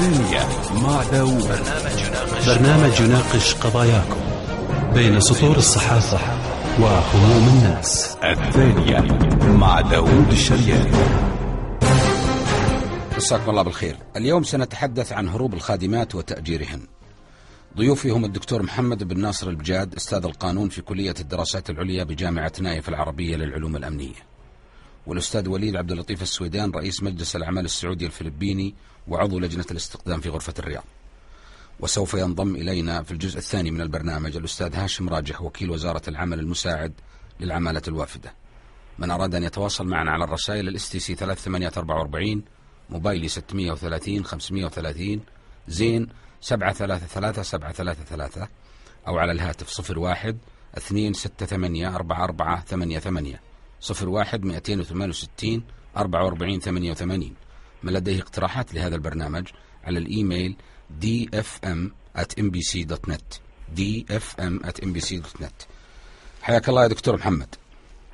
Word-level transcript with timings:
الثانية 0.00 0.46
مع 0.82 1.02
داوود. 1.02 1.60
برنامج 2.46 3.00
يناقش 3.00 3.54
قضاياكم 3.54 4.20
بين 4.94 5.20
سطور 5.20 5.56
الصحافة 5.56 6.18
وهموم 6.82 7.48
الناس. 7.48 8.16
الثانية 8.24 9.00
مع 9.42 9.80
داوود 9.80 10.28
الشرياني. 10.30 10.90
مساكم 13.16 13.50
الله 13.50 13.62
بالخير. 13.62 13.96
اليوم 14.16 14.42
سنتحدث 14.42 15.12
عن 15.12 15.28
هروب 15.28 15.54
الخادمات 15.54 16.14
وتأجيرهن 16.14 16.80
ضيوفي 17.76 18.10
هم 18.10 18.24
الدكتور 18.24 18.62
محمد 18.62 19.04
بن 19.04 19.20
ناصر 19.20 19.48
البجاد 19.48 19.94
أستاذ 19.94 20.24
القانون 20.24 20.68
في 20.68 20.82
كلية 20.82 21.14
الدراسات 21.20 21.70
العليا 21.70 22.04
بجامعة 22.04 22.52
نايف 22.60 22.88
العربية 22.88 23.36
للعلوم 23.36 23.76
الأمنية. 23.76 24.30
والأستاذ 25.06 25.48
وليد 25.48 25.76
عبد 25.76 25.92
اللطيف 25.92 26.22
السويدان 26.22 26.70
رئيس 26.70 27.02
مجلس 27.02 27.36
الأعمال 27.36 27.64
السعودي 27.64 28.06
الفلبيني 28.06 28.74
وعضو 29.08 29.38
لجنة 29.38 29.64
الاستقدام 29.70 30.20
في 30.20 30.28
غرفة 30.28 30.54
الرياض. 30.58 30.84
وسوف 31.80 32.14
ينضم 32.14 32.56
إلينا 32.56 33.02
في 33.02 33.10
الجزء 33.10 33.38
الثاني 33.38 33.70
من 33.70 33.80
البرنامج 33.80 34.36
الأستاذ 34.36 34.74
هاشم 34.76 35.08
راجح 35.08 35.42
وكيل 35.42 35.70
وزارة 35.70 36.02
العمل 36.08 36.38
المساعد 36.40 36.92
للعمالة 37.40 37.82
الوافدة. 37.88 38.32
من 38.98 39.10
أراد 39.10 39.34
أن 39.34 39.44
يتواصل 39.44 39.86
معنا 39.86 40.10
على 40.10 40.24
الرسائل 40.24 40.68
ال 40.68 40.90
STC 40.90 41.14
3844 41.14 42.42
موبايلي 42.90 43.28
630 43.28 44.24
530 44.24 45.20
زين 45.68 46.08
733 46.40 47.44
733 47.44 48.48
أو 49.08 49.18
على 49.18 49.32
الهاتف 49.32 49.98
01 49.98 50.38
268 50.90 51.84
44 51.84 52.60
88 52.60 53.49
01 53.80 54.44
268 54.44 55.62
44 55.96 56.60
88 56.60 57.34
من 57.82 57.92
لديه 57.92 58.20
اقتراحات 58.20 58.74
لهذا 58.74 58.94
البرنامج 58.94 59.46
على 59.84 59.98
الإيميل 59.98 60.56
dfm 61.02 61.90
at 62.18 62.40
mbc.net 62.40 63.38
dfm 63.76 64.66
at 64.66 64.84
mbc.net 64.84 65.66
حياك 66.42 66.68
الله 66.68 66.82
يا 66.82 66.88
دكتور 66.88 67.16
محمد. 67.16 67.54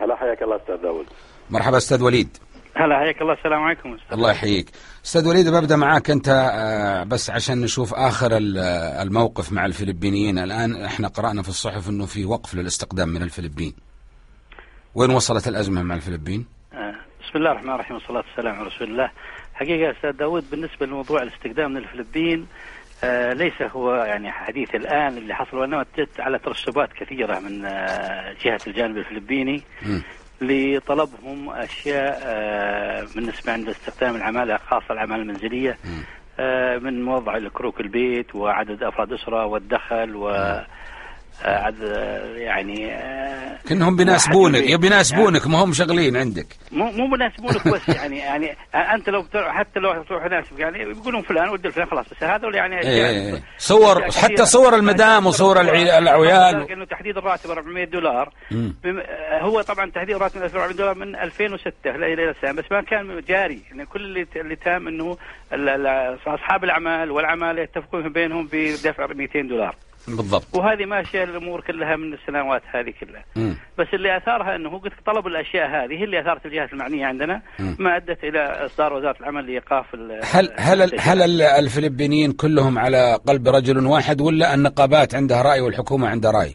هلا 0.00 0.16
حياك 0.16 0.42
الله 0.42 0.56
أستاذ 0.56 0.76
داود. 0.76 1.06
مرحبا 1.50 1.76
أستاذ 1.76 2.02
وليد. 2.02 2.36
هلا 2.76 2.98
حياك 2.98 3.22
الله. 3.22 3.32
السلام 3.32 3.62
عليكم 3.62 3.94
أستاذ. 3.94 4.12
الله 4.12 4.30
يحييك. 4.30 4.70
أستاذ 5.04 5.28
وليد 5.28 5.48
ببدأ 5.48 5.76
معاك 5.76 6.10
أنت 6.10 6.28
آه، 6.28 7.04
بس 7.04 7.30
عشان 7.30 7.60
نشوف 7.60 7.94
آخر 7.94 8.32
آه، 8.32 9.02
الموقف 9.02 9.52
مع 9.52 9.66
الفلبينيين. 9.66 10.38
الآن 10.38 10.84
إحنا 10.84 11.08
قرأنا 11.08 11.42
في 11.42 11.48
الصحف 11.48 11.88
إنه 11.88 12.06
في 12.06 12.24
وقف 12.24 12.54
للاستقدام 12.54 13.08
من 13.08 13.22
الفلبين. 13.22 13.74
وين 14.96 15.10
وصلت 15.10 15.48
الأزمة 15.48 15.82
مع 15.82 15.94
الفلبين؟ 15.94 16.46
آه، 16.72 16.94
بسم 17.20 17.38
الله 17.38 17.50
الرحمن 17.50 17.70
الرحيم 17.70 17.96
والصلاة 17.96 18.24
والسلام 18.28 18.54
على 18.54 18.66
رسول 18.66 18.90
الله. 18.90 19.10
حقيقة 19.54 19.90
أستاذ 19.90 20.10
داود 20.12 20.44
بالنسبة 20.50 20.86
لموضوع 20.86 21.22
الاستقدام 21.22 21.70
من 21.70 21.76
الفلبين 21.76 22.46
آه 23.04 23.32
ليس 23.32 23.62
هو 23.62 23.94
يعني 23.94 24.32
حديث 24.32 24.74
الآن 24.74 25.18
اللي 25.18 25.34
حصل 25.34 25.56
وإنما 25.56 25.86
جت 25.98 26.20
على 26.20 26.38
ترسبات 26.38 26.92
كثيرة 26.92 27.38
من 27.38 27.64
آه 27.64 28.34
جهة 28.44 28.60
الجانب 28.66 28.96
الفلبيني 28.96 29.62
مم. 29.86 30.02
لطلبهم 30.40 31.50
أشياء 31.50 32.20
آه 32.24 33.06
بالنسبة 33.14 33.52
عند 33.52 33.68
استخدام 33.68 34.16
العمالة 34.16 34.56
خاصة 34.56 34.86
العمالة 34.90 35.22
المنزلية 35.22 35.78
من 36.82 37.02
موضع 37.04 37.36
الكروك 37.36 37.80
البيت 37.80 38.34
وعدد 38.34 38.82
أفراد 38.82 39.12
أسرة 39.12 39.44
والدخل 39.46 40.16
و 40.16 40.28
آه، 40.30 40.66
يعني 42.36 42.92
آه، 42.94 43.58
كانهم 43.68 43.96
بيناسبونك 43.96 44.62
يا 44.70 44.76
بيناسبونك 44.76 45.46
ما 45.46 45.64
هم 45.64 45.72
شغلين 45.72 46.16
عندك. 46.16 46.46
مو 46.72 46.90
مو 46.90 47.06
مناسبونك 47.06 47.68
بس 47.68 47.88
يعني 47.88 48.18
يعني 48.18 48.56
أنت 48.74 49.08
لو 49.08 49.24
حتى 49.34 49.80
لو 49.80 50.02
تروح 50.02 50.24
يناسبك 50.24 50.58
يعني 50.60 50.78
يقولون 50.78 51.22
فلان 51.22 51.48
ودي 51.48 51.70
فلان 51.70 51.86
خلاص 51.88 52.06
بس 52.10 52.22
هذول 52.22 52.54
يعني 52.54 52.78
إيه 52.80 53.06
إيه 53.06 53.34
إيه. 53.34 53.42
صور 53.58 54.02
حتى 54.02 54.46
صور 54.46 54.74
المدام 54.76 55.26
وصور 55.26 55.60
العي- 55.60 55.98
العيال 55.98 56.70
إنه 56.72 56.84
تحديد 56.84 57.16
الراتب 57.16 57.50
400 57.50 57.84
دولار. 57.84 58.32
هو 59.40 59.60
طبعا 59.60 59.90
تحديد 59.90 60.14
الراتب 60.16 60.42
400 60.42 60.76
دولار 60.76 60.94
من 60.94 61.16
2006 61.16 61.72
إلى 61.86 62.30
السنة 62.30 62.52
بس 62.52 62.64
ما 62.70 62.80
كان 62.82 63.20
جاري. 63.28 63.60
يعني 63.70 63.86
كل 63.86 64.00
اللي 64.04 64.26
اللي 64.36 64.56
تام 64.56 64.88
إنه 64.88 65.16
أصحاب 66.26 66.64
الأعمال 66.64 67.10
والعماله 67.10 67.62
يتفقون 67.62 68.08
بينهم 68.12 68.48
بدفع 68.52 69.06
200 69.06 69.40
دولار. 69.48 69.74
بالضبط 70.08 70.46
وهذه 70.56 70.84
ماشية 70.84 71.24
الأمور 71.24 71.60
كلها 71.60 71.96
من 71.96 72.12
السنوات 72.14 72.62
هذه 72.74 72.94
كلها 73.00 73.24
مم. 73.36 73.56
بس 73.78 73.86
اللي 73.94 74.16
أثارها 74.16 74.56
إنه 74.56 74.78
قلت 74.78 74.92
طلب 75.06 75.26
الأشياء 75.26 75.68
هذه 75.68 75.92
هي 75.98 76.04
اللي 76.04 76.20
أثارت 76.20 76.46
الجهات 76.46 76.72
المعنية 76.72 77.06
عندنا 77.06 77.42
مم. 77.58 77.76
ما 77.78 77.96
أدت 77.96 78.24
إلى 78.24 78.38
إصدار 78.66 78.92
وزارة 78.92 79.16
العمل 79.20 79.46
لإيقاف 79.46 79.94
ال- 79.94 80.20
هل 80.24 80.52
هل 80.56 81.00
هل 81.00 81.22
ال- 81.22 81.42
الفلبينيين 81.42 82.32
كلهم 82.32 82.78
على 82.78 83.18
قلب 83.26 83.48
رجل 83.48 83.86
واحد 83.86 84.20
ولا 84.20 84.54
النقابات 84.54 85.14
عندها 85.14 85.42
رأي 85.42 85.60
والحكومة 85.60 86.08
عندها 86.08 86.30
رأي؟ 86.30 86.54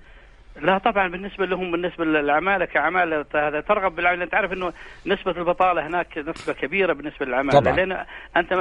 لا 0.61 0.77
طبعا 0.77 1.07
بالنسبة 1.07 1.45
لهم 1.45 1.71
بالنسبة 1.71 2.05
للعماله 2.05 2.65
كعماله 2.65 3.25
هذا 3.35 3.61
ترغب 3.61 3.95
بالعمل 3.95 4.21
انت 4.21 4.33
عارف 4.35 4.53
إنه 4.53 4.73
نسبة 5.05 5.31
البطالة 5.31 5.87
هناك 5.87 6.17
نسبة 6.17 6.53
كبيرة 6.53 6.93
بالنسبة 6.93 7.25
للعماله 7.25 7.59
طبعاً. 7.59 7.75
لأن 7.75 8.05
أنت 8.37 8.53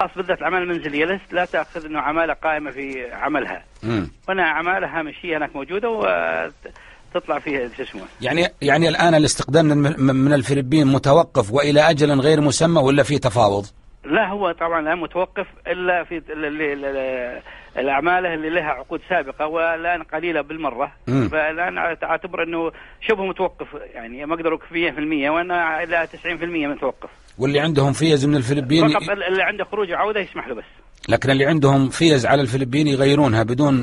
خاص 0.00 0.10
بالذات 0.16 0.38
العماله 0.38 0.62
المنزلية 0.62 1.04
لست 1.04 1.32
لا 1.32 1.44
تأخذ 1.44 1.84
إنه 1.86 2.00
عماله 2.00 2.32
قائمة 2.32 2.70
في 2.70 3.12
عملها 3.12 3.64
مم. 3.82 4.10
هنا 4.28 4.44
عماله 4.46 4.98
هامشيه 4.98 5.36
هناك 5.36 5.56
موجودة 5.56 5.88
وتطلع 5.90 7.38
فيها 7.38 7.68
شو 7.76 7.82
اسمه 7.82 8.02
يعني 8.20 8.46
يعني 8.62 8.88
الآن 8.88 9.14
الاستقدام 9.14 9.64
من 9.66 10.14
من 10.14 10.32
الفلبين 10.32 10.86
متوقف 10.86 11.52
وإلى 11.52 11.80
أجل 11.90 12.20
غير 12.20 12.40
مسمى 12.40 12.80
ولا 12.80 13.02
في 13.02 13.18
تفاوض؟ 13.18 13.64
لا 14.04 14.28
هو 14.28 14.52
طبعا 14.52 14.80
لا 14.82 14.94
متوقف 14.94 15.46
إلا 15.66 16.04
في 16.04 16.22
ال- 17.76 17.80
ال- 17.80 17.84
ال- 17.84 17.88
ال- 17.88 18.04
الاعماله 18.04 18.34
اللي 18.34 18.50
لها 18.50 18.70
عقود 18.70 19.00
سابقة 19.08 19.46
والآن 19.46 20.02
قليلة 20.02 20.40
بالمرة 20.40 20.92
مم. 21.08 21.28
فالآن 21.28 21.78
أعتبر 21.78 22.42
إنه 22.42 22.72
شبه 23.00 23.24
متوقف 23.26 23.66
يعني 23.94 24.26
ما 24.26 24.34
أقدر 24.34 24.56
في 24.92 24.98
المية 24.98 25.30
وأنا 25.30 25.82
إلى 25.82 26.06
90% 26.06 26.66
متوقف 26.66 27.10
واللي 27.38 27.60
عندهم 27.60 27.92
فيز 27.92 28.26
من 28.26 28.36
الفلبين 28.36 28.88
فقط 28.88 29.10
اللي 29.10 29.42
عنده 29.42 29.64
خروج 29.64 29.90
وعوده 29.92 30.20
يسمح 30.20 30.48
له 30.48 30.54
بس 30.54 30.64
لكن 31.08 31.30
اللي 31.30 31.46
عندهم 31.46 31.88
فيز 31.88 32.26
على 32.26 32.42
الفلبين 32.42 32.86
يغيرونها 32.86 33.42
بدون 33.42 33.74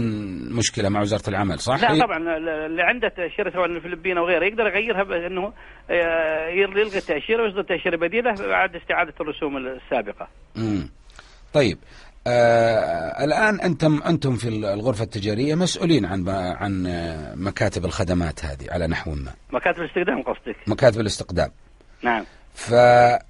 مشكلة 0.57 0.90
مع 0.90 1.01
وزارة 1.01 1.30
العمل 1.30 1.59
صح؟ 1.59 1.91
لا 1.91 2.06
طبعا 2.06 2.18
اللي 2.66 2.81
عنده 2.84 3.07
تأشيرة 3.07 3.50
سواء 3.50 3.66
الفلبين 3.66 4.18
أو 4.18 4.25
غيره 4.25 4.46
يقدر 4.46 4.68
يغيرها 4.68 5.03
بأنه 5.03 5.53
آه، 5.90 6.47
يلغي 6.47 6.81
التأشيرة 6.97 7.44
ويصدر 7.44 7.62
تأشيرة 7.63 7.97
بديلة 7.97 8.31
بعد 8.47 8.75
استعادة 8.75 9.13
الرسوم 9.22 9.57
السابقة. 9.57 10.28
مم. 10.56 10.90
طيب 11.53 11.78
آه 12.27 13.23
الآن 13.23 13.59
أنتم 13.59 14.01
أنتم 14.07 14.35
في 14.35 14.47
الغرفة 14.49 15.03
التجارية 15.03 15.55
مسؤولين 15.55 16.05
عن 16.05 16.29
عن 16.29 16.87
آه، 16.87 17.35
مكاتب 17.35 17.85
الخدمات 17.85 18.45
هذه 18.45 18.71
على 18.71 18.87
نحو 18.87 19.11
ما 19.11 19.31
مكاتب 19.51 19.79
الاستخدام 19.81 20.21
قصدك؟ 20.21 20.55
مكاتب 20.67 20.99
الاستقدام 20.99 21.51
نعم. 22.03 22.25
فهذا 22.53 23.21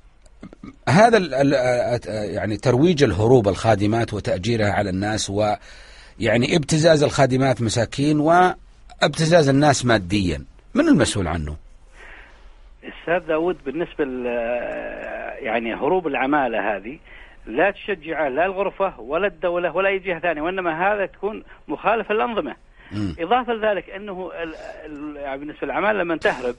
يعني 2.07 2.57
ترويج 2.57 3.03
الهروب 3.03 3.47
الخادمات 3.47 4.13
وتأجيرها 4.13 4.71
على 4.71 4.89
الناس 4.89 5.29
ويعني 5.29 6.55
ابتزاز 6.55 7.03
الخادمات 7.03 7.61
مساكين 7.61 8.19
وابتزاز 8.19 9.49
الناس 9.49 9.85
ماديا 9.85 10.45
من 10.73 10.87
المسؤول 10.87 11.27
عنه؟ 11.27 11.55
أستاذ 12.83 13.27
داود 13.27 13.57
بالنسبة 13.65 14.03
يعني 15.39 15.73
هروب 15.73 16.07
العمالة 16.07 16.75
هذه 16.75 16.99
لا 17.45 17.71
تشجع 17.71 18.27
لا 18.27 18.45
الغرفة 18.45 18.99
ولا 18.99 19.27
الدولة 19.27 19.75
ولا 19.75 19.89
أي 19.89 19.99
جهة 19.99 20.19
ثانية 20.19 20.41
وإنما 20.41 20.93
هذا 20.93 21.05
تكون 21.05 21.43
مخالفه 21.67 22.13
للأنظمة. 22.13 22.55
مم. 22.91 23.15
إضافة 23.19 23.53
لذلك 23.53 23.89
ال- 23.95 25.15
يعني 25.17 25.37
بالنسبة 25.39 25.67
للعماله 25.67 25.99
لما 25.99 26.17
تهرب 26.17 26.55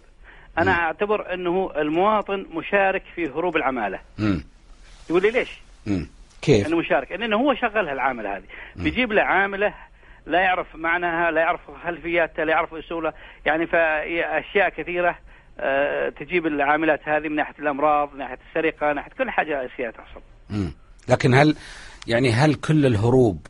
أنا 0.58 0.72
مم. 0.72 0.78
أعتبر 0.80 1.34
أنه 1.34 1.72
المواطن 1.76 2.46
مشارك 2.54 3.02
في 3.14 3.28
هروب 3.28 3.56
العمالة. 3.56 3.98
مم. 4.18 4.44
يقول 5.10 5.22
لي 5.22 5.30
ليش؟ 5.30 5.60
مم. 5.86 6.06
كيف؟ 6.42 6.66
أنه 6.66 6.76
مشارك 6.76 7.12
لأنه 7.12 7.36
هو 7.36 7.54
شغلها 7.54 7.92
العامله 7.92 8.36
هذه 8.36 8.42
بيجيب 8.76 9.12
له 9.12 9.22
عاملة 9.22 9.74
لا 10.26 10.40
يعرف 10.40 10.76
معناها 10.76 11.30
لا 11.30 11.40
يعرف 11.40 11.60
خلفياتها 11.84 12.44
لا 12.44 12.52
يعرف 12.52 12.74
اصولها 12.74 13.12
يعني 13.46 13.66
فاشياء 13.66 14.68
كثيرة 14.68 15.18
آه، 15.60 16.08
تجيب 16.08 16.46
العاملات 16.46 17.00
هذه 17.08 17.28
من 17.28 17.36
ناحية 17.36 17.54
الأمراض 17.58 18.12
من 18.12 18.18
ناحية 18.18 18.38
السرقة 18.48 18.86
من 18.88 18.94
ناحية 18.94 19.10
كل 19.18 19.30
حاجة 19.30 19.64
أشياء 19.66 19.90
تحصل 19.90 20.20
مم. 20.20 20.22
لكن 21.08 21.34
هل 21.34 21.56
يعني 22.06 22.32
هل 22.32 22.54
كل 22.54 22.86
الهروب 22.86 23.46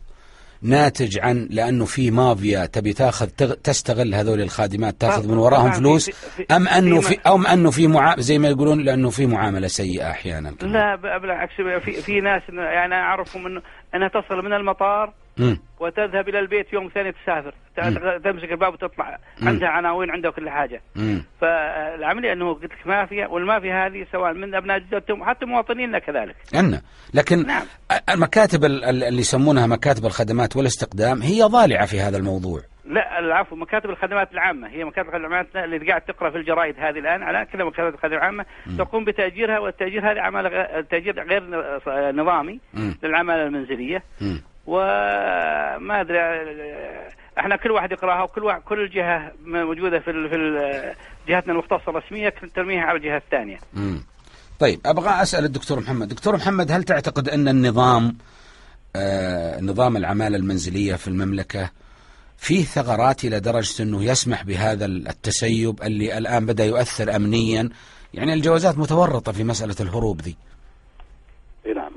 ناتج 0.62 1.18
عن 1.18 1.48
لأنه 1.50 1.84
في 1.84 2.10
مافيا 2.10 2.66
تبي 2.66 2.92
تاخذ 2.92 3.26
تغ- 3.28 3.54
تستغل 3.64 4.14
هذول 4.14 4.40
الخادمات 4.40 5.00
تاخذ 5.00 5.28
من 5.28 5.38
وراهم 5.38 5.72
فلوس 5.72 6.10
أم 6.50 6.68
أنه 6.68 7.00
في- 7.00 7.18
أو 7.26 7.42
أنه 7.42 7.70
في. 7.70 8.14
زي 8.18 8.38
ما 8.38 8.48
يقولون 8.48 8.80
لأنه 8.84 9.10
في 9.10 9.26
معاملة 9.26 9.66
سيئة 9.68 10.10
أحيانا. 10.10 10.54
لا 10.62 10.96
بالعكس 11.18 11.52
في 11.84 12.02
في 12.02 12.20
ناس 12.20 12.42
يعني 12.48 12.94
أعرفهم 12.94 13.46
إنه 13.46 13.62
انها 13.94 14.08
تصل 14.08 14.36
من 14.44 14.52
المطار 14.52 15.12
مم. 15.38 15.58
وتذهب 15.80 16.28
إلى 16.28 16.38
البيت 16.38 16.72
يوم 16.72 16.88
ثاني 16.94 17.12
تسافر. 17.12 17.54
تمسك 18.24 18.52
الباب 18.52 18.72
وتطلع. 18.72 19.18
عندها 19.42 19.68
عناوين 19.68 20.10
عندها 20.10 20.30
كل 20.30 20.50
حاجة. 20.50 20.80
مم. 20.96 21.24
فالعملية 21.40 22.32
إنه 22.32 22.54
قلت 22.54 22.64
لك 22.64 22.86
مافيا 22.86 23.26
والمافيا 23.26 23.86
هذه 23.86 24.06
سواء 24.12 24.32
من 24.32 24.54
أبناء 24.54 24.78
جدتهم 24.78 25.24
حتى 25.24 25.46
مواطنينا 25.46 25.98
كذلك. 25.98 26.36
أن. 26.54 26.80
لكن 27.14 27.46
نعم. 27.46 27.62
المكاتب 28.10 28.64
ال- 28.64 28.84
ال- 28.84 29.04
اللي 29.04 29.20
يسمونها 29.20 29.66
مكاتب 29.66 30.04
الخدمات 30.06 30.56
والاستقدام 30.56 31.22
هي 31.22 31.42
ضالعة 31.42 31.86
في 31.86 32.00
هذا 32.00 32.16
الموضوع. 32.16 32.60
لا 32.84 33.18
العفو 33.18 33.56
مكاتب 33.56 33.90
الخدمات 33.90 34.32
العامة. 34.32 34.68
هي 34.68 34.84
مكاتب 34.84 35.08
الخدمات 35.08 35.46
اللي 35.56 35.88
قاعد 35.88 36.00
تقرأ 36.00 36.30
في 36.30 36.36
الجرايد 36.36 36.74
هذه 36.78 36.98
الآن 36.98 37.22
على 37.22 37.46
كذا 37.52 37.64
مكاتب 37.64 37.94
الخدمات 37.94 38.12
العامة. 38.18 38.44
تقوم 38.78 39.04
بتأجيرها 39.04 39.58
والتأجير 39.58 40.10
هذه 40.12 40.20
عمل 40.20 40.50
تأجير 40.90 41.22
غير 41.28 41.42
نظامي 42.12 42.60
مم. 42.74 42.94
للعمالة 43.02 43.42
المنزلية. 43.46 44.02
مم. 44.20 44.42
وما 44.66 46.00
أدري 46.00 46.18
إحنا 47.38 47.56
كل 47.56 47.70
واحد 47.70 47.92
يقراها 47.92 48.22
وكل 48.22 48.44
واحد 48.44 48.60
كل 48.62 48.90
جهة 48.90 49.32
موجودة 49.44 49.98
في 50.00 50.10
ال- 50.10 50.28
في 50.28 50.34
ال- 50.36 50.94
جهتنا 51.28 51.52
المختصة 51.52 51.82
الرسمية 51.88 52.34
ترميها 52.54 52.82
على 52.82 52.98
الجهة 52.98 53.16
الثانية. 53.16 53.58
مم. 53.74 54.04
طيب 54.58 54.80
أبغى 54.86 55.22
أسأل 55.22 55.44
الدكتور 55.44 55.80
محمد، 55.80 56.08
دكتور 56.08 56.36
محمد 56.36 56.72
هل 56.72 56.84
تعتقد 56.84 57.28
أن 57.28 57.48
النظام 57.48 58.16
آه 58.96 59.60
نظام 59.60 59.96
العمالة 59.96 60.36
المنزلية 60.36 60.94
في 60.94 61.08
المملكة 61.08 61.70
فيه 62.38 62.64
ثغرات 62.64 63.24
إلى 63.24 63.40
درجة 63.40 63.82
أنه 63.82 64.04
يسمح 64.04 64.42
بهذا 64.44 64.84
التسيب 64.86 65.82
اللي 65.82 66.18
الآن 66.18 66.46
بدأ 66.46 66.64
يؤثر 66.64 67.16
امنيا؟ 67.16 67.68
يعني 68.14 68.32
الجوازات 68.34 68.78
متورطة 68.78 69.32
في 69.32 69.44
مسألة 69.44 69.76
الهروب 69.80 70.20
ذي. 70.20 70.36
اي 71.66 71.72
نعم 71.74 71.92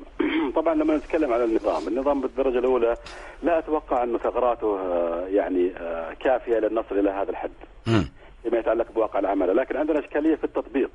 طبعا 0.66 0.76
لما 0.76 0.98
نتكلم 0.98 1.34
على 1.34 1.44
النظام، 1.44 1.88
النظام 1.88 2.22
بالدرجة 2.22 2.60
الأولى 2.60 2.98
لا 3.44 3.60
أتوقع 3.60 4.04
انه 4.04 4.18
ثغراته 4.18 4.80
آه، 4.80 5.28
يعني 5.28 5.72
آه، 5.78 6.14
كافية 6.14 6.60
للنصل 6.60 7.00
إلى 7.00 7.10
هذا 7.10 7.30
الحد 7.30 7.52
مم. 7.88 8.10
فيما 8.44 8.58
يتعلق 8.58 8.92
بواقع 8.92 9.20
العماله، 9.20 9.54
لكن 9.54 9.78
عندنا 9.78 10.00
إشكالية 10.00 10.36
في 10.36 10.44
التطبيق، 10.44 10.90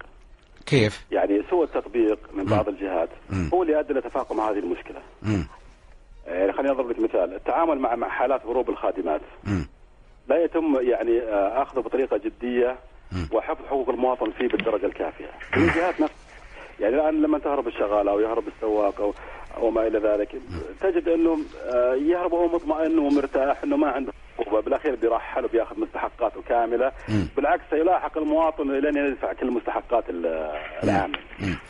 كيف؟ 0.66 1.06
يعني 1.10 1.42
سوء 1.50 1.64
التطبيق 1.64 2.18
من 2.32 2.44
بعض 2.44 2.68
الجهات 2.68 3.08
مم. 3.30 3.50
هو 3.54 3.62
اللي 3.62 3.80
ادى 3.80 3.92
لتفاقم 3.92 4.40
هذه 4.40 4.58
المشكلة. 4.58 5.00
مم. 5.22 5.46
يعني 6.26 6.52
خليني 6.52 6.70
أضرب 6.70 6.90
لك 6.90 6.98
مثال، 6.98 7.34
التعامل 7.34 7.78
مع 7.78 7.96
مع 7.96 8.08
حالات 8.08 8.46
هروب 8.46 8.70
الخادمات 8.70 9.20
مم. 9.44 9.68
لا 10.28 10.44
يتم 10.44 10.76
يعني 10.80 11.20
آه، 11.20 11.62
أخذه 11.62 11.80
بطريقة 11.80 12.16
جدية 12.16 12.76
مم. 13.12 13.28
وحفظ 13.32 13.66
حقوق 13.66 13.88
المواطن 13.88 14.30
فيه 14.30 14.48
بالدرجة 14.48 14.86
الكافية. 14.86 15.30
الجهات 15.56 16.00
نفس 16.00 16.14
يعني 16.80 16.94
الآن 16.94 17.22
لما 17.22 17.38
تهرب 17.38 17.68
الشغالة 17.68 18.10
أو 18.10 18.20
يهرب 18.20 18.44
السواق 18.48 19.00
أو 19.00 19.14
أو 19.56 19.70
ما 19.70 19.86
إلى 19.86 19.98
ذلك. 19.98 20.28
تجد 20.80 21.08
انه 21.08 21.38
آه، 21.74 21.94
يهرب 21.94 22.32
وهو 22.32 22.46
مطمئن 22.48 22.98
ومرتاح 22.98 23.62
إنه 23.64 23.76
ما 23.76 23.88
عنده 23.90 24.12
عقوبة. 24.38 24.60
بالأخير 24.60 24.94
بيرحل 24.94 25.44
وبياخذ 25.44 25.80
مستحقاته 25.80 26.42
كاملة. 26.48 26.92
مم. 27.08 27.28
بالعكس 27.36 27.72
يلاحق 27.72 28.18
المواطن 28.18 28.70
لين 28.72 28.96
يدفع 29.06 29.32
كل 29.32 29.50
مستحقات 29.50 30.04
ال- 30.10 30.50
العامل. 30.84 31.18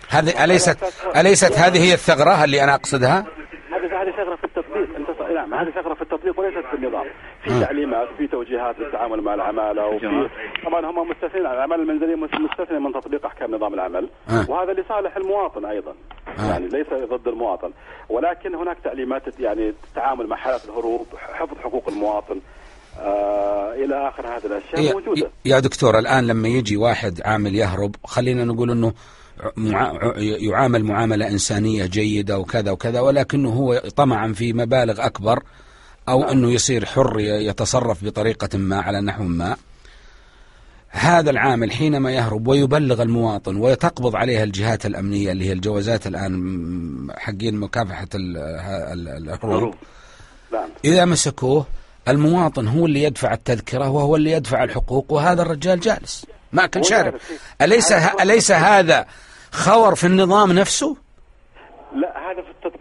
هذه 0.09 0.45
أليست 0.45 0.79
أليست 1.17 1.59
هذه 1.59 1.79
هي 1.89 1.93
الثغرة 1.95 2.45
اللي 2.45 2.65
أنا 2.65 2.75
أقصدها؟ 2.75 3.27
هذه 3.73 4.03
هذه 4.03 4.11
ثغرة 4.17 4.37
في 4.37 4.45
التطبيق. 4.45 4.97
أنت 4.97 5.33
نعم 5.35 5.55
هذه 5.55 5.71
ثغرة 5.71 5.95
في 5.95 6.03
التطبيق 6.03 6.41
وليست 6.41 6.67
في 6.71 6.77
النظام. 6.77 7.07
في 7.45 7.51
مم. 7.51 7.61
تعليمات 7.61 8.09
في 8.19 8.27
توجيهات 8.27 8.79
للتعامل 8.79 9.21
مع 9.23 9.35
العمالة 9.35 9.87
وفي 9.87 10.29
طبعا 10.67 10.87
هم 10.91 11.11
مستثنين 11.11 11.47
العماله 11.47 11.83
المنزليه 11.83 12.15
مس- 12.15 12.31
مستثنيه 12.51 12.79
من 12.79 12.93
تطبيق 12.93 13.27
أحكام 13.27 13.55
نظام 13.55 13.75
العمل 13.75 14.09
آه. 14.29 14.51
وهذا 14.51 14.73
لصالح 14.73 15.17
المواطن 15.17 15.65
أيضا 15.65 15.95
آه. 16.39 16.51
يعني 16.51 16.69
ليس 16.69 16.87
ضد 17.11 17.29
المواطن 17.29 17.71
ولكن 18.09 18.55
هناك 18.55 18.77
تعليمات 18.85 19.23
يعني 19.41 19.69
التعامل 19.89 20.27
مع 20.27 20.37
حالات 20.37 20.65
الهروب 20.65 21.07
حفظ 21.33 21.59
حقوق 21.59 21.89
المواطن 21.89 22.41
آه 23.01 23.73
إلى 23.75 24.09
آخر 24.09 24.27
هذه 24.27 24.47
الأشياء 24.47 24.81
يا- 24.81 24.93
موجودة 24.93 25.31
يا 25.45 25.59
دكتور 25.61 25.99
الآن 25.99 26.27
لما 26.27 26.49
يجي 26.49 26.77
واحد 26.77 27.21
عامل 27.25 27.55
يهرب 27.55 27.95
خلينا 28.07 28.45
نقول 28.45 28.93
مع- 29.57 29.93
يعامل 30.19 30.85
معاملة 30.85 31.29
إنسانية 31.29 31.87
جيدة 31.87 32.39
وكذا 32.39 32.71
وكذا 32.71 33.01
ولكنه 33.01 33.49
هو 33.51 33.75
طمعا 33.97 34.33
في 34.33 34.53
مبالغ 34.53 35.07
أكبر 35.07 35.43
أو 36.11 36.23
أنه 36.23 36.53
يصير 36.53 36.87
حر 36.87 37.21
يتصرف 37.21 38.05
بطريقة 38.05 38.59
ما 38.59 38.81
على 38.81 39.01
نحو 39.01 39.23
ما. 39.23 39.57
هذا 40.91 41.31
العامل 41.31 41.73
حينما 41.73 42.13
يهرب 42.13 42.49
ويبلغ 42.49 43.03
المواطن 43.03 43.57
وتقبض 43.57 44.17
عليه 44.17 44.43
الجهات 44.43 44.87
الأمنية 44.87 45.33
اللي 45.33 45.49
هي 45.49 45.53
الجوازات 45.53 46.07
الآن 46.07 47.07
حقين 47.17 47.57
مكافحة 47.57 48.09
الهروب 48.15 49.75
نعم. 50.53 50.69
إذا 50.85 51.05
مسكوه 51.05 51.67
المواطن 52.09 52.69
هو 52.69 52.87
اللي 52.87 53.03
يدفع 53.03 53.33
التذكرة 53.33 53.89
وهو 53.89 54.17
اللي 54.17 54.33
يدفع 54.33 54.65
الحقوق 54.65 55.13
وهذا 55.13 55.43
الرجال 55.43 55.81
جالس 55.81 56.27
ما 56.53 56.67
كان 56.67 56.83
شارب. 56.83 57.15
أليس 57.63 57.93
أليس 57.93 58.53
هذا 58.53 59.07
خور 59.53 59.95
في 59.95 60.07
النظام 60.07 60.53
نفسه؟ 60.53 60.97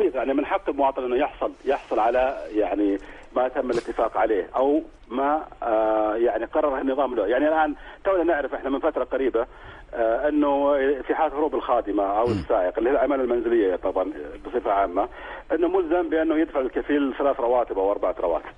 التطبيق 0.09 0.15
يعني 0.15 0.33
من 0.33 0.45
حق 0.45 0.69
المواطن 0.69 1.03
إنه 1.03 1.15
يحصل 1.15 1.51
يحصل 1.65 1.99
على 1.99 2.37
يعني 2.55 2.97
ما 3.35 3.47
تم 3.47 3.69
الاتفاق 3.71 4.17
عليه 4.17 4.49
أو 4.55 4.81
ما 5.07 5.47
آه 5.63 6.15
يعني 6.15 6.45
قرره 6.45 6.81
النظام 6.81 7.15
له، 7.15 7.27
يعني 7.27 7.47
الآن 7.47 7.75
تونا 8.03 8.23
نعرف 8.23 8.53
إحنا 8.53 8.69
من 8.69 8.79
فترة 8.79 9.03
قريبة 9.03 9.45
آه 9.93 10.29
إنه 10.29 10.73
في 11.01 11.15
حالة 11.15 11.37
هروب 11.37 11.55
الخادمة 11.55 12.03
أو 12.03 12.25
السائق 12.25 12.77
اللي 12.77 12.89
هي 12.89 12.93
العماله 12.93 13.23
المنزلية 13.23 13.75
طبعا 13.75 14.13
بصفة 14.45 14.71
عامة 14.71 15.09
إنه 15.51 15.67
ملزم 15.67 16.09
بأنه 16.09 16.37
يدفع 16.37 16.59
الكفيل 16.59 17.13
ثلاث 17.17 17.39
رواتب 17.39 17.77
أو 17.77 17.91
أربعة 17.91 18.15
رواتب. 18.19 18.53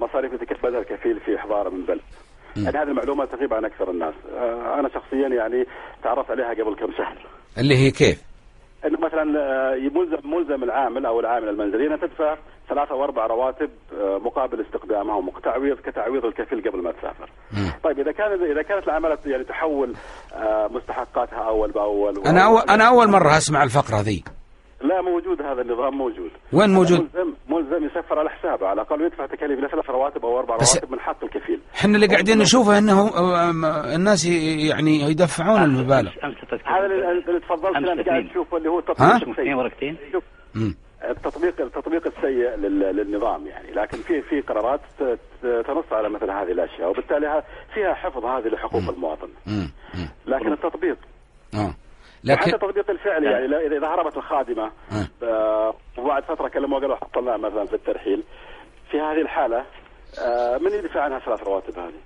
مصاريف 0.00 0.32
يتكفلها 0.32 0.80
الكفيل 0.80 1.20
في 1.20 1.36
احضاره 1.36 1.68
من 1.68 1.84
بلد. 1.84 2.00
يعني 2.56 2.78
هذه 2.78 2.88
المعلومه 2.88 3.24
تغيب 3.24 3.54
عن 3.54 3.64
أكثر 3.64 3.90
الناس، 3.90 4.14
آه 4.36 4.80
أنا 4.80 4.88
شخصيا 4.88 5.28
يعني 5.28 5.66
تعرفت 6.02 6.30
عليها 6.30 6.50
قبل 6.50 6.74
كم 6.74 6.92
شهر. 6.92 7.16
اللي 7.58 7.76
هي 7.76 7.90
كيف؟ 7.90 8.27
انه 8.86 8.98
مثلا 9.00 9.40
آه، 9.40 9.74
ملزم 9.74 10.30
ملزم 10.30 10.64
العامل 10.64 11.06
أو 11.06 11.20
العامله 11.20 11.50
المنزليه 11.50 11.86
إنها 11.86 11.96
تدفع 11.96 12.36
ثلاثة 12.68 12.90
أو 12.90 13.04
أربع 13.04 13.26
رواتب 13.26 13.70
آه، 14.00 14.18
مقابل 14.18 14.60
استخدامها 14.60 15.16
وتعويض 15.16 15.76
كتعويض 15.76 16.24
الكفيل 16.24 16.70
قبل 16.70 16.82
ما 16.82 16.92
تسافر. 16.92 17.30
مم. 17.52 17.72
طيب 17.84 17.98
إذا 17.98 18.12
كان 18.12 18.44
إذا 18.52 18.62
كانت 18.62 18.84
العمالة 18.84 19.18
يعني 19.26 19.44
تحول 19.44 19.94
آه، 20.34 20.68
مستحقاتها 20.72 21.38
أول 21.48 21.70
بأول 21.70 22.26
أنا 22.26 22.44
أول 22.44 22.62
أنا 22.70 22.88
أول 22.88 23.08
مرة 23.10 23.36
أسمع 23.36 23.62
الفقرة 23.62 24.00
ذي 24.00 24.24
لا 24.82 25.02
موجود 25.02 25.42
هذا 25.42 25.62
النظام 25.62 25.94
موجود 25.98 26.30
وين 26.52 26.70
موجود؟ 26.70 27.00
ملزم 27.00 27.34
ملزم 27.48 27.84
يسفر 27.84 28.18
على 28.18 28.30
حسابه 28.30 28.66
على 28.66 28.82
الأقل 28.82 29.02
يدفع 29.02 29.26
تكاليف 29.26 29.58
لثلاث 29.64 29.90
رواتب 29.90 30.24
أو 30.24 30.38
أربع 30.38 30.54
رواتب 30.54 30.92
من 30.92 31.00
حق 31.00 31.24
الكفيل. 31.24 31.60
إحنا 31.74 31.94
اللي 31.96 32.06
قاعدين 32.06 32.38
نشوفه 32.38 32.78
إنه 32.78 33.10
الناس 33.94 34.26
يعني 34.70 35.00
يدفعون 35.10 35.62
المبالغ 35.62 36.10
أمس 36.24 36.36
هذا 36.64 36.86
اللي 36.86 37.40
تفضلت 37.40 37.76
انت 37.76 38.08
قاعد. 38.08 38.28
تشوفه 38.30 38.56
اللي 38.56 38.68
هو 38.68 38.78
اثنين 38.78 39.30
السيء. 39.30 39.54
ورقتين. 39.54 39.96
التطبيق 41.10 41.60
التطبيق 41.60 42.06
السيء 42.06 42.56
لل- 42.56 42.96
للنظام 42.96 43.46
يعني 43.46 43.70
لكن 43.72 43.98
في 43.98 44.22
في 44.22 44.40
قرارات 44.40 44.80
تنص 45.42 45.92
على 45.92 46.08
مثل 46.08 46.30
هذه 46.30 46.52
الأشياء 46.52 46.90
وبالتالي 46.90 47.26
ها- 47.26 47.42
فيها 47.74 47.94
حفظ 47.94 48.24
هذه 48.24 48.48
لحقوق 48.48 48.82
المواطن. 48.88 49.28
لكن 50.26 50.52
التطبيق 50.52 50.96
آه 51.54 51.74
لكن 52.24 52.40
لكن 52.42 52.54
التطبيق 52.54 52.90
الفعلي 52.90 53.26
يعني 53.30 53.46
لا- 53.46 53.66
اذا 53.78 53.86
هربت 53.88 54.16
الخادمة 54.16 54.64
آه. 54.92 55.24
آه، 55.26 55.74
وبعد 55.98 56.22
فترة 56.24 56.48
كلموا 56.48 56.80
قالوا 56.80 56.96
حصلناها 56.96 57.36
مثلا 57.36 57.64
في 57.66 57.74
الترحيل 57.74 58.22
في 58.90 58.96
هذه 59.00 59.20
الحالة 59.20 59.64
آه، 60.26 60.58
من 60.58 60.72
يدفع 60.72 61.00
عنها 61.00 61.18
ثلاث 61.18 61.42
رواتب 61.42 61.78
هذه؟ 61.78 62.00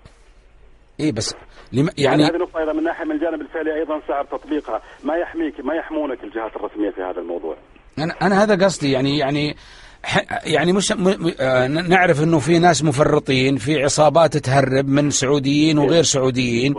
اي 1.01 1.13
بس 1.13 1.35
لم 1.73 1.89
يعني 1.99 2.23
يعني 2.23 2.25
هذه 2.25 2.37
نقطة 2.43 2.59
أيضا 2.59 2.73
من 2.73 2.83
ناحية 2.85 3.05
من 3.05 3.13
الجانب 3.13 3.41
الفعلي 3.41 3.75
أيضا 3.75 4.01
صعب 4.09 4.29
تطبيقها 4.29 4.83
ما 5.05 5.17
يحميك 5.17 5.61
ما 5.61 5.75
يحمونك 5.75 6.25
الجهات 6.25 6.57
الرسمية 6.57 6.91
في 6.91 7.03
هذا 7.03 7.21
الموضوع 7.21 7.57
أنا 7.99 8.15
أنا 8.23 8.43
هذا 8.45 8.65
قصدي 8.65 8.93
يعني 8.93 9.19
يعني 9.19 9.57
يعني 10.45 10.73
مش 10.73 10.93
م... 10.93 10.97
م... 11.09 11.33
آه 11.41 11.67
نعرف 11.67 12.23
إنه 12.23 12.39
في 12.39 12.59
ناس 12.59 12.85
مفرطين 12.85 13.57
في 13.57 13.83
عصابات 13.83 14.37
تهرب 14.37 14.89
من 14.89 15.11
سعوديين 15.11 15.79
وغير 15.79 16.03
سعوديين 16.03 16.75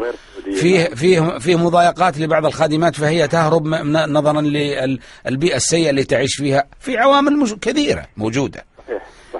فيه. 0.55 0.83
فيه 0.83 1.37
فيه 1.37 1.55
مضايقات 1.55 2.17
لبعض 2.17 2.45
الخادمات 2.45 2.95
فهي 2.95 3.27
تهرب 3.27 3.67
نظرا 3.67 4.41
للبيئه 4.41 5.55
السيئة 5.55 5.89
اللي 5.89 6.03
تعيش 6.03 6.35
فيها 6.35 6.63
في 6.79 6.97
عوامل 6.97 7.37
مش 7.37 7.53
كثيرة 7.61 8.05
موجودة. 8.17 8.65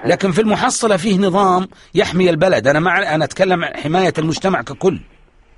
لكن 0.04 0.32
في 0.32 0.40
المحصلة 0.40 0.96
فيه 0.96 1.18
نظام 1.18 1.68
يحمي 1.94 2.30
البلد. 2.30 2.68
أنا 2.68 2.80
مع 2.80 3.14
أنا 3.14 3.24
أتكلم 3.24 3.64
عن 3.64 3.76
حماية 3.76 4.12
المجتمع 4.18 4.62
ككل. 4.62 5.00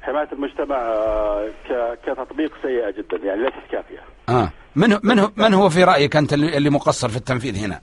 حماية 0.02 0.28
المجتمع 0.32 0.76
آه، 0.76 1.48
ك- 1.68 1.98
كتطبيق 2.10 2.50
سيئة 2.62 2.90
جدا 2.90 3.26
يعني 3.26 3.40
ليست 3.40 3.72
كافية. 3.72 4.02
آه. 4.28 4.50
من 4.76 4.98
من 5.02 5.18
هو 5.18 5.30
من 5.36 5.54
هو 5.54 5.68
في 5.68 5.84
رأيك 5.84 6.16
أنت 6.16 6.32
اللي 6.32 6.70
مقصر 6.70 7.08
في 7.08 7.16
التنفيذ 7.16 7.56
هنا؟ 7.64 7.80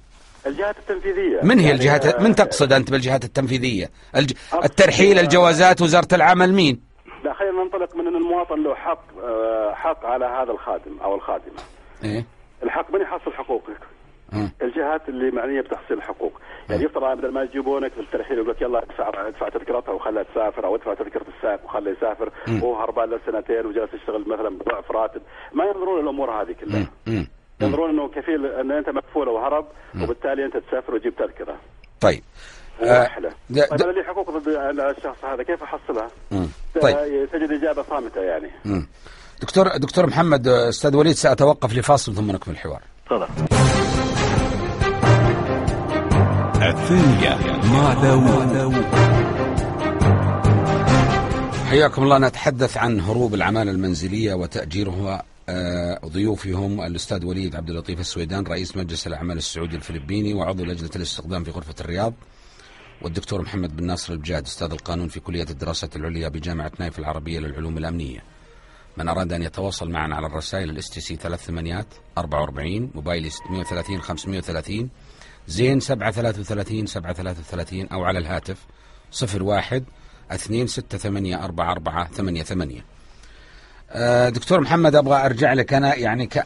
الجهات 0.47 0.77
التنفيذية. 0.77 1.39
من 1.43 1.59
هي 1.59 1.65
يعني، 1.65 1.75
الجهات؟ 1.75 2.05
آه، 2.05 2.23
من 2.23 2.35
تقصد 2.35 2.73
أنت 2.73 2.91
بالجهات 2.91 3.23
التنفيذية؟ 3.23 3.89
الج... 4.15 4.33
الترحيل، 4.63 5.19
الجوازات، 5.19 5.81
وزارة 5.81 6.07
العمل 6.13 6.53
مين؟ 6.53 6.81
لا 7.23 7.33
خلينا 7.33 7.63
ننطلق 7.63 7.95
من 7.95 8.07
إن 8.07 8.15
المواطن 8.15 8.63
له 8.63 8.75
حق 8.75 9.03
آه، 9.23 9.73
حق 9.73 10.05
على 10.05 10.25
هذا 10.25 10.51
الخادم 10.51 11.00
أو 11.03 11.15
الخادمة. 11.15 11.59
إيه. 12.03 12.25
الحق 12.63 12.93
من 12.93 13.01
يحصل 13.01 13.33
حقوقك؟ 13.33 13.79
مم. 14.33 14.51
الجهات 14.62 15.09
اللي 15.09 15.31
معنية 15.31 15.62
بتحصيل 15.62 15.97
الحقوق. 15.97 16.41
يعني 16.69 16.83
يفترض 16.83 17.17
بدل 17.17 17.31
ما 17.31 17.43
يجيبونك 17.43 17.91
في 17.91 18.00
الترحيل 18.00 18.38
يقول 18.38 18.50
لك 18.50 18.62
يلا 18.62 18.83
ادفع 18.83 19.27
ادفع 19.27 19.50
تذكرتها 19.50 19.91
وخلها 19.91 20.23
تسافر 20.23 20.65
أو 20.65 20.75
ادفع 20.75 20.93
تذكرة 20.93 21.25
السائق 21.38 21.65
وخليه 21.65 21.91
يسافر 21.91 22.31
وهو 22.47 22.75
هربان 22.81 23.09
له 23.09 23.19
سنتين 23.25 23.65
وجالس 23.65 23.93
يشتغل 23.93 24.25
مثلا 24.27 24.50
بضعف 24.50 24.91
راتب. 24.91 25.21
ما 25.53 25.65
ينظرون 25.65 26.01
للأمور 26.01 26.31
هذه 26.31 26.51
كلها. 26.51 26.88
ينظرون 27.63 27.89
إنه 27.89 28.08
كفيل 28.10 28.46
إن 28.46 28.72
أنت 28.72 28.89
مكفول 28.89 29.27
وهرب 29.27 29.65
وبالتالي 30.01 30.46
أنت 30.46 30.58
تسافر 30.58 30.96
وتجيب 30.96 31.15
تذكرة. 31.15 31.55
طيب. 32.01 32.24
آه، 32.84 33.00
ورحله 33.01 33.29
د- 33.50 33.60
طيب 33.70 33.82
أنا 33.82 33.91
لي 33.91 34.03
حقوق 34.03 34.29
ضد 34.38 34.48
الشخص 34.98 35.25
هذا؟ 35.25 35.43
كيف 35.43 35.63
احصلها؟ 35.63 36.08
طيب. 36.82 37.29
تجد 37.34 37.51
إجابة 37.51 37.84
صامتة 37.89 38.22
يعني. 38.22 38.50
مم. 38.65 38.88
دكتور 39.41 39.77
دكتور 39.77 40.08
محمد 40.08 40.48
آه، 40.48 40.70
أستاذ 40.70 40.96
وليد 40.96 41.13
سأتوقف 41.15 41.74
لفاصل 41.77 42.15
ثم 42.15 42.32
نكمل 42.32 42.53
الحوار. 42.53 42.82
تفضل. 43.05 43.27
الثانية 46.62 47.38
مع 47.74 47.93
داوود. 47.93 48.86
حياكم 51.70 52.03
الله. 52.03 52.17
نتحدث 52.17 52.77
عن 52.77 53.00
هروب 53.00 53.34
العمالة 53.34 53.72
المنزلية 53.72 54.34
وتأجيرها 54.34 55.24
آه، 55.50 56.00
ضيوفي 56.05 56.60
هم 56.60 56.81
الأستاذ 56.81 57.25
وليد 57.25 57.55
عبد 57.55 57.69
اللطيف 57.69 58.00
السويدان 58.00 58.43
رئيس 58.43 58.77
مجلس 58.77 59.07
الأعمال 59.07 59.38
السعودي 59.38 59.75
الفلبيني 59.75 60.33
وعضو 60.33 60.65
لجنة 60.65 60.89
الاستقدام 60.95 61.43
في 61.43 61.51
غرفة 61.51 61.75
الرياض 61.81 62.13
والدكتور 63.01 63.41
محمد 63.41 63.75
بن 63.75 63.85
ناصر 63.85 64.13
البجاد 64.13 64.45
أستاذ 64.45 64.71
القانون 64.71 65.07
في 65.07 65.19
كلية 65.19 65.45
الدراسات 65.50 65.95
العليا 65.95 66.29
بجامعة 66.29 66.71
نايف 66.79 67.00
العربية 67.00 67.39
للعلوم 67.39 67.77
الأمنية. 67.77 68.23
من 68.97 69.09
أراد 69.09 69.33
أن 69.33 69.43
يتواصل 69.43 69.91
معنا 69.91 70.15
على 70.15 70.27
الرسائل 70.27 70.69
ال 70.69 70.89
STC 70.89 71.15
ثلاث 71.15 71.45
ثمانيات 71.45 71.88
44 72.17 72.91
موبايلي 72.95 73.29
630 73.29 74.01
530 74.01 74.89
زين 75.47 75.79
733 75.79 76.85
733 76.85 77.88
أو 77.88 78.03
على 78.03 78.19
الهاتف 78.19 78.65
01 79.41 79.83
2 80.31 80.67
6 80.67 80.97
8 80.97 81.43
4 81.43 81.71
4 81.71 82.07
8 82.07 82.43
8 82.43 82.77
آه، 82.79 82.92
دكتور 84.29 84.62
محمد 84.62 84.95
أبغى 84.95 85.25
أرجع 85.25 85.53
لك. 85.53 85.73
أنا 85.73 85.95
يعني 85.95 86.27
ك... 86.27 86.43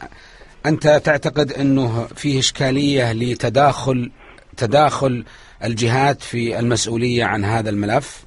أنت 0.66 0.88
تعتقد 0.88 1.52
أنه 1.52 2.06
فيه 2.14 2.38
إشكالية 2.38 3.12
لتداخل 3.12 4.10
تداخل 4.56 5.24
الجهات 5.64 6.22
في 6.22 6.58
المسؤولية 6.58 7.24
عن 7.24 7.44
هذا 7.44 7.70
الملف؟ 7.70 8.24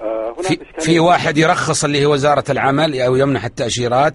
آه، 0.00 0.34
في. 0.42 0.58
في 0.78 0.98
واحد 0.98 1.38
يرخص 1.38 1.84
اللي 1.84 2.00
هي 2.00 2.06
وزارة 2.06 2.44
العمل 2.50 3.00
أو 3.00 3.16
يمنح 3.16 3.44
التأشيرات 3.44 4.14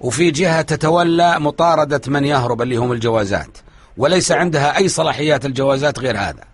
وفي 0.00 0.30
جهة 0.30 0.62
تتولى 0.62 1.40
مطاردة 1.40 2.00
من 2.06 2.24
يهرب 2.24 2.62
اللي 2.62 2.76
هم 2.76 2.92
الجوازات 2.92 3.58
وليس 3.96 4.32
عندها 4.32 4.76
أي 4.76 4.88
صلاحيات 4.88 5.46
الجوازات 5.46 5.98
غير 5.98 6.16
هذا. 6.16 6.44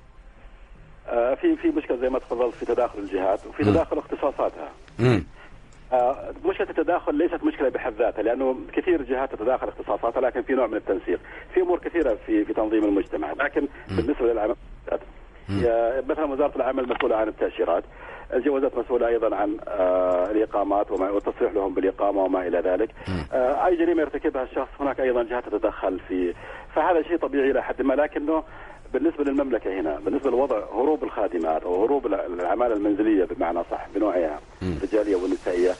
آه، 1.08 1.34
في 1.34 1.56
في 1.62 1.68
مشكلة 1.68 1.96
زي 1.96 2.08
ما 2.08 2.18
تفضلت 2.18 2.54
في 2.54 2.66
تداخل 2.66 2.98
الجهات 2.98 3.40
وفي 3.46 3.64
تداخل 3.64 3.98
اختصاصاتها. 3.98 4.68
مم. 4.98 5.24
آه، 5.92 6.32
مشكلة 6.44 6.70
التداخل 6.70 7.14
ليست 7.14 7.44
مشكلة 7.44 7.68
بحد 7.68 7.92
ذاتها 7.98 8.22
لأنه 8.22 8.56
كثير 8.72 9.02
جهات 9.02 9.34
تتداخل 9.34 9.68
اختصاصاتها 9.68 10.20
لكن 10.20 10.42
في 10.42 10.52
نوع 10.52 10.66
من 10.66 10.76
التنسيق. 10.76 11.20
في 11.54 11.60
أمور 11.60 11.78
كثيرة 11.78 12.14
في 12.26 12.44
في 12.44 12.52
تنظيم 12.52 12.84
المجتمع 12.84 13.32
لكن 13.32 13.68
بالنسبة 13.96 14.26
للعمل 14.32 14.54
مثلا 16.08 16.24
وزارة 16.24 16.56
العمل 16.56 16.88
مسؤولة 16.88 17.16
عن 17.16 17.28
التأشيرات. 17.28 17.84
الجوازات 18.34 18.78
مسؤولة 18.78 19.06
أيضا 19.08 19.36
عن 19.36 19.56
آه 19.68 20.30
الإقامات 20.30 20.90
وما 20.90 21.10
والتصريح 21.10 21.52
لهم 21.52 21.74
بالإقامة 21.74 22.24
وما 22.24 22.46
إلى 22.46 22.58
ذلك. 22.60 22.90
آه 23.32 23.66
أي 23.66 23.76
جريمة 23.76 24.00
يرتكبها 24.00 24.42
الشخص 24.42 24.68
هناك 24.80 25.00
أيضا 25.00 25.22
جهات 25.22 25.48
تتدخل 25.48 26.00
في 26.08 26.34
فهذا 26.74 27.02
شيء 27.02 27.16
طبيعي 27.16 27.50
إلى 27.50 27.62
حد 27.62 27.82
ما 27.82 27.94
لكنه 27.94 28.42
بالنسبة 28.92 29.24
للمملكة 29.24 29.80
هنا 29.80 29.98
بالنسبة 30.04 30.30
لوضع 30.30 30.58
هروب 30.58 31.04
الخادمات 31.04 31.62
أو 31.62 31.84
هروب 31.84 32.06
الع- 32.06 32.26
العماله 32.26 32.74
المنزلية 32.74 33.24
بمعنى 33.24 33.58
صح 33.70 33.86
بنوعها 33.94 34.40
الرجاليه 34.62 34.99
والنسائيه 35.60 35.74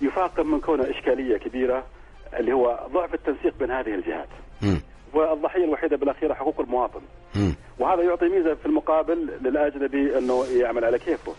يفاقم 0.00 0.50
من 0.50 0.60
كونه 0.60 0.90
إشكالية 0.90 1.36
كبيرة 1.36 1.84
اللي 2.38 2.52
هو 2.52 2.78
ضعف 2.92 3.14
التنسيق 3.14 3.54
بين 3.58 3.70
هذه 3.70 3.94
الجهات. 3.94 4.28
والضحية 5.14 5.64
الوحيدة 5.64 5.96
بالأخير 5.96 6.34
حقوق 6.34 6.60
المواطن. 6.60 7.00
وهذا 7.78 8.02
يعطي 8.02 8.28
ميزة 8.28 8.54
في 8.54 8.66
المقابل 8.66 9.28
للأجنبي 9.42 10.18
إنه 10.18 10.44
يعمل 10.44 10.84
على 10.84 10.98
كيفه. 10.98 11.32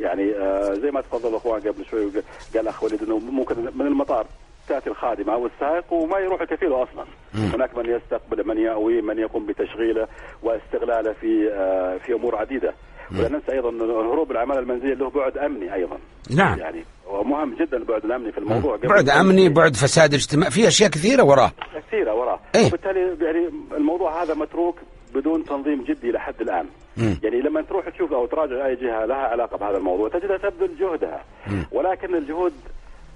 يعني 0.00 0.32
آه 0.34 0.74
زي 0.74 0.90
ما 0.90 1.00
تفضل 1.00 1.28
الاخوان 1.28 1.60
قبل 1.60 1.84
شوي 1.90 2.10
قال 2.54 2.68
أخ 2.68 2.82
وليد 2.84 3.02
إنه 3.02 3.18
ممكن 3.18 3.54
من 3.74 3.86
المطار 3.86 4.26
تأتي 4.68 4.90
الخادمة 4.90 5.32
أو 5.34 5.46
السائق 5.46 5.92
وما 5.92 6.18
يروح 6.18 6.44
كفيله 6.44 6.82
أصلا. 6.82 7.04
هناك 7.34 7.78
من 7.78 7.86
يستقبل 7.86 8.46
من 8.48 8.58
يأوي 8.58 9.02
من 9.02 9.18
يقوم 9.18 9.46
بتشغيله 9.46 10.08
واستغلاله 10.42 11.12
في 11.12 11.50
آه 11.52 11.96
في 11.98 12.12
أمور 12.12 12.36
عديدة. 12.36 12.74
ولا 13.12 13.28
ننسى 13.28 13.52
أيضا 13.52 13.70
هروب 14.12 14.30
العماله 14.30 14.60
المنزلية 14.60 14.94
له 14.94 15.10
بعد 15.10 15.38
أمني 15.38 15.74
أيضا. 15.74 15.98
نعم. 16.30 16.58
يعني 16.58 16.84
ومهم 17.06 17.54
جدا 17.54 17.76
البعد 17.76 18.04
الأمني 18.04 18.32
في 18.32 18.38
الموضوع 18.38 18.76
بعد 18.76 19.08
أمني 19.08 19.48
بعد 19.48 19.76
فساد 19.76 20.14
اجتماعي 20.14 20.50
في 20.50 20.68
أشياء 20.68 20.90
كثيرة 20.90 21.22
وراه 21.22 21.52
كثيرة 21.74 22.14
وراه 22.14 22.40
إيه؟ 22.54 22.66
وبالتالي 22.66 23.00
يعني 23.24 23.50
الموضوع 23.76 24.22
هذا 24.22 24.34
متروك 24.34 24.76
بدون 25.14 25.44
تنظيم 25.44 25.84
جدي 25.84 26.10
لحد 26.12 26.40
الآن. 26.40 26.66
مم. 26.96 27.18
يعني 27.22 27.40
لما 27.40 27.62
تروح 27.62 27.88
تشوف 27.88 28.12
أو 28.12 28.26
تراجع 28.26 28.66
أي 28.66 28.74
جهة 28.76 29.04
لها 29.06 29.16
علاقة 29.16 29.56
بهذا 29.58 29.76
الموضوع 29.76 30.08
تجدها 30.08 30.36
تبذل 30.38 30.76
جهدها. 30.80 31.24
ولكن 31.72 32.14
الجهود 32.14 32.52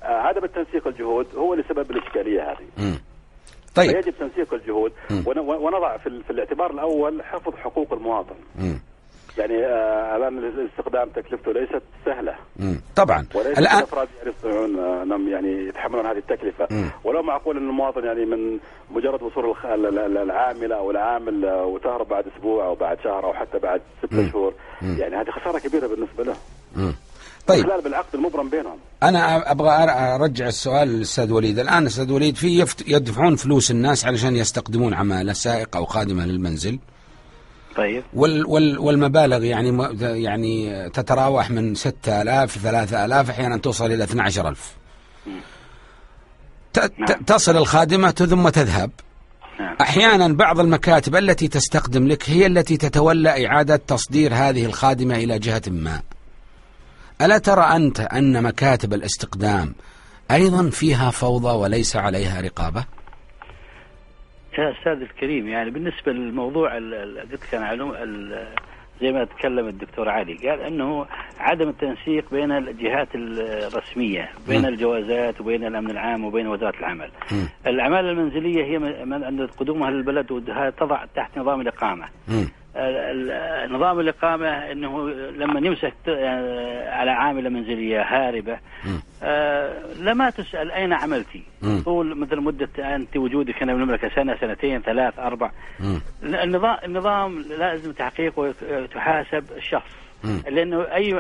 آه، 0.03 0.07
عدم 0.07 0.45
التنسيق 0.45 0.87
الجهود 0.87 1.27
هو 1.37 1.53
اللي 1.53 1.65
سبب 1.69 1.91
الإشكالية 1.91 2.43
هذه. 2.51 2.67
مم. 2.79 2.99
طيب. 3.75 3.91
فيجب 3.91 4.15
تنسيق 4.19 4.55
الجهود. 4.55 4.93
ون- 5.27 5.39
ونضع 5.39 5.97
في, 5.97 6.07
ال- 6.07 6.25
في 6.25 6.31
الاعتبار 6.31 6.71
الأول 6.71 7.23
حفظ 7.23 7.55
حقوق 7.55 7.93
المواطن. 7.93 8.35
مم. 8.59 8.81
يعني 9.39 9.67
آه، 9.67 10.17
الآن 10.17 10.39
الاستخدام 10.39 11.09
تكلفته 11.09 11.53
ليست 11.53 11.83
سهلة. 12.05 12.35
مم. 12.57 12.81
طبعا. 12.97 13.27
وليس 13.35 13.59
الآن 13.59 13.79
الافراد 13.79 14.09
يستطيعون 14.27 14.79
آه، 14.79 15.03
انهم 15.03 15.29
يعني 15.29 15.69
يتحملون 15.69 16.07
هذه 16.07 16.19
التكلفة. 16.19 16.67
مم. 16.71 16.91
ولو 17.05 17.23
معقول 17.23 17.57
إن 17.57 17.69
المواطن 17.69 18.05
يعني 18.05 18.25
من 18.25 18.59
مجرد 18.91 19.23
وصول 19.23 19.57
العاملة 20.17 20.77
أو 20.77 20.91
العامل 20.91 21.45
آه، 21.45 21.65
وتهرب 21.65 22.09
بعد 22.09 22.25
أسبوع 22.37 22.67
أو 22.67 22.75
بعد 22.75 22.99
شهر 23.05 23.25
أو 23.25 23.33
حتى 23.33 23.59
بعد 23.59 23.81
ستة 24.03 24.31
شهور 24.31 24.55
يعني 24.83 25.17
هذه 25.17 25.31
خسارة 25.31 25.59
كبيرة 25.59 25.87
بالنسبة 25.87 26.25
له. 26.25 26.35
مم. 26.77 26.95
طيب. 27.47 27.67
خلال 27.67 27.81
بالعقد 27.81 28.15
المبرم 28.15 28.49
بينهم. 28.49 28.79
أنا 29.03 29.53
أبغى 29.53 29.71
أرجع 30.15 30.47
السؤال 30.47 30.89
للأستاذ 30.89 31.33
وليد. 31.33 31.59
الآن 31.59 31.87
أستاذ 31.87 32.13
وليد 32.13 32.37
في 32.37 32.67
يدفعون 32.87 33.37
فلوس 33.37 33.71
الناس 33.71 34.07
علشان 34.07 34.37
يستقدمون 34.37 34.95
عمالة 34.95 35.33
سائق 35.33 35.77
أو 35.77 35.85
خادمة 35.85 36.27
للمنزل. 36.27 36.79
طيب. 37.79 38.03
وال 38.15 38.47
وال 38.47 38.79
والمبالغ 38.79 39.45
يعني 39.45 39.73
م- 39.73 39.97
يعني 40.01 40.89
تتراوح 40.91 41.51
من 41.51 41.75
6000 41.75 42.59
3000 42.59 43.31
أحيانا 43.31 43.57
توصل 43.57 43.87
إلى 43.93 44.05
12000 44.05 44.77
ت- 46.73 46.79
ت- 46.81 46.93
نعم. 46.99 47.23
تصل 47.23 47.57
الخادمة 47.57 48.11
ثم 48.11 48.49
تذهب. 48.49 48.91
نعم. 49.61 49.77
أحيانا 49.81 50.29
بعض 50.29 50.61
المكاتب 50.61 51.17
التي 51.17 51.49
تستقدم 51.49 52.09
لك 52.09 52.31
هي 52.31 52.47
التي 52.47 52.77
تتولى 52.77 53.47
إعادة 53.47 53.77
تصدير 53.77 54.35
هذه 54.35 54.65
الخادمة 54.67 55.17
إلى 55.17 55.39
جهة 55.39 55.63
ما. 55.69 56.01
ألا 57.21 57.39
ترى 57.39 57.63
أنت 57.77 58.01
أن 58.01 58.43
مكاتب 58.43 58.95
الاستقدام 58.95 59.75
أيضا 60.31 60.71
فيها 60.71 61.11
فوضى 61.11 61.49
وليس 61.57 61.97
عليها 61.97 62.41
رقابة؟ 62.41 62.85
يا 64.59 64.71
أستاذ 64.71 65.01
الكريم 65.03 65.49
يعني 65.49 65.71
بالنسبة 65.71 66.13
للموضوع 66.13 66.77
ال- 66.77 66.95
ال- 66.95 67.19
قلت 67.33 67.43
لك 67.45 67.55
أنا 67.55 67.67
علوم 67.67 67.93
ال- 67.95 68.49
زي 69.01 69.13
ما 69.13 69.25
تكلم 69.25 69.69
الدكتور 69.69 70.09
علي 70.09 70.35
قال 70.35 70.61
إنه 70.61 71.07
عدم 71.41 71.69
التنسيق 71.69 72.31
بين 72.31 72.53
الجهات 72.53 73.09
الرسمية 73.15 74.29
بين 74.49 74.63
م. 74.63 74.67
الجوازات 74.67 75.41
وبين 75.41 75.65
الأمن 75.65 75.91
العام 75.91 76.25
وبين 76.25 76.47
وزارة 76.47 76.79
العمل. 76.79 77.11
م. 77.33 77.35
العماله 77.67 78.11
المنزلية 78.11 78.65
هي 78.65 78.79
من 78.79 79.47
قدومها 79.47 79.91
للبلد 79.91 80.27
تضع 80.79 81.05
تحت 81.17 81.39
نظام 81.39 81.61
الإقامة. 81.61 82.05
مم. 82.29 82.49
نظام 83.71 84.01
الإقامة 84.01 84.49
أنه 84.49 85.11
لما 85.11 85.67
يمسك 85.67 85.95
آه، 86.09 86.91
على 86.91 87.11
عاملة 87.11 87.49
منزلية 87.51 88.03
هاربة. 88.03 88.59
آه، 89.23 89.73
لما 90.01 90.31
تسأل 90.31 90.71
أين 90.73 90.93
عملتي. 90.93 91.43
طول 91.85 92.19
مثل 92.19 92.41
مدة 92.41 92.97
أنت 92.97 93.17
وجودك 93.17 93.63
هنا 93.63 93.75
بالمملكة 93.75 94.09
سنة 94.09 94.37
سنتين 94.41 94.81
ثلاث 94.83 95.19
أربع. 95.19 95.51
النظام 96.23 96.77
النظام 96.85 97.39
لازم 97.59 97.93
تحقيقه 97.93 98.55
وتحاسب 98.71 99.45
الشخص. 99.57 99.91
لأنه 100.49 100.83
أي 100.83 101.13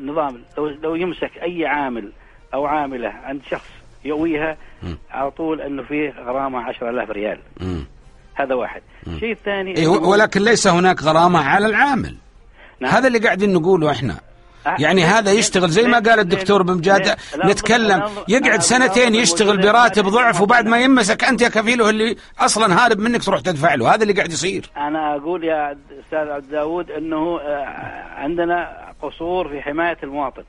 نظام 0.00 0.42
لو, 0.58 0.68
لو 0.68 0.94
يمسك 0.94 1.38
أي 1.42 1.66
عامل 1.66 2.12
أو 2.54 2.66
عاملة 2.66 3.08
عند 3.08 3.40
شخص 3.50 3.70
يؤويها. 4.04 4.56
على 5.10 5.30
طول 5.30 5.60
أنه 5.60 5.82
فيه 5.82 6.10
غرامة 6.10 6.58
10000 6.58 7.10
ريال. 7.10 7.38
هذا 8.42 8.54
واحد. 8.54 8.82
الشيء 9.06 9.32
الثاني 9.32 9.76
إيه 9.76 9.88
ولكن 9.88 10.42
ليس 10.42 10.66
هناك 10.66 11.02
غرامة 11.02 11.44
على 11.44 11.66
العامل. 11.66 12.16
نعم. 12.80 12.92
هذا 12.92 13.06
اللي 13.06 13.18
قاعدين 13.18 13.52
نقوله 13.52 13.90
إحنا. 13.90 14.20
يعني 14.78 15.04
هذا 15.04 15.32
يشتغل 15.32 15.68
زي 15.68 15.82
ما 15.82 15.98
قال 15.98 16.18
الدكتور 16.18 16.62
بمجاد 16.62 17.16
نتكلم. 17.44 18.02
يقعد 18.28 18.60
سنتين 18.60 19.14
يشتغل 19.14 19.56
براتب 19.56 20.04
ضعف 20.04 20.40
وبعد 20.40 20.66
ما 20.66 20.80
يمسك 20.80 21.24
أنت 21.24 21.42
يا 21.42 21.48
كفيله 21.48 21.90
اللي 21.90 22.16
أصلا 22.38 22.84
هارب 22.84 22.98
منك 22.98 23.24
تروح 23.24 23.40
تدفع 23.40 23.74
له 23.74 23.94
هذا 23.94 24.02
اللي 24.02 24.12
قاعد 24.12 24.32
يصير. 24.32 24.70
أنا 24.76 25.16
أقول 25.16 25.44
يا 25.44 25.76
أستاذ 26.04 26.28
عبد 26.28 26.50
داود 26.50 26.90
إنه 26.90 27.40
آه، 27.40 27.64
عندنا 28.16 28.88
قصور 29.02 29.48
في 29.48 29.62
حماية 29.62 29.98
المواطن. 30.02 30.44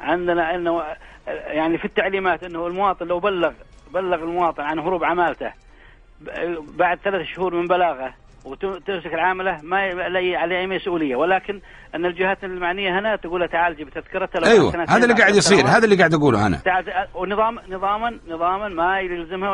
عندنا 0.00 0.54
إنه 0.54 0.80
آه، 0.80 0.96
يعني 1.28 1.78
في 1.78 1.84
التعليمات 1.84 2.42
إنه 2.44 2.66
المواطن 2.66 3.06
لو 3.06 3.18
بلغ 3.18 3.52
بلغ 3.94 4.22
المواطن 4.22 4.62
عن 4.62 4.78
هروب 4.78 5.04
عمالته 5.04 5.52
بعد 6.78 6.98
ثلاث 7.04 7.26
شهور 7.26 7.54
من 7.54 7.66
بلاغه 7.66 8.14
وتمسك 8.44 9.06
العامله 9.14 9.58
ما 9.62 9.86
ي- 9.86 9.94
لا- 9.94 10.38
عليه 10.38 10.58
أي 10.58 10.66
مسؤولية. 10.66 11.16
ولكن 11.16 11.60
أن 11.94 12.06
الجهات 12.06 12.44
المعنية 12.44 12.98
هنا 12.98 13.16
تقول 13.16 13.48
تعال 13.48 13.76
جيب 13.76 13.88
تذكرته 13.88 14.40
لو 14.40 14.46
أيوه 14.46 14.84
هذا 14.88 15.02
اللي 15.04 15.14
قاعد 15.14 15.34
يصير. 15.34 15.66
هذا 15.66 15.84
اللي 15.84 15.96
قاعد 15.96 16.14
أقوله 16.14 16.46
أنا. 16.46 16.56
تعال 16.64 16.84
ونظام 17.14 17.58
نظاما 17.68 18.18
نظاما 18.28 18.68
ما 18.68 19.00
يلزمها 19.00 19.50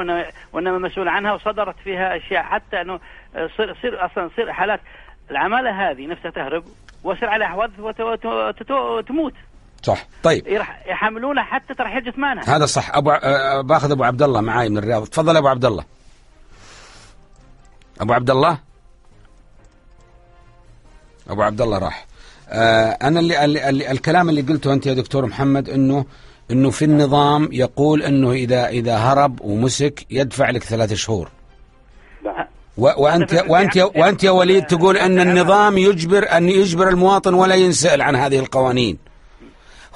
وانما 0.53 0.79
مسؤول 0.79 1.09
عنها 1.09 1.33
وصدرت 1.33 1.75
فيها 1.85 2.17
أشياء. 2.17 2.43
حتى 2.43 2.81
أنه 2.81 3.01
صير 3.57 3.77
صير 3.83 4.07
أصلا 4.07 4.29
تصير 4.29 4.53
حالات. 4.53 4.81
العمالة 5.31 5.91
هذه 5.91 6.07
نفسها 6.07 6.31
تهرب 6.31 6.65
ويصير 7.05 7.29
عليها 7.29 7.55
وت- 7.79 8.71
وتموت. 8.71 9.35
صح. 9.83 9.99
طيب. 10.23 10.47
يحملونها 10.87 11.43
حتى 11.43 11.75
ترحيل 11.75 12.05
جثمانها 12.05 12.57
هذا 12.57 12.67
صح. 12.67 12.97
أبو 12.97 13.11
باخذ 13.69 13.91
أبو 13.91 14.05
عبد 14.05 14.23
الله 14.23 14.41
معاي 14.41 14.69
من 14.69 14.79
الرياض. 14.79 15.05
تفضل 15.05 15.37
أبو 15.37 15.49
عبد 15.49 15.65
الله. 15.65 15.85
أبو 18.01 18.13
عبد 18.13 18.31
الله 18.31 18.59
أبو 21.29 21.43
عبد 21.43 21.61
الله 21.61 21.79
راح 21.79 22.07
آه 22.49 22.91
أنا 22.91 23.21
اللي, 23.21 23.45
اللي, 23.45 23.69
اللي 23.69 23.91
الكلام 23.91 24.29
اللي 24.29 24.43
قلته 24.43 24.73
أنت 24.73 24.87
يا 24.87 24.95
دكتور 24.95 25.27
محمد 25.27 25.69
انه 25.69 26.05
إنه 26.51 26.71
في 26.71 26.85
النظام 26.85 27.49
يقول 27.53 28.03
إنه 28.03 28.33
اذا 28.33 28.69
إذا 28.69 28.97
هرب 28.97 29.41
ومسك 29.41 30.07
يدفع 30.11 30.51
لك 30.51 30.63
ثلاث 30.63 30.93
شهور 30.93 31.31
وانت 32.79 33.45
وانت 33.49 33.77
وأنت 33.77 34.25
يا 34.25 34.31
وليد 34.31 34.67
تقول 34.67 34.97
إن 34.97 35.21
النظام 35.21 35.79
يجبر 35.79 36.37
أن 36.37 36.49
يجبر 36.49 36.89
المواطن 36.89 37.35
ولا 37.35 37.55
ينسأل 37.55 38.03
عن 38.03 38.17
هذه 38.17 38.39
القوانين. 38.39 38.99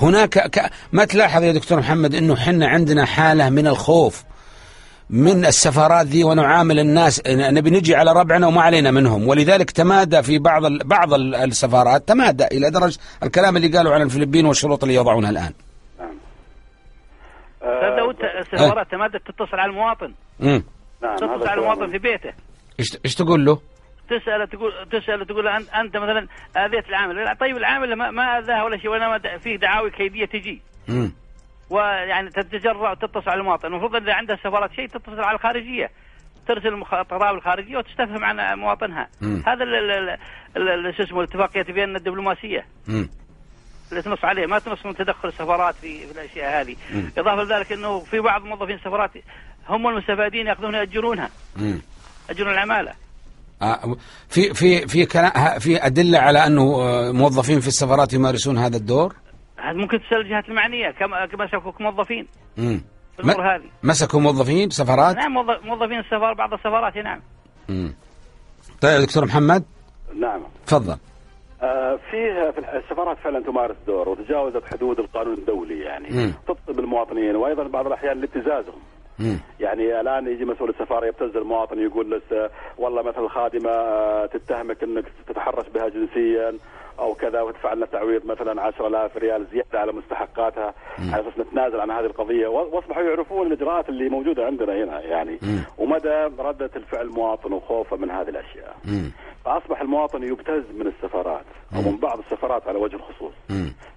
هناك. 0.00 0.70
ما 0.92 1.04
تلاحظ 1.04 1.42
يا 1.42 1.52
دكتور 1.52 1.78
محمد 1.78 2.14
إنه 2.14 2.36
حنا 2.36 2.68
عندنا 2.68 3.04
حالة 3.04 3.50
من 3.50 3.66
الخوف 3.66 4.24
من 5.12 5.44
السفارات 5.44 6.06
ذي 6.06 6.24
ونعامل 6.24 6.78
الناس. 6.78 7.22
نبي 7.28 7.70
نجي 7.70 7.96
على 7.96 8.12
ربعنا 8.12 8.46
وما 8.46 8.62
علينا 8.62 8.90
منهم. 8.90 9.28
ولذلك 9.28 9.70
تمادى 9.70 10.22
في 10.22 10.38
بعض. 10.38 10.62
بعض 10.84 11.14
ال- 11.14 11.34
السفارات. 11.34 12.08
تمادى 12.08 12.44
إلى 12.44 12.70
درجة 12.70 12.98
الكلام 13.22 13.56
اللي 13.56 13.68
قالوا 13.68 13.94
عن 13.94 14.02
الفلبين 14.02 14.46
والشروط 14.46 14.82
اللي 14.82 14.94
يضعونها 14.94 15.30
الآن. 15.30 15.52
نعم 15.98 17.96
داود 17.96 18.16
السفارات 18.40 18.90
تمادت 18.90 19.16
تتصل 19.26 19.56
على 19.56 19.70
المواطن. 19.70 20.12
امم 20.42 20.64
نعم 21.02 21.16
تتصل 21.16 21.48
على 21.48 21.60
المواطن. 21.60 21.90
في 21.90 21.98
بيته. 21.98 22.32
إيش 22.80 22.98
إيش 23.04 23.14
تقول 23.14 23.44
له؟ 23.46 23.58
تسأله 24.10 24.44
تقول 24.44 24.72
تسأله 24.92 25.24
تقول 25.24 25.48
أنت, 25.48 25.68
أنت 25.68 25.96
مثلا 25.96 26.28
آذيت 26.56 26.88
العامل. 26.88 27.14
لا، 27.24 27.36
طيب 27.40 27.56
العامل 27.56 27.96
ما, 27.96 28.10
ما 28.10 28.38
آذاها 28.38 28.64
ولا 28.64 28.78
شيء 28.78 28.90
وإنما 28.90 29.16
د- 29.16 29.40
فيه 29.42 29.56
دعاوي 29.56 29.90
كيدية 29.90 30.24
تجي. 30.24 30.62
امم 30.88 31.12
ويعني 31.72 32.30
تتجرأ 32.30 32.90
وتتصل 32.90 33.30
على 33.30 33.40
المواطن. 33.40 33.68
المفروض 33.68 33.96
إذا 33.96 34.12
عندها 34.12 34.36
سفارات 34.36 34.72
شيء 34.72 34.86
تتصل 34.86 35.20
على 35.20 35.36
الخارجية. 35.36 35.90
ترسل 36.48 36.68
المخاطرات 36.68 37.34
الخارجية 37.34 37.76
وتستفهم 37.76 38.24
عن 38.24 38.58
مواطنها. 38.58 39.08
مم. 39.20 39.42
هذا 39.46 39.64
شو 40.96 41.02
اسمه 41.02 41.20
الاتفاقية 41.20 41.62
بيننا 41.62 41.98
الدبلوماسية. 41.98 42.66
امم 42.88 43.08
اللي 43.90 44.02
تنص 44.02 44.24
عليه. 44.24 44.46
ما 44.46 44.58
تنص 44.58 44.86
من 44.86 44.94
تدخل 44.94 45.28
السفارات 45.28 45.74
في, 45.74 46.06
في 46.06 46.12
الأشياء 46.12 46.60
هذه. 46.60 46.76
إضافة 47.18 47.42
لذلك 47.42 47.72
إنه 47.72 47.98
في 48.00 48.20
بعض 48.20 48.44
موظفين 48.44 48.76
السفارات 48.76 49.10
هم 49.68 49.88
المستفادين 49.88 50.46
يأخذون 50.46 50.74
يأجرونها. 50.74 51.30
يأجرون 52.28 52.52
العمالة. 52.52 52.92
آه، 53.62 53.96
في 54.28 54.54
في 54.54 54.88
في 54.88 55.06
في 55.60 55.86
أدلة 55.86 56.18
على 56.18 56.46
أنه 56.46 56.62
آه، 56.62 57.12
موظفين 57.12 57.60
في 57.60 57.68
السفارات 57.68 58.12
يمارسون 58.12 58.58
هذا 58.58 58.76
الدور؟ 58.76 59.16
هذا 59.62 59.72
ممكن 59.78 59.98
تسأل 60.00 60.20
الجهات 60.20 60.48
المعنية 60.48 60.90
كما 60.90 61.26
كما 61.26 61.46
شافوك 61.46 61.80
موظفين. 61.80 62.26
امم 62.58 62.80
في 63.16 63.20
الأمور 63.22 63.54
هذه. 63.56 63.64
مسكوا 63.82 64.20
موظفين؟ 64.20 64.70
سفارات؟ 64.70 65.16
نعم 65.16 65.32
موظ- 65.34 65.64
موظفين 65.66 65.98
السفاره 65.98 66.34
بعض 66.34 66.52
السفارات 66.52 66.96
نعم. 66.96 67.20
مم. 67.68 67.94
طيب 68.80 69.00
يا 69.00 69.06
دكتور 69.06 69.24
محمد؟ 69.24 69.64
نعم. 70.20 70.40
تفضل. 70.66 70.96
آه، 71.62 71.98
فيه 72.10 72.50
في 72.50 72.58
الح- 72.58 72.68
السفارات 72.74 73.18
فعلا 73.18 73.40
تمارس 73.44 73.76
دور 73.86 74.08
وتجاوزت 74.08 74.62
حدود 74.72 74.98
القانون 74.98 75.34
الدولي 75.34 75.80
يعني 75.80 76.08
مم. 76.10 76.32
تبطل 76.48 76.72
بالمواطنين 76.72 77.36
وأيضا 77.36 77.62
بعض 77.68 77.86
الأحيان 77.86 78.20
لابتزازهم. 78.20 78.80
يعني 79.60 80.00
الآن 80.00 80.26
يجي 80.26 80.44
مسؤول 80.44 80.70
السفارة 80.70 81.06
يبتز 81.06 81.36
المواطن 81.36 81.78
يقول 81.78 82.22
والله 82.78 83.02
مثلا 83.02 83.20
الخادمة 83.24 83.70
آه، 83.70 84.26
تتهمك 84.26 84.82
إنك 84.82 85.04
تتحرش 85.28 85.66
بها 85.74 85.88
جنسيا. 85.88 86.58
أو 86.98 87.14
كذا 87.14 87.40
وتدفع 87.40 87.72
لنا 87.72 87.86
تعويض 87.86 88.26
مثلا 88.26 88.62
10000 88.62 89.16
ريال 89.16 89.46
زيادة 89.52 89.80
على 89.80 89.92
مستحقاتها 89.92 90.74
على 90.98 91.22
أساس 91.28 91.38
نتنازل 91.38 91.80
عن 91.80 91.90
هذه 91.90 92.06
القضية 92.06 92.46
وأصبحوا 92.46 93.02
يعرفون 93.02 93.46
الإجراءات 93.46 93.88
اللي 93.88 94.08
موجودة 94.08 94.46
عندنا 94.46 94.84
هنا 94.84 95.00
يعني 95.00 95.38
مم. 95.42 95.64
ومدى 95.78 96.28
ردة 96.38 96.70
الفعل 96.76 97.06
المواطن 97.06 97.52
وخوفه 97.52 97.96
من 97.96 98.10
هذه 98.10 98.28
الأشياء. 98.28 98.76
مم. 98.84 99.12
فأصبح 99.44 99.80
المواطن 99.80 100.22
يبتز 100.22 100.62
من 100.74 100.86
السفارات 100.86 101.44
أو 101.76 101.82
من 101.82 101.96
بعض 101.96 102.18
السفارات 102.18 102.68
على 102.68 102.78
وجه 102.78 102.96
الخصوص. 102.96 103.32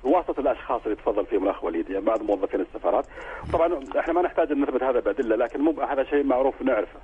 بواسطه 0.03 0.39
الأشخاص 0.39 0.81
اللي 0.85 0.95
تفضل 0.95 1.25
فيهم 1.25 1.43
الأخ 1.43 1.63
وليد 1.63 1.89
يعني 1.89 2.05
بعض 2.05 2.21
موظفين 2.21 2.61
السفارات 2.61 3.05
طبعا 3.53 3.79
إحنا 3.99 4.13
ما 4.13 4.21
نحتاج 4.21 4.51
أن 4.51 4.61
نثبت 4.61 4.83
هذا 4.83 4.99
بأدلة 4.99 5.35
لكن 5.35 5.61
مو 5.61 5.71
هذا 5.81 6.03
شيء 6.03 6.23
معروف 6.23 6.61
نعرفه. 6.61 6.99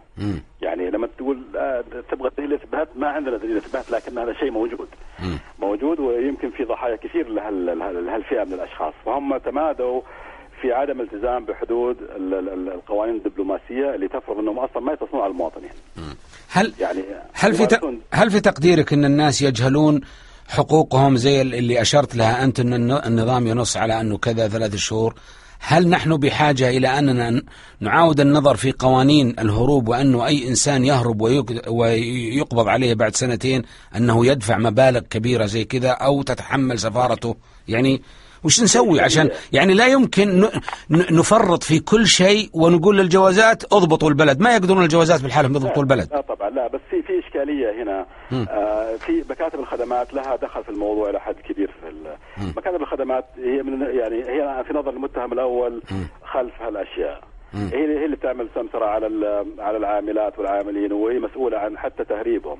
يعني 0.61 0.89
لما 0.89 1.07
تقول 1.17 1.43
آه، 1.57 1.83
تبغى 2.11 2.29
دليل 2.37 2.53
إثبات 2.53 2.87
ما 2.95 3.07
عندنا 3.07 3.37
دليل 3.37 3.57
إثبات 3.57 3.91
لكن 3.91 4.17
هذا 4.17 4.33
شيء 4.33 4.51
موجود 4.51 4.87
مم. 5.19 5.39
موجود 5.81 5.99
ويمكن 5.99 6.49
في 6.51 6.63
ضحايا 6.63 6.95
كثير 6.95 7.27
لهال- 7.29 7.65
لهال- 7.65 8.05
لهالفئة 8.05 8.43
من 8.43 8.53
الأشخاص. 8.53 8.93
فهم 9.05 9.37
تمادوا 9.37 10.01
في 10.61 10.71
عدم 10.71 11.01
التزام 11.01 11.45
بحدود 11.45 11.97
ال- 12.01 12.33
ال- 12.33 12.71
القوانين 12.73 13.15
الدبلوماسية 13.15 13.95
اللي 13.95 14.07
تفرض 14.07 14.37
إنهم 14.39 14.59
أصلا 14.59 14.81
ما 14.81 14.93
يتصلون 14.93 15.21
على 15.21 15.31
المواطنين. 15.31 15.69
هل 16.49 16.73
يعني 16.79 16.99
هل 17.33 17.53
في 17.53 17.67
هل 18.13 18.31
في 18.31 18.39
تقديرك 18.39 18.93
إن 18.93 19.05
الناس 19.05 19.41
يجهلون 19.41 20.01
حقوقهم 20.49 21.17
زي 21.17 21.41
اللي 21.41 21.81
أشرت 21.81 22.15
لها 22.15 22.43
أنت 22.43 22.59
إن 22.59 22.73
الن- 22.73 23.01
النظام 23.05 23.47
ينص 23.47 23.77
على 23.77 24.01
أنه 24.01 24.17
كذا 24.17 24.47
ثلاث 24.47 24.75
شهور 24.75 25.13
هل 25.63 25.87
نحن 25.89 26.17
بحاجة 26.17 26.69
إلى 26.69 26.99
أننا 26.99 27.29
ن- 27.29 27.41
نعاود 27.79 28.19
النظر 28.19 28.55
في 28.55 28.71
قوانين 28.71 29.35
الهروب 29.39 29.87
وانه 29.87 30.25
أي 30.27 30.47
إنسان 30.47 30.85
يهرب 30.85 31.21
ويقبض 31.67 32.67
عليه 32.67 32.93
بعد 32.93 33.15
سنتين 33.15 33.61
أنه 33.95 34.25
يدفع 34.25 34.57
مبالغ 34.57 34.99
كبيرة 34.99 35.45
زي 35.45 35.65
كذا 35.65 35.89
أو 35.89 36.21
تتحمل 36.21 36.79
سفارته؟ 36.79 37.35
يعني 37.67 38.01
وش 38.43 38.61
نسوي 38.63 39.01
عشان 39.01 39.29
يعني 39.53 39.73
لا 39.73 39.87
يمكن 39.87 40.47
نفرط 40.89 41.63
في 41.63 41.79
كل 41.79 42.07
شيء 42.07 42.49
ونقول 42.53 42.97
للجوازات 42.97 43.63
اضبطوا 43.73 44.09
البلد. 44.09 44.39
ما 44.39 44.53
يقدرون 44.55 44.83
الجوازات 44.83 45.21
بالحالهم 45.21 45.55
يضبطوا 45.55 45.81
البلد. 45.83 46.09
لا 46.13 46.21
طبعا 46.21 46.49
لا 46.49 46.67
بس 46.67 46.79
في 46.89 47.01
في 47.01 47.19
إشكالية 47.19 47.83
هنا. 47.83 48.05
آه 48.49 48.95
في 48.95 49.23
مكاتب 49.29 49.59
الخدمات 49.59 50.13
لها 50.13 50.35
دخل 50.35 50.63
في 50.63 50.69
الموضوع 50.69 51.09
إلى 51.09 51.19
حد 51.19 51.35
كبير 51.35 51.71
في 51.81 52.51
مكاتب 52.57 52.81
الخدمات 52.81 53.25
هي 53.37 53.63
من 53.63 53.81
يعني 53.81 54.15
هي 54.15 54.63
في 54.67 54.73
نظر 54.73 54.89
المتهم 54.89 55.33
الأول 55.33 55.81
خلف 56.33 56.61
هالأشياء. 56.61 57.21
هي 57.53 57.99
هي 57.99 58.05
اللي 58.05 58.15
بتعمل 58.15 58.49
سمسرة 58.55 58.85
على 58.85 59.05
على 59.59 59.77
العاملات 59.77 60.39
والعاملين 60.39 60.93
وهي 60.93 61.19
مسؤولة 61.19 61.57
عن 61.57 61.77
حتى 61.77 62.03
تهريبهم. 62.03 62.57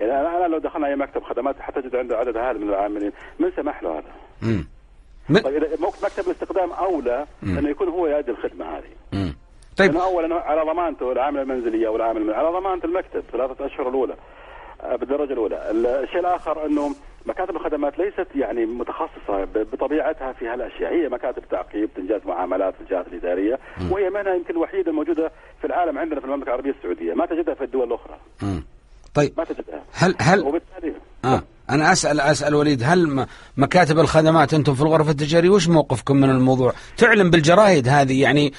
يعني 0.00 0.12
أنا 0.12 0.36
أنا 0.36 0.46
لو 0.46 0.58
دخلنا 0.58 0.86
أي 0.86 0.96
مكتب 0.96 1.22
خدمات 1.22 1.56
حتجد 1.60 1.96
عنده 1.96 2.16
عدد 2.16 2.36
هائل 2.36 2.60
من 2.60 2.68
العاملين. 2.68 3.12
من 3.38 3.50
سمح 3.56 3.82
له 3.82 3.90
هذا؟ 3.90 4.12
مم. 4.42 4.66
مكتب 5.28 6.26
الاستخدام 6.26 6.72
أولى 6.72 7.26
انه 7.42 7.68
يكون 7.70 7.88
هو 7.88 8.06
يؤدي 8.06 8.30
الخدمة 8.30 8.64
هذه. 8.78 8.90
مم. 9.12 9.34
طيب. 9.78 9.96
اولا 9.96 10.34
على 10.34 10.62
ضمانته 10.72 11.12
العامله 11.12 11.42
المنزلية 11.42 11.88
والعامل 11.88 12.34
على 12.34 12.48
ضمانة 12.48 12.84
المكتب 12.84 13.22
ثلاثة 13.32 13.66
أشهر 13.66 13.88
الأولى 13.88 14.14
آه، 14.80 14.96
بالدرجة 14.96 15.32
الأولى. 15.32 15.70
الشيء 15.70 16.20
الآخر 16.20 16.66
أنه 16.66 16.94
مكاتب 17.26 17.56
الخدمات 17.56 17.98
ليست 17.98 18.26
يعني 18.34 18.66
متخصصة 18.66 19.44
بطبيعتها 19.44 20.32
في 20.32 20.48
هالأشياء. 20.48 20.92
هي 20.94 21.08
مكاتب 21.08 21.42
تعقيب 21.50 21.90
تنجاز 21.96 22.20
معاملات 22.26 22.74
في 22.74 22.80
الجهات 22.80 23.06
الإدارية 23.06 23.58
وهي 23.90 24.10
مهنه 24.10 24.30
يمكن 24.34 24.50
الوحيدة 24.54 24.90
الموجودة 24.90 25.32
في 25.60 25.66
العالم 25.66 25.98
عندنا 25.98 26.20
في 26.20 26.26
المملكة 26.26 26.48
العربية 26.48 26.70
السعودية. 26.70 27.14
ما 27.14 27.26
تجدها 27.26 27.54
في 27.54 27.64
الدول 27.64 27.86
الأخرى. 27.88 28.16
مم. 28.42 28.64
طيب. 29.14 29.32
هل 29.94 30.14
هل 30.20 30.40
وبالتالي 30.40 30.94
آه. 31.24 31.42
أنا 31.70 31.92
اسال 31.92 32.20
أسأل 32.20 32.54
وليد 32.54 32.82
هل 32.84 33.26
مكاتب 33.56 33.98
الخدمات 33.98 34.54
أنتم 34.54 34.74
في 34.74 34.82
الغرفة 34.82 35.10
التجارية 35.10 35.50
وش 35.50 35.68
موقفكم 35.68 36.16
من 36.16 36.30
الموضوع؟ 36.30 36.72
تعلن 36.96 37.30
بالجرايد 37.30 37.88
هذه 37.88 38.22
يعني 38.22 38.52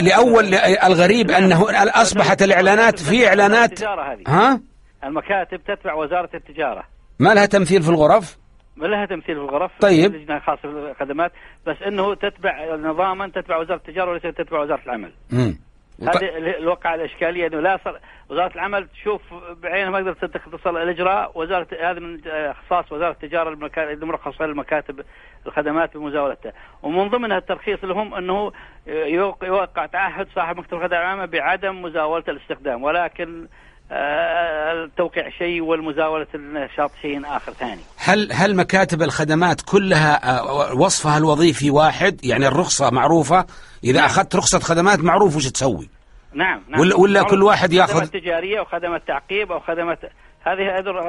لأول 0.00 0.54
الغريب 0.54 1.30
أنه 1.30 1.64
أصبحت 1.70 2.42
الإعلانات 2.42 2.98
في 2.98 3.28
اعلانات 3.28 3.72
التجارة 3.72 4.12
هذه. 4.12 4.22
ها؟ 4.26 4.60
المكاتب 5.04 5.60
تتبع 5.64 5.94
وزارة 5.94 6.30
التجارة. 6.34 6.84
ما 7.18 7.34
لها 7.34 7.46
تمثيل 7.46 7.82
في 7.82 7.88
الغرف؟ 7.88 8.38
ما 8.76 8.86
لها 8.86 9.06
تمثيل 9.06 9.34
في 9.34 9.40
الغرف 9.40 9.70
طيب. 9.80 10.14
لجنة 10.14 10.38
خاصة 10.38 10.62
بالخدمات 10.62 11.32
بس 11.66 11.76
إنه 11.86 12.14
تتبع 12.14 12.76
نظاما 12.76 13.28
تتبع 13.28 13.56
وزارة 13.56 13.76
التجارة 13.76 14.10
وليس 14.10 14.22
تتبع 14.22 14.62
وزارة 14.62 14.82
العمل. 14.86 15.12
مم. 15.30 15.58
وط- 15.98 16.16
هذه 16.16 16.36
ال- 16.38 16.56
الوقع 16.56 16.94
الإشكالية 16.94 17.46
إنه 17.46 17.60
لا 17.60 17.78
صر... 17.84 17.98
وزارة 18.28 18.54
العمل 18.54 18.88
تشوف 18.88 19.22
بعينها 19.62 19.90
ما 19.90 19.98
قدرت 19.98 20.24
تختصر 20.24 20.70
الاجراء 20.70 21.32
وزاره 21.34 21.66
هذا 21.80 22.00
من 22.00 22.20
اختصاص 22.26 22.92
وزارة 22.92 23.10
التجارة 23.12 23.48
المكا... 23.50 23.92
المرخصه 23.92 24.46
للمكاتب 24.46 25.00
الخدمات 25.46 25.96
بمزاولتها 25.96 26.52
ومن 26.82 27.08
ضمنها 27.08 27.38
الترخيص 27.38 27.84
لهم 27.84 28.14
إنه 28.14 28.52
يوق- 28.86 29.44
يوقع 29.44 29.86
تعهد 29.86 30.28
صاحب 30.34 30.58
مكتب 30.58 30.72
الخدمات 30.74 30.92
العامة 30.92 31.24
بعدم 31.24 31.82
مزاولة 31.82 32.24
الاستخدام. 32.28 32.82
ولكن 32.82 33.48
التوقيع 33.90 35.30
شيء 35.38 35.60
والمزاولة 35.62 36.26
النشاط 36.34 36.90
شيء 37.02 37.22
آخر 37.26 37.52
ثاني. 37.52 37.80
هل 37.96 38.32
هل 38.32 38.56
مكاتب 38.56 39.02
الخدمات 39.02 39.60
كلها 39.60 40.38
آه، 40.38 40.74
وصفها 40.74 41.18
الوظيفي 41.18 41.70
واحد؟ 41.70 42.24
يعني 42.24 42.48
الرخصة 42.48 42.90
معروفة. 42.90 43.44
إذا 43.84 43.98
نعم. 43.98 44.04
أخذت 44.04 44.36
رخصة 44.36 44.58
خدمات 44.58 44.98
معروف 44.98 45.36
وش 45.36 45.46
تسوي؟ 45.48 45.88
نعم 46.34 46.60
نعم. 46.68 46.80
ولا- 46.80 46.96
ولا 46.96 47.22
كل 47.22 47.42
واحد 47.42 47.72
ياخذ- 47.72 47.92
خدمات 47.94 48.12
تجارية 48.12 48.60
وخدمات 48.60 49.02
تعقيب 49.06 49.52
أو 49.52 49.60
خدمات 49.60 49.98
هذه 50.42 50.62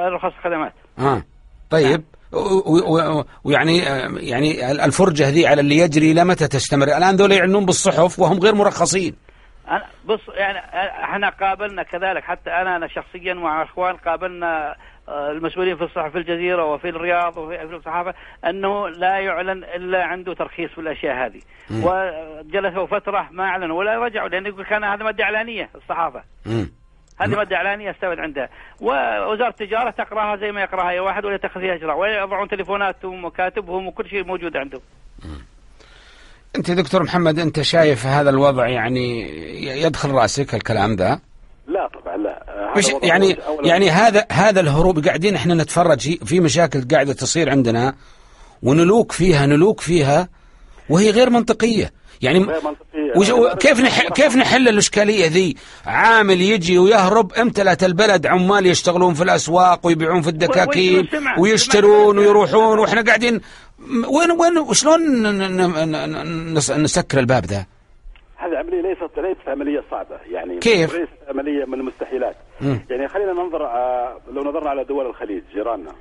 رخص 0.08 0.32
خدمات. 0.44 0.72
آه. 0.98 1.22
طيب. 1.70 2.02
ويعني 3.44 3.88
آه، 3.88 4.08
يعني 4.16 4.72
الفرجة 4.84 5.28
ذي 5.28 5.46
على 5.46 5.60
اللي 5.60 5.78
يجري 5.78 6.12
لمتى 6.14 6.48
تستمر؟ 6.48 6.86
الآن 6.86 7.16
ذول 7.16 7.32
يعنون 7.32 7.66
بالصحف 7.66 8.18
وهم 8.18 8.38
غير 8.38 8.54
مرخصين. 8.54 9.14
أنا 9.68 9.86
بص 10.04 10.20
يعني 10.34 10.58
إحنا 11.04 11.28
قابلنا 11.28 11.82
كذلك 11.82 12.22
حتى 12.24 12.50
أنا 12.50 12.76
أنا 12.76 12.88
شخصيا 12.88 13.34
مع 13.34 13.62
إخوان 13.62 13.96
قابلنا 13.96 14.76
آه، 15.08 15.30
المسؤولين 15.30 15.76
في 15.76 15.84
الصحف 15.84 16.12
في 16.12 16.18
الجزيرة 16.18 16.64
وفي 16.64 16.88
الرياض 16.88 17.36
وفي 17.38 17.68
في 17.68 17.74
الصحافة 17.76 18.14
أنه 18.46 18.88
لا 18.88 19.18
يعلن 19.18 19.64
إلا 19.64 20.04
عنده 20.04 20.34
ترخيص 20.34 20.70
في 20.70 20.80
الأشياء 20.80 21.26
هذه. 21.26 21.40
وجلسوا 21.70 22.86
فترة 22.86 23.28
ما 23.30 23.44
أعلنوا 23.44 23.78
ولا 23.78 23.98
رجعوا 23.98 24.28
لأن 24.28 24.46
يقول 24.46 24.64
كان 24.64 24.84
هذا 24.84 25.04
مادة 25.04 25.24
إعلانية 25.24 25.68
الصحافة. 25.74 26.22
مم. 26.46 26.70
هذه 27.20 27.36
مادة 27.36 27.56
إعلانية 27.56 27.90
استبعد 27.90 28.18
عندها 28.18 28.48
ووزارة 28.80 29.48
التجارة 29.48 29.90
تقراها 29.90 30.36
زي 30.36 30.52
ما 30.52 30.60
يقراها 30.62 30.90
أي 30.90 31.00
واحد 31.00 31.24
ولا 31.24 31.34
يتخذ 31.34 31.60
فيها 31.60 31.74
اجراء 31.74 31.98
ويضعون 31.98 32.48
تليفوناتهم 32.48 33.14
ومكاتبهم 33.14 33.86
وكل 33.86 34.08
شيء 34.08 34.24
موجود 34.24 34.56
عندهم. 34.56 34.80
أنت 36.56 36.70
دكتور 36.70 37.02
محمد 37.02 37.38
أنت 37.38 37.60
شايف 37.62 38.06
هذا 38.06 38.30
الوضع 38.30 38.68
يعني 38.68 39.20
يدخل 39.82 40.10
رأسك 40.10 40.54
الكلام 40.54 40.96
ذا 40.96 41.20
لا 41.68 41.88
طبعا 42.02 42.16
لا. 42.16 42.42
هذا 42.48 42.78
مش 42.78 42.86
يعني 43.02 43.36
يعني 43.64 43.90
هذا 43.90 44.26
هذا 44.32 44.60
الهروب 44.60 45.06
قاعدين 45.06 45.34
إحنا 45.34 45.54
نتفرج 45.54 46.24
في- 46.24 46.40
مشاكل 46.40 46.88
قاعدة 46.92 47.12
تصير 47.12 47.50
عندنا 47.50 47.94
ونلوك 48.62 49.12
فيها 49.12 49.46
نلوك 49.46 49.80
فيها 49.80 50.28
وهي 50.90 51.10
غير 51.10 51.30
منطقية. 51.30 51.92
يعني 52.22 52.38
غير 52.38 52.60
منطقية. 52.64 53.54
كيف 53.54 53.80
نح 53.80 54.08
كيف 54.08 54.36
نحل 54.36 54.68
الإشكالية 54.68 55.26
ذي؟ 55.26 55.56
عامل 55.86 56.40
يجي 56.40 56.78
ويهرب 56.78 57.32
امتلت 57.32 57.84
البلد 57.84 58.26
عمال 58.26 58.66
يشتغلون 58.66 59.14
في 59.14 59.22
الأسواق 59.22 59.86
ويبيعون 59.86 60.22
في 60.22 60.28
الدكاكين 60.28 61.08
ويشترون 61.38 62.18
ويروحون 62.18 62.78
وإحنا 62.78 63.02
قاعدين 63.02 63.40
وين 64.08 64.30
وين 64.30 64.58
وشلون 64.58 65.00
نسكر 66.82 67.18
الباب 67.18 67.44
ذا؟ 67.44 67.66
هذه 68.36 68.56
عملية 68.56 68.80
ليست 68.82 69.18
ليست 69.18 69.48
عملية 69.48 69.84
صعبة 69.90 70.16
يعني 70.30 70.58
كيف؟ 70.58 70.94
ليست 70.94 71.12
عملية 71.28 71.64
من 71.64 71.74
المستحيلات 71.74 72.36
مم. 72.60 72.80
يعني 72.90 73.08
خلينا 73.08 73.32
ننظر 73.32 73.66
آه، 73.66 74.18
لو 74.32 74.42
نظرنا 74.42 74.70
على 74.70 74.84
دول 74.84 75.06
الخليج 75.06 75.42
جيراننا. 75.54 75.92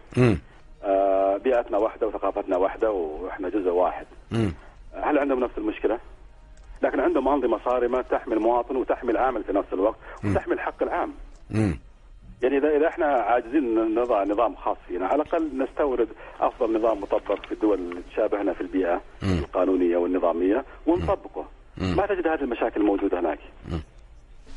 آه، 0.83 1.37
بيئتنا 1.37 1.77
واحدة 1.77 2.07
وثقافتنا 2.07 2.57
واحدة 2.57 2.91
وإحنا 2.91 3.49
جزء 3.49 3.69
واحد 3.69 4.05
مم. 4.31 4.53
هل 5.03 5.17
عندهم 5.19 5.39
نفس 5.39 5.57
المشكلة؟ 5.57 5.99
لكن 6.81 6.99
عندهم 6.99 7.27
أنظمة 7.27 7.59
صارمة 7.65 8.01
تحمي 8.01 8.33
المواطن 8.33 8.75
وتحمي 8.75 9.11
العامل 9.11 9.43
في 9.43 9.53
نفس 9.53 9.73
الوقت 9.73 9.97
وتحمي 10.25 10.53
الحق 10.53 10.83
العام 10.83 11.13
مم. 11.49 11.79
يعني 12.45 12.57
إذا 12.57 12.77
إذا 12.77 12.87
إحنا 12.87 13.05
عاجزين 13.05 13.95
نضع 13.95 14.23
نظام 14.23 14.55
خاص 14.55 14.77
فينا 14.87 15.07
على 15.07 15.21
الأقل 15.21 15.49
نستورد 15.57 16.07
أفضل 16.41 16.77
نظام 16.77 17.01
مطبق 17.01 17.45
في 17.45 17.51
الدول 17.51 17.79
اللي 17.79 18.01
تشابهنا 18.11 18.53
في 18.53 18.61
البيئة 18.61 19.01
مم. 19.23 19.39
القانونية 19.39 19.97
والنظامية 19.97 20.65
ونطبقه. 20.87 21.45
مم. 21.77 21.95
ما 21.97 22.05
تجد 22.05 22.27
هذه 22.27 22.41
المشاكل 22.41 22.81
الموجودة 22.81 23.19
هناك. 23.19 23.39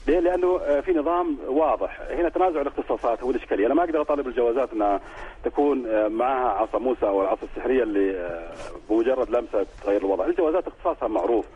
ليه؟ 0.09 0.21
لأنه 0.21 0.61
آه، 0.61 0.81
في 0.81 0.93
نظام 0.93 1.39
واضح، 1.49 2.01
هنا 2.11 2.29
تنازع 2.29 2.61
الاختصاصات 2.61 3.23
هو 3.23 3.31
الاشكاليه، 3.31 3.67
أنا 3.67 3.75
ما 3.75 3.85
أقدر 3.85 4.01
أطالب 4.01 4.29
الجوازات 4.29 4.73
إنها 4.73 5.01
تكون 5.45 5.87
آه، 5.87 6.09
معها 6.09 6.49
عصا 6.49 6.79
موسى 6.79 7.07
أو 7.07 7.23
العصا 7.23 7.43
السحرية 7.43 7.83
اللي 7.83 8.21
آه، 8.21 8.53
بمجرد 8.91 9.31
لمسة 9.31 9.67
تغير 9.83 10.01
الوضع، 10.01 10.27
الجوازات 10.27 10.67
اختصاصها 10.67 11.09
معروف. 11.09 11.47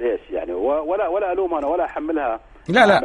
بإيش 0.00 0.20
يعني؟ 0.30 0.52
ولا 0.52 1.08
ولا 1.08 1.32
ألومها 1.32 1.58
أنا 1.58 1.66
ولا 1.66 1.84
أحملها 1.84 2.40
لا 2.68 2.86
لا. 2.86 3.02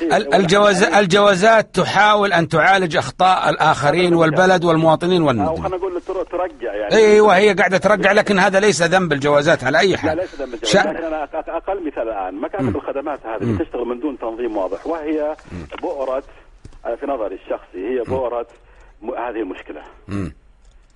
إيه، 0.00 0.16
الجواز 0.16 0.82
الجوازات 0.82 1.74
تحاول 1.74 2.32
أن 2.32 2.48
تعالج 2.48 2.96
أخطاء 2.96 3.50
الآخرين 3.50 4.14
والبلد 4.14 4.64
والمواطنين 4.64 5.20
أو 5.22 5.28
والمدن. 5.28 5.62
خلينا 5.62 5.76
نقول 5.76 6.00
تر- 6.00 6.22
ترجع 6.22 6.74
يعني. 6.74 6.94
أيوه 6.94 7.36
هي 7.36 7.52
قاعدة 7.52 7.78
ترجع 7.78 8.12
لكن 8.12 8.38
هذا 8.38 8.60
ليس 8.60 8.82
ذنب 8.82 9.12
الجوازات 9.12 9.64
على 9.64 9.78
أي 9.78 9.90
لا 9.92 9.98
حال. 9.98 10.16
ليس 10.16 10.34
ذنب 10.34 10.54
الجواز 10.54 10.72
شا- 10.72 10.78
لكن 10.78 11.04
أنا 11.04 11.24
أقل 11.34 11.86
مثال 11.86 12.08
الآن. 12.08 12.40
مكاتب 12.40 12.76
الخدمات 12.76 13.20
هذه 13.26 13.58
تشتغل 13.58 13.84
من 13.84 14.00
دون 14.00 14.18
تنظيم 14.18 14.56
واضح 14.56 14.86
وهي 14.86 15.36
بؤرة 15.82 16.22
آه، 16.86 16.94
في 16.94 17.06
نظري 17.06 17.34
الشخصي 17.34 17.78
هي 17.98 18.02
بؤرة 18.08 18.46
هذه 19.18 19.40
المشكلة. 19.40 19.82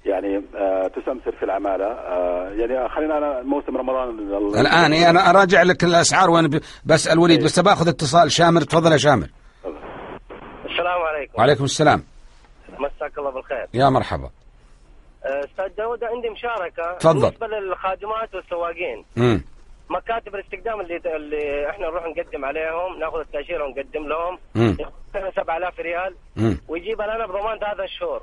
يعني 0.05 0.43
آه 0.57 0.87
تسمسر 0.89 1.33
في 1.39 1.43
العمالة 1.43 1.85
آه 1.87 2.49
يعني 2.51 2.89
خلينا 2.89 3.19
أنا 3.19 3.43
موسم 3.43 3.77
رمضان 3.77 4.09
ال- 4.09 4.57
الآن 4.61 4.93
إيه 4.93 5.11
أنا 5.11 5.31
أراجع 5.31 5.63
لك 5.63 5.85
الأسعار 5.85 6.31
وأنا 6.31 6.61
بسأل 6.85 7.19
وليد 7.19 7.39
إيه. 7.39 7.45
بس 7.47 7.61
باخذ 7.61 7.89
اتصال 7.89 8.33
شامر 8.33 8.61
تفضل 8.61 8.93
يا 8.93 8.97
شامر 8.97 9.27
السلام 10.65 11.03
عليكم 11.03 11.33
وعليكم 11.39 11.65
السلام 11.65 12.05
مساك 12.79 13.19
الله 13.19 13.31
بالخير 13.31 13.67
يا 13.75 13.89
مرحبا 13.89 14.31
أه، 15.25 15.45
أستاذ 15.45 15.69
داود 15.77 16.05
عندي 16.05 16.29
مشاركة 16.31 16.99
تفضل. 16.99 17.21
بالنسبة 17.21 17.47
للخادمات 17.47 18.35
والسواقين 18.35 19.05
مم. 19.17 19.45
مكاتب 19.91 20.35
الاستخدام 20.35 20.81
اللي 20.81 20.97
اللي 21.17 21.71
إحنا 21.71 21.87
نروح 21.87 22.05
نقدم 22.07 22.45
عليهم 22.45 22.99
ناخذ 23.01 23.19
التأشيرة 23.19 23.65
ونقدم 23.65 24.07
لهم 24.09 24.39
مم. 24.55 24.77
ياخذ 25.15 25.35
7000 25.37 25.81
ريال 25.81 26.15
مم. 26.37 26.59
ويجيب 26.69 27.03
لنا 27.03 27.27
بضمان 27.27 27.59
ثلاثة 27.59 27.87
شهور. 27.87 28.23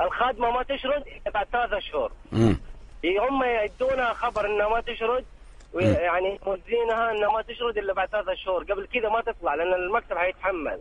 الخادمة 0.00 0.50
ما 0.50 0.62
تشرد 0.62 1.04
بعد 1.34 1.46
ثلاثة 1.46 1.78
شهور. 1.78 2.12
هم 3.04 3.42
يدونا 3.64 4.12
خبر 4.12 4.46
إنها 4.46 4.68
ما 4.68 4.80
تشرد 4.80 5.24
يعني 5.74 6.38
موزينها 6.46 7.10
إنها 7.10 7.32
ما 7.32 7.42
تشرد 7.42 7.78
إلا 7.78 7.92
بعد 7.94 8.08
ثلاثة 8.08 8.34
شهور 8.34 8.64
قبل 8.64 8.86
كذا 8.86 9.08
ما 9.08 9.20
تطلع 9.20 9.54
لأن 9.54 9.74
المكتب 9.74 10.16
حيتحمل. 10.16 10.80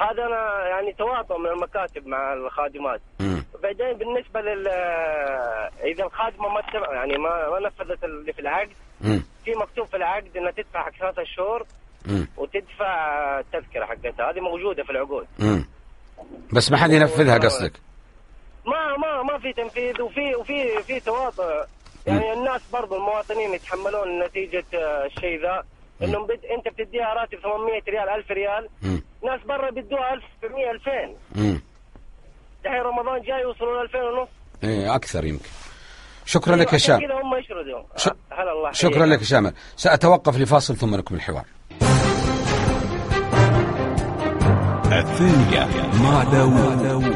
هذا 0.00 0.26
أنا 0.26 0.68
يعني 0.68 0.92
تواطؤ 0.92 1.38
من 1.38 1.46
المكاتب 1.46 2.06
مع 2.06 2.32
الخادمات. 2.32 3.00
بعدين 3.62 3.92
بالنسبة 3.92 4.40
لل 4.40 4.68
إذا 5.84 6.04
الخادمة 6.04 6.48
ما 6.48 6.62
يعني 6.94 7.18
ما 7.18 7.50
ما 7.50 7.66
نفذت 7.66 8.04
اللي 8.04 8.32
في 8.32 8.40
العقد. 8.40 8.70
في 9.44 9.50
مكتوب 9.50 9.86
في 9.86 9.96
العقد 9.96 10.36
إنها 10.36 10.50
تدفع 10.50 10.82
حق 10.82 10.92
ثلاثة 11.00 11.24
شهور. 11.24 11.66
وتدفع 12.36 13.38
التذكره 13.38 13.84
حقتها 13.84 14.30
هذه 14.30 14.40
موجودة 14.40 14.82
في 14.82 14.90
العقود. 14.90 15.26
بس 16.52 16.70
ما 16.70 16.76
حد 16.76 16.90
ينفذها 16.92 17.38
قصدك. 17.38 17.72
ما 18.66 18.96
ما 18.96 19.22
ما 19.22 19.38
في 19.38 19.52
تنفيذ 19.52 20.02
وفي 20.02 20.34
وفي 20.34 20.82
في 20.82 21.00
تواطؤ. 21.00 21.64
يعني 22.06 22.32
الناس 22.32 22.60
برضو 22.72 22.96
المواطنين 22.96 23.54
يتحملون 23.54 24.22
نتيجة 24.24 24.64
آه، 24.74 25.06
الشيء 25.06 25.42
ذا. 25.42 25.62
إنهم 26.02 26.26
بد... 26.26 26.40
أنت 26.44 26.68
بتديها 26.74 27.14
راتب 27.14 27.38
800 27.38 27.82
ريال 27.88 28.08
1000 28.08 28.30
ريال. 28.30 28.68
مم. 28.82 29.02
ناس 29.24 29.40
برا 29.48 29.70
بيدوها 29.70 30.14
1100 30.14 30.70
2000 30.70 30.90
مم. 31.34 31.60
دحين 32.64 32.80
رمضان 32.80 33.22
جاي 33.22 33.40
يوصلوا 33.40 33.80
ل 33.82 33.84
2000 33.84 33.98
ونص. 34.02 34.28
إيه 34.64 34.94
أكثر 34.94 35.24
يمكن. 35.24 35.44
شكرا 36.26 36.56
لك 36.56 36.72
يا 36.72 36.78
شامر 36.78 37.06
كذا 37.06 37.14
هم 37.14 37.34
يشردوا 37.36 37.82
ش- 37.96 38.08
هلا 38.32 38.52
الله 38.52 38.72
شكرا. 38.72 39.06
لك 39.06 39.18
يا 39.18 39.24
شامر 39.24 39.52
سأتوقف 39.76 40.38
لفاصل 40.38 40.76
ثم 40.76 40.94
نكمل 40.94 41.16
الحوار. 41.18 41.44
الثانية 44.92 45.66
مع 46.02 46.24
داوود. 46.24 47.14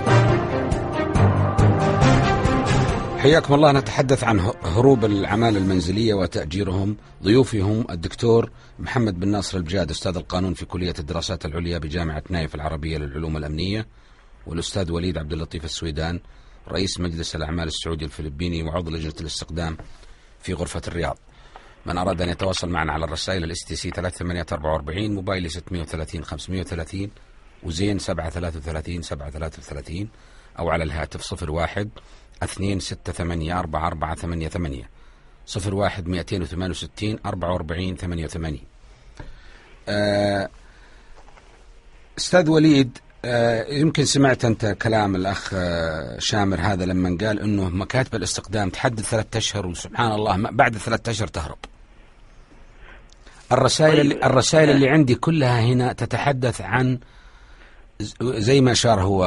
حياكم 3.18 3.54
الله. 3.54 3.72
نتحدث 3.72 4.24
عن 4.24 4.40
هروب 4.62 5.04
العمالة 5.04 5.58
المنزلية 5.58 6.14
وتأجيرهم 6.14 6.96
ضيوفي 7.22 7.60
هم 7.60 7.84
الدكتور 7.90 8.50
محمد 8.78 9.20
بن 9.20 9.28
ناصر 9.28 9.58
البجاد 9.58 9.90
أستاذ 9.90 10.16
القانون 10.16 10.54
في 10.54 10.64
كلية 10.66 10.94
الدراسات 10.98 11.46
العليا 11.46 11.78
بجامعة 11.78 12.22
نايف 12.30 12.54
العربية 12.54 12.98
للعلوم 12.98 13.36
الأمنية 13.36 13.86
والأستاذ 14.46 14.92
وليد 14.92 15.18
عبد 15.18 15.32
اللطيف 15.32 15.64
السويدان 15.64 16.20
رئيس 16.68 17.00
مجلس 17.00 17.36
الأعمال 17.36 17.68
السعودي 17.68 18.04
الفلبيني 18.04 18.62
وعضو 18.62 18.90
لجنة 18.90 19.14
الاستقدام 19.20 19.76
في 20.40 20.52
غرفة 20.54 20.82
الرياض. 20.88 21.18
من 21.86 21.98
أراد 21.98 22.22
أن 22.22 22.28
يتواصل 22.28 22.68
معنا 22.70 22.92
على 22.92 23.04
الرسائل 23.04 23.44
ال 23.44 23.58
STC 23.68 23.90
3844 23.90 25.14
موبايلي 25.14 25.48
630 25.48 26.24
530 26.24 27.10
وزين 27.64 27.98
733 27.98 29.02
733 29.02 30.08
أو 30.58 30.70
على 30.70 30.84
الهاتف 30.84 31.22
صفر 31.22 31.50
واحد 31.50 31.88
اثنين 32.42 32.80
ستة 32.80 33.12
ثمانية 33.12 33.58
أربعة 33.58 33.86
أربعة 33.86 34.14
ثمانية 34.14 34.48
ثمانية. 34.48 34.90
صفر 35.46 35.74
واحد 35.74 36.08
مئتين 36.08 36.42
وثمانية 36.42 36.70
وستين 36.70 37.18
أربعة 37.26 37.52
وأربعين 37.52 37.96
ثمانية 37.96 38.24
وثمانين 38.24 38.64
آه، 39.88 40.48
أستاذ 42.18 42.50
وليد 42.50 42.98
آه، 43.24 43.66
يمكن 43.72 44.04
سمعت 44.04 44.44
أنت 44.44 44.66
كلام 44.66 45.16
الأخ 45.16 45.50
آه، 45.54 46.18
شامر 46.18 46.60
هذا 46.60 46.84
لما 46.84 47.18
قال 47.20 47.40
أنه 47.40 47.68
مكاتب 47.68 48.14
الاستقدام 48.14 48.70
تحدد 48.70 49.00
ثلاثة 49.00 49.38
أشهر 49.38 49.66
وسبحان 49.66 50.12
الله 50.12 50.50
بعد 50.50 50.76
ثلاثة 50.76 51.10
أشهر 51.10 51.28
تهرب. 51.28 51.58
الرسائل 53.52 54.10
طيب. 54.10 54.24
الرسائل 54.24 54.70
اللي 54.70 54.88
عندي 54.88 55.14
كلها 55.14 55.60
هنا 55.60 55.92
تتحدث 55.92 56.60
عن 56.60 56.98
زي 58.22 58.60
ما 58.60 58.72
اشار 58.72 59.02
هو 59.02 59.24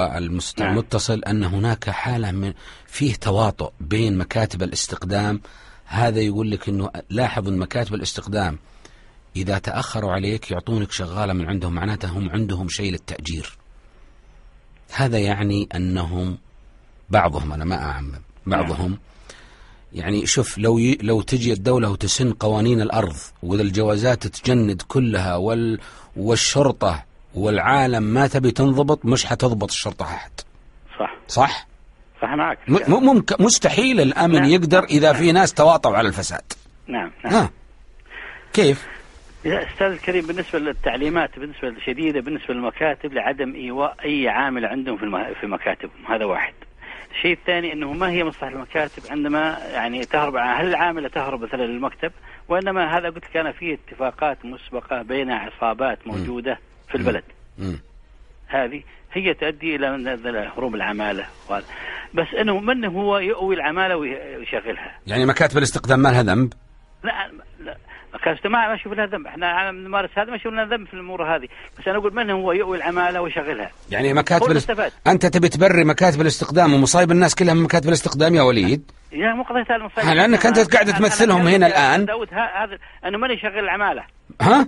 نعم. 0.60 0.72
المتصل 0.72 1.24
أن 1.24 1.44
هناك 1.44 1.90
حالة 1.90 2.32
من 2.32 2.54
فيه 2.88 3.16
تواطؤ 3.16 3.72
بين 3.80 4.18
مكاتب 4.18 4.64
الاستقدام. 4.64 5.42
هذا 5.86 6.20
يقول 6.22 6.52
لك 6.52 6.70
إنه 6.70 6.90
لاحظ 7.10 7.48
إن 7.48 7.58
مكاتب 7.58 7.94
الاستقدام 7.94 8.60
إذا 9.36 9.58
تأخروا 9.58 10.12
عليك 10.12 10.52
يعطونك 10.52 10.92
شغالة 10.92 11.34
من 11.34 11.46
عندهم 11.46 11.74
معناته 11.74 12.10
هم 12.10 12.30
عندهم 12.30 12.70
شيء 12.70 12.92
للتأجير. 12.92 13.58
هذا 14.92 15.20
يعني 15.20 15.70
انهم 15.76 16.38
بعضهم 17.10 17.54
أنا 17.54 17.66
ما 17.66 17.76
اعمم 17.76 18.22
بعضهم. 18.46 18.98
يعني 19.94 20.26
شوف 20.26 20.58
لو 20.58 20.80
ي... 20.80 20.98
لو 21.02 21.22
تجي 21.22 21.54
الدولة 21.54 21.90
وتسن 21.90 22.32
قوانين 22.32 22.82
الأرض 22.82 23.16
وإذا 23.44 23.62
الجوازات 23.62 24.28
تجند 24.28 24.82
كلها 24.82 25.36
وال... 25.36 25.80
والشرطة 26.16 27.07
والعالم 27.36 28.04
ما 28.04 28.28
تبي 28.28 28.52
تنضبط 28.52 29.06
مش 29.06 29.26
حتضبط 29.26 29.72
الشرطة 29.72 30.06
أحد. 30.06 30.32
صح. 31.00 31.16
صح؟ 31.28 31.68
صح 32.22 32.30
معك 32.30 32.58
م... 32.68 32.74
م- 32.74 33.04
ممكن 33.06 33.36
مستحيل 33.40 34.02
الأمن 34.02 34.36
نعم. 34.36 34.50
يقدر 34.50 34.84
إذا 34.84 35.14
في 35.14 35.32
ناس 35.32 35.54
تواطوا 35.54 35.98
على 35.98 36.08
الفساد. 36.08 36.54
نعم 36.88 37.12
نعم. 37.26 37.34
ها. 37.34 37.50
كيف؟ 38.54 38.88
يا 39.46 39.72
أستاذ 39.74 39.88
الكريم 39.88 40.26
بالنسبة 40.28 40.60
للتعليمات 40.60 41.40
بالنسبة 41.40 41.68
الشديده 41.68 42.20
بالنسبة 42.22 42.54
للمكاتب 42.54 43.14
لعدم 43.14 43.56
إيواء 43.56 43.96
أي 44.06 44.30
عامل 44.30 44.66
عندهم 44.66 44.98
في 44.98 45.36
في 45.42 45.48
مكاتبهم 45.48 46.06
هذا 46.10 46.26
واحد. 46.26 46.54
الشيء 47.12 47.34
الثاني 47.34 47.74
إنه 47.74 47.94
ما 47.94 48.10
هي 48.10 48.24
مصلحة 48.24 48.48
المكاتب 48.48 49.04
عندما 49.10 49.58
يعني 49.74 50.06
تهرب 50.06 50.36
هل 50.36 50.68
العامله 50.68 51.10
تهرب 51.10 51.42
مثلا 51.42 51.64
للمكتب؟ 51.64 52.12
وإنما 52.50 52.98
هذا 52.98 53.10
قلت 53.10 53.26
لك 53.26 53.38
أنا 53.38 53.52
في 53.52 53.74
اتفاقات 53.74 54.38
مسبقة 54.46 55.02
بين 55.02 55.32
عصابات 55.32 56.08
موجودة. 56.08 56.60
في 56.90 56.96
البلد. 56.96 57.24
مم. 57.58 57.80
هذه 58.48 58.84
هي 59.14 59.34
تؤدي 59.34 59.76
إلى 59.76 60.52
هروب 60.58 60.76
العمالة. 60.76 61.26
بس 62.14 62.28
أنه 62.42 62.60
من 62.60 62.86
هو 62.86 63.18
يؤوي 63.18 63.56
العمالة 63.56 63.96
ويشغلها. 63.98 65.00
يعني 65.08 65.26
مكاتب 65.26 65.58
الاستقدام 65.58 66.00
ما 66.00 66.10
لها 66.10 66.24
ذنب؟ 66.24 66.54
لا 67.04 67.32
لا 67.60 67.78
مكاتب 68.14 68.48
ما 68.48 68.68
ما 68.68 68.76
أشوف 68.76 68.94
لها 68.94 69.06
ذنب 69.06 69.28
إحنا 69.28 69.72
نمارس 69.72 70.10
هذا 70.18 70.30
ما 70.30 70.36
أشوف 70.36 70.54
لنا 70.54 70.66
ذنب 70.66 70.88
في 70.88 70.94
الأمور 70.94 71.36
هذه 71.36 71.48
بس 71.80 71.88
أنا 71.88 71.98
أقول 71.98 72.14
من 72.16 72.30
هو 72.30 72.52
يؤوي 72.52 72.78
العمالة 72.78 73.22
ويشغلها 73.22 73.72
يعني 73.92 74.14
مكاتب 74.14 74.52
الاست... 74.52 74.70
المستفاد. 74.70 74.92
أنت 75.08 75.26
تبي 75.26 75.50
تبري 75.50 75.84
مكاتب 75.84 76.22
الاستقدام 76.22 76.74
ومصايب 76.74 77.12
الناس 77.12 77.36
كلها 77.36 77.54
من 77.54 77.64
مكاتب 77.64 77.88
الاستقدام 77.88 78.36
يا 78.36 78.42
وليد؟ 78.42 78.92
يا 79.12 79.34
مو 79.34 79.44
قضية. 79.44 80.14
لأنك 80.14 80.46
أنت 80.46 80.60
أنا- 80.60 80.74
قاعد 80.74 80.94
تمثلهم 80.94 81.48
هنا 81.48 81.68
الآن. 81.68 82.06
داود 82.06 82.28
هذا 82.34 82.78
انه 83.06 83.18
من 83.18 83.32
يشغل 83.32 83.60
العمالة 83.60 84.04
ها؟ 84.42 84.68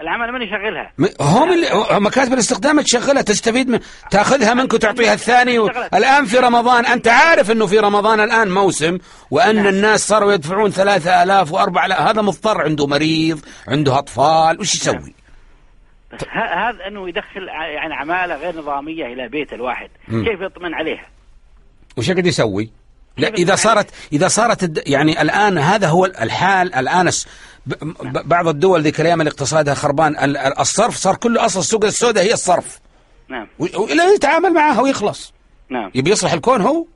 العماله 0.00 0.32
من 0.32 0.42
يشغلها؟ 0.42 0.92
هم 1.20 1.52
اللي 1.52 1.66
مكاتب 2.00 2.32
الاستخدام 2.32 2.80
تشغلها 2.80 3.22
تستفيد 3.22 3.68
من 3.68 3.80
تأخذها 4.10 4.54
منك 4.54 4.72
وتعطيها 4.74 5.14
الثاني 5.14 5.58
و... 5.58 5.66
الآن 5.94 6.24
في 6.24 6.38
رمضان 6.38 6.86
أنت 6.86 7.08
عارف 7.08 7.50
إنه 7.50 7.66
في 7.66 7.78
رمضان 7.78 8.20
الآن 8.20 8.50
موسم 8.50 8.98
وأن 9.30 9.56
نعم. 9.56 9.66
الناس 9.66 10.08
صاروا 10.08 10.32
يدفعون 10.32 10.70
ثلاثة 10.70 11.22
آلاف 11.22 11.52
وأربعة 11.52 11.86
آلاف. 11.86 12.00
هذا 12.00 12.22
مضطر. 12.22 12.60
عنده 12.62 12.86
مريض 12.86 13.40
عنده 13.68 13.98
أطفال. 13.98 14.60
وش 14.60 14.74
يسوي؟ 14.74 15.14
بس 16.12 16.20
ه- 16.24 16.68
هذا 16.68 16.86
إنه 16.86 17.08
يدخل 17.08 17.48
يعني 17.48 17.94
عمالة 17.94 18.34
غير 18.36 18.56
نظامية 18.58 19.06
إلى 19.06 19.28
بيت 19.28 19.52
الواحد. 19.52 19.88
كيف 20.08 20.40
يطمن 20.40 20.74
عليها؟ 20.74 21.06
وش 21.96 22.08
يقعد 22.08 22.26
يسوي؟ 22.26 22.70
لا 23.16 23.28
يطمن 23.28 23.56
صارت 23.56 23.86
إذا 24.12 24.28
صارت 24.28 24.62
الد- 24.62 24.82
يعني 24.86 25.22
الآن 25.22 25.58
هذا 25.58 25.88
هو 25.88 26.04
الحال 26.06 26.74
ب- 27.66 28.28
بعض 28.28 28.48
الدول 28.48 28.82
ذيك 28.82 29.00
الأيام 29.00 29.20
اللي 29.20 29.30
اقتصادها 29.30 29.74
خربان 29.74 30.16
ال- 30.16 30.36
ال- 30.36 30.58
الصرف 30.58 30.96
صار 30.96 31.16
كله 31.16 31.44
أصل 31.44 31.60
السوق 31.60 31.84
السوداء 31.84 32.24
هي 32.24 32.32
الصرف. 32.32 32.78
نعم. 33.28 33.46
و- 33.58 33.80
وإلا 33.82 34.12
يتعامل 34.14 34.52
معها 34.54 34.80
ويخلص. 34.80 35.32
نعم. 35.70 35.90
يبي 35.94 36.10
يصلح 36.10 36.32
الكون 36.32 36.60
هو؟ 36.60 36.86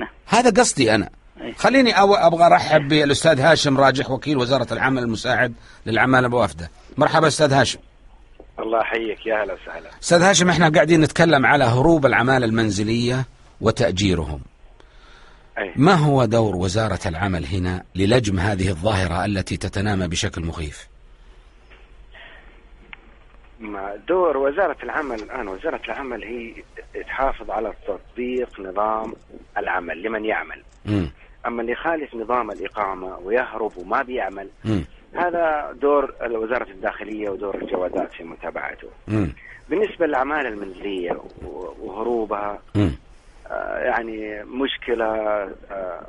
نعم. 0.00 0.08
هذا 0.26 0.50
قصدي 0.62 0.94
أنا. 0.94 1.10
أي. 1.42 1.52
خليني 1.58 1.92
أو 2.00 2.14
أبغى 2.14 2.46
أرحب 2.46 2.88
بالأستاذ 2.88 3.40
هاشم 3.40 3.78
راجح 3.78 4.10
وكيل 4.10 4.36
وزارة 4.38 4.72
العمل 4.72 5.02
المساعد 5.02 5.52
للعماله 5.86 6.28
بوافده 6.28 6.70
مرحبا 6.98 7.26
أستاذ 7.26 7.52
هاشم. 7.52 7.78
الله 8.58 8.80
يحييك. 8.80 9.26
يا 9.26 9.44
هلا 9.44 9.54
وسهلا. 9.54 9.90
أستاذ 10.02 10.22
هاشم 10.22 10.48
إحنا 10.50 10.68
قاعدين 10.68 11.00
نتكلم 11.00 11.46
على 11.46 11.64
هروب 11.64 12.06
العمالة 12.06 12.46
المنزلية 12.46 13.24
وتأجيرهم. 13.60 14.40
ما 15.76 15.94
هو 15.94 16.24
دور 16.24 16.56
وزارة 16.56 17.00
العمل 17.06 17.46
هنا 17.46 17.82
للجم 17.94 18.38
هذه 18.38 18.68
الظاهرة 18.68 19.24
التي 19.24 19.56
تتنامى 19.56 20.08
بشكل 20.08 20.44
مخيف 20.44 20.88
ما 23.60 23.96
دور 24.08 24.36
وزارة 24.36 24.76
العمل 24.82 25.22
الآن 25.22 25.48
وزارة 25.48 25.80
العمل 25.88 26.24
هي 26.24 26.54
تحافظ 27.02 27.50
على 27.50 27.72
تطبيق 27.86 28.60
نظام 28.60 29.12
العمل 29.58 30.02
لمن 30.02 30.24
يعمل 30.24 30.62
مم. 30.84 31.10
أما 31.46 31.60
اللي 31.60 31.72
يخالف 31.72 32.14
نظام 32.14 32.50
الإقامة 32.50 33.18
ويهرب 33.18 33.72
وما 33.76 34.02
بيعمل 34.02 34.48
مم. 34.64 34.84
هذا 35.14 35.72
دور 35.82 36.14
وزارة 36.30 36.70
الداخلية 36.70 37.30
ودور 37.30 37.54
الجوازات 37.62 38.12
في 38.12 38.24
متابعته 38.24 38.88
مم. 39.08 39.32
بالنسبة 39.70 40.06
للأعمال 40.06 40.46
المنزلية 40.46 41.20
وهروبها 41.80 42.58
يعني 43.84 44.44
مشكلة 44.44 45.04
آه، 45.70 46.06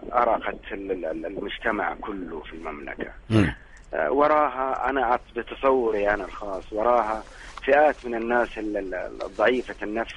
ال- 1.05 1.25
المجتمع 1.25 1.95
كله 2.01 2.39
في 2.39 2.53
المملكة 2.53 3.11
مم. 3.29 3.55
آه، 3.93 4.11
وراها 4.11 4.89
أنا 4.89 5.05
بتصوري 5.35 6.09
أنا 6.09 6.25
الخاص 6.25 6.63
وراها 6.73 7.23
فئات 7.65 8.05
من 8.05 8.15
الناس 8.15 8.49
ال- 8.57 8.77
ال- 8.77 9.21
الضعيفه 9.25 9.75
النفس. 9.83 10.15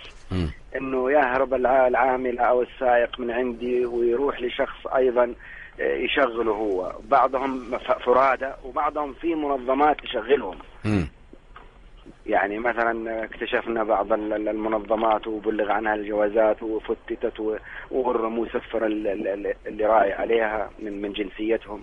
إنه 0.77 1.11
يهرب 1.13 1.55
الع- 1.55 1.87
العامل 1.87 2.39
أو 2.39 2.63
السائق 2.63 3.21
من 3.21 3.31
عندي 3.31 3.87
ويروح 3.87 4.41
لشخص 4.41 4.87
أيضا 4.87 5.35
آه، 5.81 5.95
يشغله 5.97 6.53
هو 6.53 6.93
بعضهم 7.09 7.79
فرادى 7.79 8.51
وبعضهم 8.65 9.13
في 9.13 9.35
منظمات 9.35 10.01
تشغلهم. 10.01 10.59
يعني 12.27 12.59
مثلا 12.59 13.25
اكتشفنا 13.25 13.85
بعض 13.85 14.13
ال- 14.13 14.33
ال- 14.33 14.49
المنظمات 14.49 15.27
وبلغ 15.27 15.71
عنها 15.71 15.95
الجوازات 15.95 16.63
وفتتت 16.63 17.41
و- 17.41 17.57
وغرم 17.91 18.39
وسفر 18.39 18.87
ال- 18.87 19.07
ال- 19.07 19.29
ال- 19.29 19.55
اللي 19.67 19.85
راي 19.87 20.13
عليها 20.13 20.71
من 20.83 21.03
من 21.03 21.13
جنسيتهم. 21.13 21.83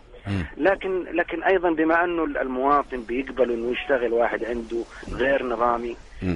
لكن 0.58 1.04
لكن 1.04 1.44
أيضا 1.44 1.70
بما 1.72 2.04
أنه 2.04 2.24
المواطن 2.24 3.02
بيقبل 3.02 3.52
إنه 3.52 3.72
يشتغل 3.72 4.14
واحد 4.14 4.46
عنده 4.46 4.84
غير 5.14 5.46
نظامي. 5.46 5.96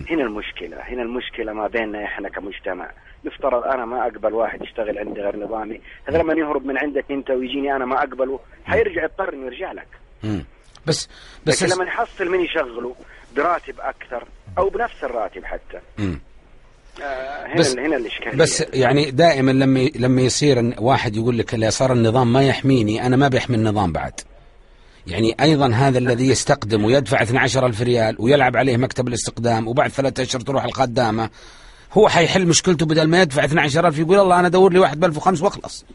هنا 0.10 0.24
المشكلة 0.24 0.78
هنا 0.78 1.02
المشكلة 1.02 1.54
ما 1.54 1.68
بيننا 1.68 2.04
إحنا 2.06 2.30
كمجتمع 2.30 2.92
يفترض 3.24 3.64
أنا 3.64 3.86
ما 3.86 4.02
أقبل 4.08 4.34
واحد 4.34 4.62
يشتغل 4.62 4.98
عندي 4.98 5.22
غير 5.22 5.36
نظامي 5.40 5.82
هذا 6.10 6.18
لما 6.18 6.34
يهرب 6.34 6.66
من 6.66 6.78
عندك 6.78 7.06
أنت 7.12 7.30
ويجيني 7.32 7.76
أنا 7.76 7.86
ما 7.86 7.98
أقبله 8.00 8.40
حيرجع 8.66 9.04
يضطر 9.04 9.34
إنه 9.34 9.46
يرجع 9.46 9.72
لك. 9.72 9.88
بس 10.88 11.10
بس 11.46 11.64
لكن 11.64 11.76
لما 11.76 11.86
يحصل 11.86 12.30
من 12.30 12.40
يشغله 12.42 12.96
براتب 13.36 13.76
أكثر 13.80 14.28
أو 14.58 14.70
بنفس 14.70 15.04
الراتب 15.04 15.44
حتى. 15.46 15.80
مم. 15.98 16.20
آه 17.04 17.46
هنا 17.48 17.56
بس- 17.56 17.78
هنا 17.78 17.96
الإشكالية. 17.98 18.38
بس 18.38 18.64
يعني 18.74 19.12
دائما 19.12 19.52
لما 19.52 19.80
لما 19.96 20.22
يصير 20.22 20.74
واحد 20.80 21.16
يقول 21.16 21.38
لك 21.38 21.54
اللي 21.54 21.72
صار 21.72 21.94
النظام 21.94 22.34
ما 22.34 22.44
يحميني 22.44 23.06
أنا 23.06 23.16
ما 23.16 23.28
بيحمي 23.28 23.56
النظام 23.56 23.92
بعد. 23.92 24.14
يعني 25.08 25.36
أيضا 25.42 25.68
هذا 25.74 25.98
الذي 25.98 26.28
يستقدم 26.30 26.86
ويدفع 26.86 27.22
12 27.24 27.66
ألف 27.66 27.82
ريال 27.82 28.16
ويلعب 28.20 28.58
عليه 28.58 28.78
مكتب 28.78 29.08
الاستقدام 29.08 29.68
وبعد 29.68 29.90
ثلاثة 29.92 30.24
أشهر 30.24 30.42
تروح 30.42 30.64
الخدامة 30.64 31.30
هو 31.94 32.10
حيحل 32.10 32.46
مشكلته 32.48 32.86
بدل 32.86 33.08
ما 33.08 33.22
يدفع 33.22 33.46
12 33.46 33.88
ألف 33.88 34.00
يقول 34.00 34.20
الله 34.20 34.40
أنا 34.40 34.48
ادور 34.48 34.74
لي 34.74 34.80
واحد 34.80 35.00
ب 35.00 35.06
1005 35.06 35.44
وأخلص. 35.46 35.86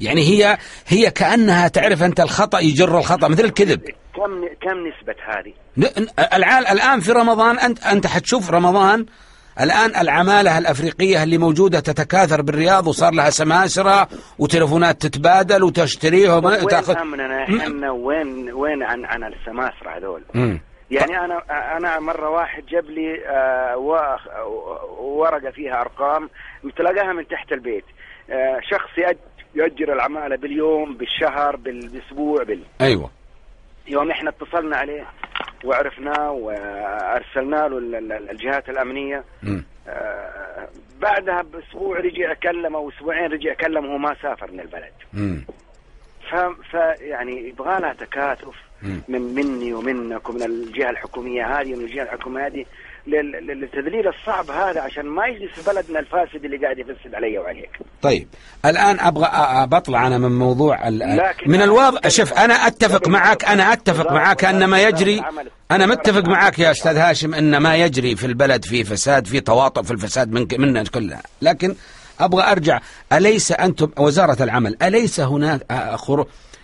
يعني 0.00 0.20
هي 0.22 0.58
هي 0.86 1.10
كأنها 1.10 1.68
تعرف 1.68 2.02
أنت 2.02 2.20
الخطأ 2.20 2.58
يجر 2.60 2.98
الخطأ 2.98 3.28
مثل 3.28 3.44
الكذب 3.44 3.80
كم 4.14 4.44
كم 4.62 4.78
نسبة 4.86 5.14
هذه؟ 5.26 5.54
العال 6.34 6.66
الآن 6.66 7.00
في 7.00 7.12
رمضان 7.12 7.58
أنت 7.58 7.86
أنت 7.86 8.06
حتشوف 8.06 8.50
رمضان 8.50 9.06
الآن 9.60 9.96
العمالة 10.00 10.58
الأفريقية 10.58 11.22
اللي 11.22 11.38
موجودة 11.38 11.80
تتكاثر 11.80 12.42
بالرياض 12.42 12.86
وصار 12.86 13.12
لها 13.14 13.30
سماسرة 13.30 14.08
وتلفونات 14.38 15.02
تتبادل 15.06 15.62
وتشتريهم 15.64 16.44
وين 16.44 16.64
وتاخذ 16.64 16.96
امننا 16.98 17.42
إحنا 17.44 17.90
وين 17.90 18.52
وين 18.52 18.82
عن 18.82 19.04
عن 19.04 19.24
السماسرة 19.24 19.96
هذول؟ 19.96 20.22
يعني 20.90 21.18
أنا 21.18 21.42
أنا 21.76 22.00
مرة 22.00 22.30
واحد 22.30 22.66
جاب 22.66 22.84
لي 22.84 23.26
آه، 23.28 23.76
و- 23.76 24.16
ورقة 25.20 25.50
فيها 25.50 25.80
أرقام 25.80 26.28
تلاقاها 26.76 27.12
من 27.12 27.28
تحت 27.28 27.52
البيت 27.52 27.84
آه، 28.30 28.60
شخص 28.70 28.90
يأج- 28.98 29.33
يؤجر 29.54 29.92
العمالة 29.92 30.36
باليوم 30.36 30.94
بالشهر 30.96 31.56
بال- 31.56 31.88
بالأسبوع 31.88 32.42
بال 32.42 32.60
أيوه 32.80 33.10
يوم 33.88 34.10
إحنا 34.10 34.30
اتصلنا 34.30 34.76
عليه 34.76 35.06
وعرفناه 35.64 36.30
وأرسلنا 36.30 37.56
له 37.68 37.78
ال- 37.78 37.94
ال- 38.12 38.30
الجهات 38.30 38.68
الأمنية 38.68 39.24
مم. 39.42 39.64
آه، 39.88 40.68
بعدها 41.00 41.42
بأسبوع 41.42 41.98
رجع 41.98 42.34
كلم 42.34 42.76
أو 42.76 42.88
أسبوعين 42.88 43.32
رجع 43.32 43.54
كلم 43.54 43.84
وهو 43.86 43.98
ما 43.98 44.16
سافر 44.22 44.50
من 44.50 44.60
البلد. 44.60 44.92
ف 46.30 46.34
ف 46.70 46.74
يعني 47.00 47.48
يبغى 47.48 47.80
لها 47.80 47.92
تكاتف. 47.92 48.54
من 49.08 49.20
مني 49.34 49.72
ومنك 49.74 50.28
ومن 50.30 50.42
الجهة 50.42 50.90
الحكومية 50.90 51.60
هذه 51.60 51.74
ومن 51.74 51.84
الجهة 51.84 52.02
الحكومية 52.02 52.46
هذه 52.46 52.64
للتذليل 53.06 54.08
الصعب 54.08 54.50
هذا 54.50 54.80
عشان 54.80 55.06
ما 55.06 55.26
يجلس 55.26 55.52
في 55.52 55.70
بلدنا 55.70 55.98
الفاسد 55.98 56.44
اللي 56.44 56.56
قاعد 56.56 56.78
يفسد 56.78 57.14
علي 57.14 57.38
وعليك. 57.38 57.70
طيب 58.02 58.28
الآن 58.64 59.00
أبغى 59.00 59.30
بطلع 59.66 60.06
أنا 60.06 60.18
من 60.18 60.38
موضوع 60.38 60.88
من 61.46 61.62
الواضح 61.62 62.08
شوف 62.08 62.32
أنا 62.32 62.54
أتفق 62.54 63.08
معك 63.08 63.44
أنا 63.44 63.72
أتفق 63.72 64.12
معك 64.12 64.44
أن 64.44 64.64
ما 64.64 64.82
يجري 64.82 65.22
أنا 65.70 65.86
متفق 65.86 66.28
معك 66.28 66.58
يا 66.58 66.70
أستاذ 66.70 66.96
هاشم 66.96 67.34
أن 67.34 67.56
ما 67.56 67.76
يجري 67.76 68.16
في 68.16 68.26
البلد 68.26 68.64
في 68.64 68.84
فساد 68.84 69.26
في 69.26 69.40
تواطؤ 69.40 69.82
في 69.82 69.90
الفساد 69.90 70.32
من 70.32 70.46
منا 70.58 70.84
كلنا. 70.84 71.22
لكن 71.42 71.74
أبغى 72.20 72.42
أرجع 72.42 72.80
أليس 73.12 73.52
أنتم 73.52 73.90
وزارة 73.98 74.42
العمل 74.42 74.76
أليس 74.82 75.20
هناك 75.20 75.66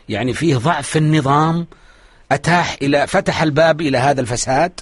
يعني 0.08 0.32
فيه 0.32 0.56
ضعف 0.56 0.88
في 0.88 0.98
النظام 0.98 1.66
أتاح 2.32 2.76
إلى 2.82 3.06
فتح 3.06 3.42
الباب 3.42 3.80
إلى 3.80 3.98
هذا 3.98 4.20
الفساد؟ 4.20 4.80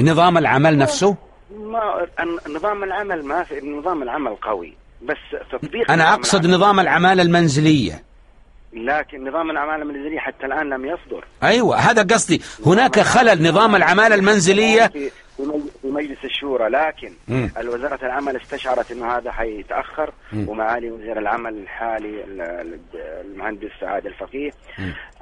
نظام 0.00 0.38
العمل 0.38 0.78
نفسه؟ 0.78 1.16
ما 1.56 2.06
نظام 2.48 2.84
العمل 2.84 3.24
ما 3.24 3.42
في 3.44 3.60
نظام 3.60 4.02
العمل 4.02 4.36
قوي 4.36 4.74
بس 5.02 5.16
تطبيق 5.52 5.90
أنا 5.90 6.14
أقصد 6.14 6.44
العمل- 6.44 6.56
نظام 6.58 6.80
العمالة 6.80 7.22
المنزلية. 7.22 8.02
لكن 8.72 9.28
نظام 9.28 9.50
العمالة 9.50 9.82
المنزلية 9.82 10.18
حتى 10.18 10.46
الآن 10.46 10.68
لم 10.70 10.84
يصدر. 10.84 11.24
أيوه 11.42 11.76
هذا 11.76 12.02
قصدي. 12.02 12.42
هناك 12.66 13.00
خلل 13.00 13.48
نظام 13.48 13.76
العمالة 13.76 14.14
المنزلية؟ 14.14 14.86
في 14.86 15.10
في 15.36 15.42
مج- 15.42 15.70
في 15.82 15.88
مجلس 15.88 16.24
الشورى 16.24 16.68
لكن 16.68 17.12
مم. 17.28 17.50
الوزارة 17.58 18.06
العمل 18.06 18.36
استشعرت 18.36 18.90
إنه 18.90 19.16
هذا 19.16 19.32
حيتأخر. 19.32 20.12
ومعالي 20.46 20.90
وزير 20.90 21.18
العمل 21.18 21.54
الحالي 21.54 22.24
ال- 22.24 22.40
ال- 22.40 22.80
المهندس 23.24 23.70
سعاد 23.80 24.06
الفقيه. 24.06 24.50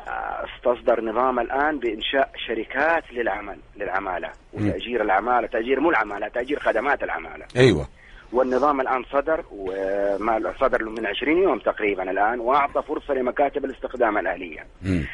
استصدر 0.09 1.01
نظام 1.05 1.41
الآن 1.41 1.79
بإنشاء 1.79 2.31
شركات 2.47 3.05
للعمل 3.13 3.57
للعمالة 3.77 4.31
وتأجير 4.53 5.03
العمالة 5.03 5.47
تأجير 5.47 5.81
مو 5.81 5.91
العمالة 5.91 6.29
تأجير 6.29 6.59
خدمات 6.61 7.03
العمالة 7.03 7.45
أيوه 7.57 7.87
والنظام 8.33 8.81
الآن 8.81 9.05
صدر 9.13 9.45
وما 9.53 10.55
صدر 10.61 10.85
من 10.85 11.07
20 11.07 11.43
يوم 11.43 11.59
تقريبا 11.59 12.11
الآن 12.11 12.41
وأعطى 12.41 12.83
فرصة 12.83 13.15
لمكاتب 13.15 13.65
الاستخدام 13.65 14.19
الأهلية 14.19 14.67
مم. 14.83 15.05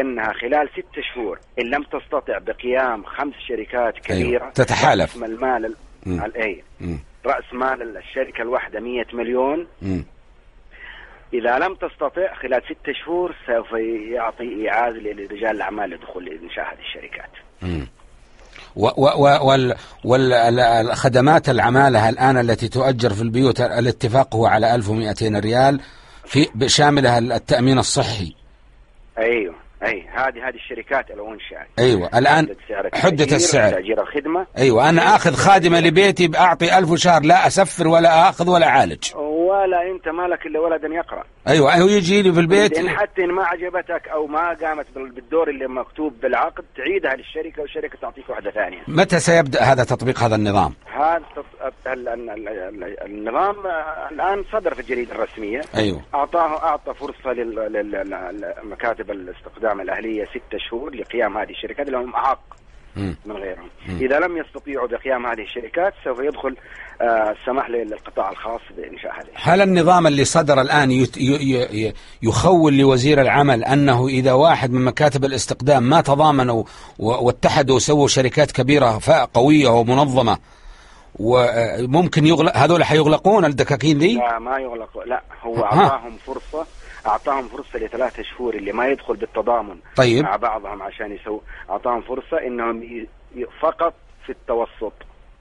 إنها 0.00 0.32
خلال 0.32 0.68
ست 0.72 1.00
شهور 1.14 1.38
إن 1.60 1.64
لم 1.70 1.82
تستطع 1.82 2.38
بقيام 2.38 3.02
خمس 3.04 3.34
شركات 3.48 3.94
كبيرة 3.98 4.40
أيوة. 4.42 4.50
تتحالف. 4.50 5.16
رأس 5.16 5.22
المال 5.22 5.74
ال- 6.06 6.36
اي. 6.36 6.62
رأس 7.26 7.44
مال 7.52 7.96
الشركة 7.96 8.42
الواحدة 8.42 8.80
100 8.80 9.04
مليون 9.12 9.66
مم. 9.82 10.04
إذا 11.34 11.58
لم 11.58 11.74
تستطع 11.74 12.34
خلال 12.42 12.62
ست 12.62 12.90
شهور 13.04 13.34
سوف 13.46 13.72
يعطي 14.12 14.70
اعاز 14.70 14.94
لرجال 14.94 15.56
الأعمال 15.56 15.90
لدخول 15.90 16.28
إنشاء 16.28 16.64
هذه 16.64 16.80
الشركات. 16.80 17.30
مم. 17.62 17.86
و 18.76 18.86
و 18.86 19.08
و 19.18 19.38
وال 19.44 19.76
والخدمات 20.04 21.48
العمالة 21.48 22.08
الآن 22.08 22.36
التي 22.36 22.68
تؤجر 22.68 23.10
في 23.10 23.22
البيوت 23.22 23.60
الاتفاق 23.60 24.36
هو 24.36 24.46
على 24.46 24.74
1200 24.74 25.38
ريال 25.38 25.80
في 26.24 26.48
شاملها 26.66 27.18
التأمين 27.18 27.78
الصحي. 27.78 28.34
أيوه. 29.18 29.54
أي 29.86 30.06
هذه 30.12 30.48
هذه 30.48 30.54
الشركات 30.54 31.10
لو 31.10 31.34
انشات 31.34 31.66
سعر 32.68 32.90
حدة 32.94 33.08
التأجير، 33.08 33.36
السعر. 33.36 33.72
تأجير 33.72 34.02
الخدمة. 34.02 34.46
أيوة 34.58 34.88
أنا 34.88 35.02
آخذ 35.16 35.34
خادمة 35.34 35.80
لبيتي 35.80 36.28
بأعطي 36.28 36.78
ألف 36.78 36.94
شهر 36.94 37.22
لا 37.22 37.46
أسفر 37.46 37.88
ولا 37.88 38.28
آخذ 38.28 38.50
ولا 38.50 38.66
أعالج. 38.66 39.14
ولا 39.16 39.90
أنت 39.90 40.08
مالك 40.08 40.46
إلا 40.46 40.60
ولد 40.60 40.84
يقرأ. 40.84 41.24
أيوة 41.48 41.74
هو 41.74 41.86
يجي 41.88 42.22
لي 42.22 42.32
في 42.32 42.40
البيت. 42.40 42.78
إن 42.78 42.88
حتى 42.90 43.24
إن 43.24 43.32
ما 43.32 43.44
عجبتك 43.44 44.08
أو 44.08 44.26
ما 44.26 44.48
قامت 44.54 44.86
بال- 44.94 45.10
بالدور 45.10 45.50
اللي 45.50 45.66
مكتوب 45.68 46.20
بالعقد 46.22 46.64
تعيدها 46.76 47.14
للشركة 47.16 47.62
والشركة 47.62 47.98
تعطيك 48.02 48.28
واحدة 48.30 48.50
ثانية. 48.50 48.78
متى 48.88 49.18
سيبدأ 49.20 49.60
هذا 49.62 49.84
تطبيق 49.84 50.18
هذا 50.22 50.34
النظام؟ 50.36 50.74
هذا 50.86 51.22
النظام 53.06 53.66
آه، 53.66 54.08
الآن 54.10 54.44
صدر 54.52 54.74
في 54.74 54.80
أعطاه 56.14 56.62
أعطى 56.62 56.94
فرصة 56.94 57.32
لل- 57.32 57.54
لل- 57.72 57.90
لل- 57.90 58.54
لمكاتب 58.64 59.10
الاستخدام 59.10 59.80
الأهلية 59.80 60.24
ستة 60.24 60.58
شهور 60.70 60.94
لقيام 60.94 61.38
هذه 61.38 61.50
الشركات 61.50 61.86
اللي 61.86 61.98
هم 61.98 62.14
أعاق. 62.14 62.40
مم. 62.50 62.67
من 62.96 63.36
غيرهم. 63.36 63.68
إذا 63.88 64.18
لم 64.18 64.36
يستطيعوا 64.36 64.88
بقيام 64.88 65.26
هذه 65.26 65.42
الشركات 65.42 65.94
سوف 66.04 66.18
يدخل 66.20 66.56
آه، 67.00 67.34
السماح 67.40 67.70
للقطاع 67.70 68.30
الخاص 68.30 68.60
بإنشاء 68.76 69.12
هذه 69.12 69.26
هل 69.34 69.60
النظام 69.60 70.06
اللي 70.06 70.24
صدر 70.24 70.60
الآن 70.60 71.06
يخول 72.22 72.78
لوزير 72.78 73.20
العمل 73.20 73.64
أنه 73.64 74.08
إذا 74.08 74.32
واحد 74.32 74.72
من 74.72 74.84
مكاتب 74.84 75.24
الاستقدام 75.24 75.82
ما 75.82 76.00
تضامنوا 76.00 76.64
واتحدوا 76.98 77.76
وسووا 77.76 78.08
شركات 78.08 78.52
كبيرة 78.52 79.00
قوية 79.34 79.68
ومنظمة 79.68 80.38
وممكن 81.14 82.26
يغلق 82.26 82.56
هذول 82.56 82.84
حيغلقون 82.84 83.44
الدكاكين 83.44 83.98
ذي 83.98 84.14
لا 84.14 84.38
ما 84.38 84.58
يغلق 84.58 84.98
لا 85.06 85.22
هو 85.42 85.54
ها. 85.54 85.62
أعطاهم 85.64 86.16
فرصة 86.26 86.66
أعطاهم 87.06 87.48
فرصة 87.48 87.78
لثلاثة 87.78 88.22
شهور 88.22 88.54
اللي 88.54 88.72
ما 88.72 88.88
يدخل 88.88 89.16
بالتضامن 89.16 89.76
طيب. 89.96 90.24
مع 90.24 90.36
بعضهم 90.36 90.82
عشان 90.82 91.12
يسووا 91.12 91.40
أعطاهم 91.70 92.02
فرصة 92.02 92.46
إنهم. 92.46 93.06
فقط 93.62 93.94
في 94.26 94.32
التوسط 94.32 94.92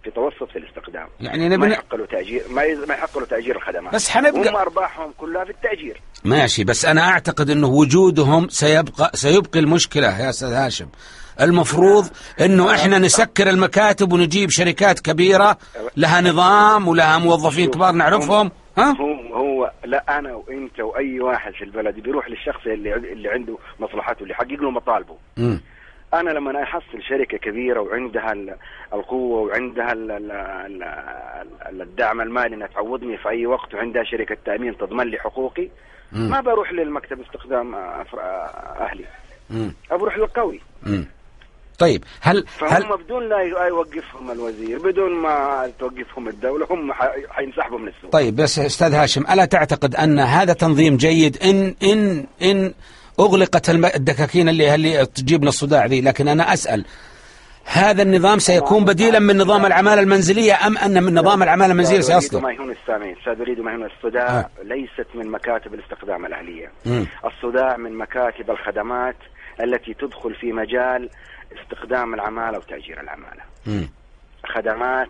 في 0.04 0.12
توسط 0.12 0.52
في 0.52 0.60
الاستخدام 0.60 1.08
يعني 1.20 1.50
ما 1.50 1.56
نبني 1.56 1.74
يحق 1.74 1.96
له 1.96 2.06
تأجير 2.06 2.44
ما, 2.50 2.64
ي... 2.64 2.76
ما 2.76 2.94
يحق 2.94 3.18
له 3.18 3.26
تأجير 3.26 3.56
الخدمات. 3.56 3.94
بس 3.94 4.10
حنبقى- 4.12 4.48
هم 4.48 4.56
أرباحهم 4.56 5.14
كلها 5.18 5.44
في 5.44 5.50
التأجير. 5.52 6.02
ماشي 6.26 6.64
بس 6.64 6.86
أنا 6.86 7.10
أعتقد 7.10 7.50
أنه 7.50 7.68
وجودهم 7.68 8.50
سيبقى 8.50 9.12
سيبقي 9.14 9.60
المشكلة 9.60 10.20
يا 10.22 10.30
أستاذ 10.30 10.52
هاشم. 10.54 10.88
المفروض 11.42 12.08
أنه 12.42 12.76
إحنا 12.76 13.00
نسكر 13.00 13.50
المكاتب 13.50 14.14
ونجيب 14.14 14.50
شركات 14.50 15.00
كبيرة 15.00 15.58
لها 15.98 16.22
نظام 16.22 16.88
ولها 16.88 17.18
موظفين 17.18 17.70
كبار 17.72 17.92
نعرفهم. 17.92 18.52
ها؟ 18.78 18.96
هو 19.58 19.72
لا 19.86 20.20
أنا 20.20 20.36
وإنت 20.36 20.80
وأي 20.80 21.20
واحد 21.20 21.54
في 21.54 21.64
البلد 21.64 22.00
بيروح 22.00 22.30
للشخص 22.30 22.68
اللي 22.68 22.96
اللي 22.96 23.30
عنده 23.30 23.58
مصلحته 23.80 24.22
اللي 24.24 24.32
يحقق 24.34 24.52
له 24.62 24.72
مطالبه 24.72 25.18
مم. 25.38 25.62
أنا 26.14 26.30
لما 26.30 26.64
أحصل 26.64 27.02
شركة 27.04 27.38
كبيرة 27.38 27.80
وعندها 27.80 28.32
ال- 28.34 28.56
القوة 28.94 29.42
وعندها 29.42 29.92
ال- 29.94 30.12
ال- 30.12 30.32
ال- 30.32 30.84
ال- 31.70 31.82
الدعم 31.82 32.22
المالي 32.22 32.56
إنها 32.56 32.68
تعوضني 32.68 33.18
في 33.18 33.30
أي 33.30 33.46
وقت 33.46 33.74
وعندها 33.74 34.04
شركة 34.04 34.38
تأمين 34.46 34.78
تضمن 34.78 35.08
لي 35.08 35.18
حقوقي. 35.20 35.70
ما 36.12 36.42
بروح 36.42 36.72
للمكتب 36.74 37.22
استخدام 37.22 37.76
أهلي 37.76 39.06
مم. 39.50 39.74
بروح 39.92 40.18
للقوي 40.18 40.60
مم. 40.84 41.06
طيب 41.78 42.04
هل 42.22 42.38
هل 42.38 42.84
فهم 42.84 42.96
بدون 42.96 43.30
لا 43.30 43.40
يوقفهم 43.68 44.32
الوزير 44.32 44.80
بدون 44.80 45.12
ما 45.14 45.72
توقفهم 45.80 46.28
الدولة 46.28 46.68
هم 46.70 46.94
حينسحبوا 47.30 47.80
من 47.80 47.88
السوق 47.88 48.12
طيب 48.12 48.36
بس 48.36 48.60
أستاذ 48.60 48.94
هاشم 48.94 49.22
ألا 49.32 49.46
تعتقد 49.46 49.96
أن 49.96 50.20
هذا 50.20 50.54
تنظيم 50.54 50.98
جيد 50.98 51.38
ان 51.44 51.76
ان 51.84 52.26
إن 52.42 52.74
أغلقت 53.20 53.70
الم- 53.70 53.86
الدكاكين 53.86 54.50
اللي 54.50 54.76
اللي 54.76 55.06
تجيب 55.06 55.42
لنا 55.42 55.50
الصداع 55.50 55.86
ذي 55.86 56.02
لكن 56.02 56.28
أنا 56.28 56.54
أسأل 56.54 56.86
هذا 57.66 58.02
النظام 58.04 58.40
سيكون 58.40 58.86
بديلا 58.86 59.20
من 59.20 59.38
نظام 59.38 59.66
العمالة 59.66 60.02
المنزلية 60.02 60.68
أم 60.68 60.78
أن 60.78 61.04
من 61.04 61.14
نظام 61.20 61.44
العمالة 61.44 61.72
المنزلية 61.72 62.00
أستاذ 62.00 62.14
أريد 62.16 62.24
سيصدر؟ 62.24 62.42
ما 62.42 62.52
يهون 62.52 62.72
السامعين 62.72 63.16
أستاذ 63.18 63.42
اريد 63.42 63.60
ما 63.60 63.72
يهون 63.72 63.86
الصداع 63.86 64.40
آه. 64.40 64.50
ليست 64.64 65.08
من 65.16 65.32
مكاتب 65.32 65.74
الاستخدام 65.74 66.26
الأهلية 66.26 66.72
مم. 66.86 67.06
الصداع 67.26 67.78
من 67.78 67.98
مكاتب 67.98 68.52
الخدمات 68.52 69.16
التي 69.64 69.94
تدخل 69.94 70.36
في 70.36 70.52
مجال 70.52 71.10
استخدام 71.62 72.14
العمالة 72.14 72.58
وتأجير 72.58 73.02
العمالة 73.02 73.42
مم. 73.68 73.90
خدمات 74.46 75.10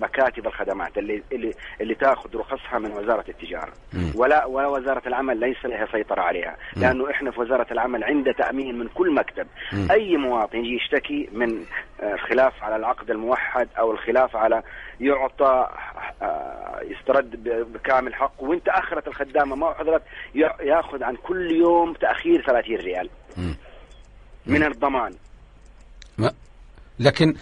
مكاتب 0.00 0.46
الخدمات 0.46 0.98
اللي 0.98 1.22
اللي 1.32 1.54
اللي 1.80 1.94
تأخذ 1.94 2.36
رخصها 2.36 2.78
من 2.78 2.90
وزارة 2.92 3.24
التجارة 3.28 3.72
مم. 3.92 4.12
ولا 4.16 4.44
ولا 4.44 4.66
وزارة 4.68 5.02
العمل 5.08 5.36
ليس 5.40 5.64
لها 5.64 5.86
سيطرة 5.92 6.20
عليها 6.22 6.56
لأنه 6.76 7.10
إحنا 7.10 7.30
في 7.30 7.40
وزارة 7.40 7.66
العمل 7.72 8.04
عند 8.04 8.34
تأمين 8.34 8.78
من 8.78 8.88
كل 8.88 9.14
مكتب 9.14 9.46
مم. 9.72 9.88
أي 9.90 10.16
مواطن 10.16 10.58
يجي 10.58 10.74
يشتكي 10.76 11.28
من 11.32 11.64
آه، 12.02 12.14
الخلاف 12.14 12.62
على 12.62 12.76
العقد 12.76 13.10
الموحد 13.10 13.68
أو 13.78 13.92
الخلاف 13.92 14.36
على 14.36 14.62
يعطى 15.00 15.68
آه، 16.22 16.80
يسترد 16.82 17.42
بكامل 17.72 18.14
حقه 18.14 18.44
وإنت 18.44 18.68
أخرت 18.68 19.08
الخدامة 19.08 19.56
ما 19.56 19.74
حضرت 19.74 20.02
يا- 20.34 20.56
يأخذ 20.60 21.02
عن 21.02 21.16
كل 21.16 21.50
يوم 21.50 21.92
تأخير 21.92 22.42
30 22.46 22.76
ريال 22.76 23.10
مم. 23.36 23.54
من 24.46 24.62
الضمان 24.64 25.12
ما- 25.12 25.18
لكن 27.00 27.34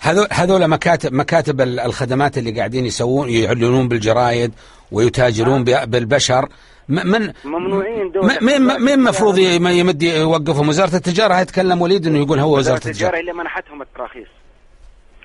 هذول 0.00 0.26
هذول 0.32 0.68
مكاتب 0.68 1.12
مكاتب 1.12 1.60
ال- 1.60 1.80
الخدمات 1.80 2.38
اللي 2.38 2.50
قاعدين 2.50 2.86
يسوون 2.86 3.30
يعلنون 3.30 3.88
بالجرايد 3.88 4.52
ويتاجرون 4.92 5.64
ب- 5.64 5.90
بالبشر. 5.90 6.48
من 6.88 7.32
ممنوعين 7.44 8.12
دول 8.12 8.30
مين 8.42 8.62
مين 8.62 8.88
المفروض 8.94 9.38
يمد 9.38 10.02
يوقفهم؟ 10.02 10.68
وزارة 10.68 10.96
التجارة 10.96 11.34
هيتكلم 11.34 11.82
وليد 11.82 12.06
إنه 12.06 12.18
يقول 12.18 12.38
هو 12.38 12.58
وزارة 12.58 12.76
التجاره 12.76 12.90
التجارة 12.92 13.20
اللي 13.20 13.32
منحتهم 13.32 13.82
التراخيص. 13.82 14.28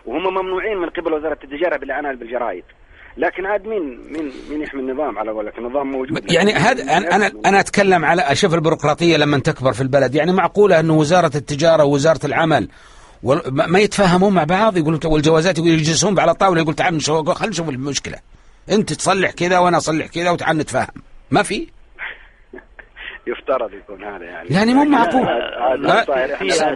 وهم 0.06 0.34
ممنوعين 0.34 0.78
من 0.78 0.89
قبل 0.89 1.14
وزارة 1.14 1.38
التجارة 1.43 1.78
بالاعلان 1.78 2.16
بالجرايد 2.16 2.64
لكن 3.18 3.46
عاد 3.46 3.68
مين 3.68 4.00
مين 4.12 4.32
مين 4.50 4.62
يحمي 4.62 4.82
النظام 4.82 5.18
على 5.20 5.32
قولك؟ 5.32 5.58
النظام 5.58 5.91
موجود. 5.91 6.32
يعني 6.32 6.54
هذا 6.54 6.84
أنا 6.98 7.16
أنا 7.16 7.32
أنا 7.46 7.60
أتكلم 7.60 8.06
على 8.06 8.22
أشوف 8.22 8.54
البيروقراطية 8.54 9.18
لما 9.18 9.39
تكبر 9.39 9.74
في 9.74 9.82
البلد. 9.82 10.16
يعني 10.16 10.32
معقولة 10.32 10.80
انه 10.80 10.93
وزارة 10.98 11.32
التجارة 11.38 11.84
ووزارة 11.84 12.26
العمل 12.26 12.68
ما 13.24 13.68
ما 13.68 13.80
يتفاهمون 13.80 14.34
مع 14.34 14.43
بعض 14.43 14.78
يقولون 14.78 14.99
والجوازات 15.05 15.57
يقول 15.57 15.70
يجلسون 15.70 16.20
على 16.20 16.32
الطاوله 16.32 16.61
يقول 16.61 16.74
تعال 16.74 16.95
نشوف 16.95 17.30
خلينا 17.30 17.51
نشوف 17.51 17.70
المشكلة. 17.70 18.18
انت 18.72 18.93
تصلح 18.93 19.32
كذا 19.32 19.59
وأنا 19.59 19.78
اصلح 19.78 20.07
كذا 20.07 20.32
وتعال 20.32 20.57
نتفاهم. 20.57 21.01
ما 21.32 21.43
في؟ 21.43 21.68
يفترض 23.28 23.74
يكون 23.74 24.03
هذا 24.03 24.26
يعني. 24.26 24.49
يعني 24.49 24.74
مو 24.74 24.84
معقول. 24.84 25.26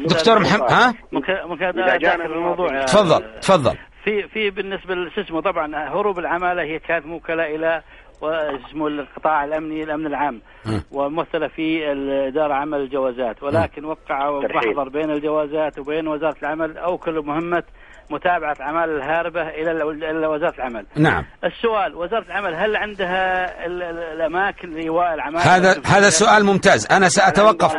دكتور 0.08 0.40
محمد 0.40 0.72
ها؟ 0.72 0.94
ممكن 1.12 1.80
ادخل 1.80 2.22
الموضوع 2.22 2.86
تفضل 2.86 3.40
تفضل. 3.42 3.78
في 4.04 4.28
في 4.28 4.50
بالنسبة 4.50 4.94
اسمه 5.18 5.42
طبعا 5.42 5.90
هروب 5.90 6.20
العمالة 6.20 6.62
هي 6.64 6.80
كانت 6.80 7.06
موكلة 7.06 7.56
إلى 7.56 7.84
اسمه 8.24 8.88
القطاع 8.88 9.44
الأمني 9.44 9.84
الامن 9.84 10.06
العام 10.06 10.42
م. 10.66 10.80
وممثله 10.92 11.48
في 11.48 11.92
الإدارة 11.92 12.54
عمل 12.54 12.80
الجوازات 12.80 13.44
ولكن 13.44 13.86
وقعوا 13.86 14.42
ترحيب. 14.48 14.70
محضر 14.78 14.90
بين 14.90 15.12
الجوازات 15.12 15.80
وبين 15.80 16.08
وزارة 16.08 16.36
العمل 16.44 16.78
اوكلوا 16.78 17.24
مهمة 17.24 17.64
متابعة 18.12 18.56
أعمال 18.62 18.90
الهاربة 18.90 19.42
إلى 19.42 19.72
ال- 19.72 20.04
إلى 20.04 20.28
وزارة 20.28 20.56
العمل. 20.56 20.86
نعم 20.96 21.26
السؤال 21.44 21.96
وزارة 21.96 22.26
العمل 22.26 22.56
هل 22.56 22.76
عندها 22.76 23.44
ال- 23.66 23.84
ال- 23.84 23.98
الأماكن 24.22 24.70
لايواء 24.70 25.14
العماله؟ 25.14 25.56
هذا 25.56 25.82
هذا 25.86 26.10
سؤال 26.10 26.46
ممتاز 26.46 26.88
أنا 26.92 27.10
سأتوقف. 27.10 27.76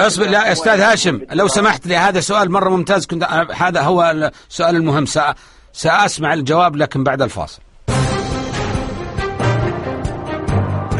أصبر 0.00 0.26
لا 0.26 0.52
أستاذ 0.52 0.80
هاشم 0.80 1.20
لو 1.32 1.48
سمحت 1.48 1.86
لي 1.86 1.96
هذا 1.96 2.20
سؤال 2.20 2.50
مرة 2.52 2.68
ممتاز 2.70 3.06
كنت 3.06 3.24
هذا 3.56 3.80
هو 3.82 4.02
السؤال 4.50 4.76
المهم 4.76 5.06
سأ 5.06 5.34
سأسمع 5.72 6.34
الجواب 6.34 6.76
لكن 6.76 7.04
بعد 7.04 7.22
الفاصل 7.22 7.62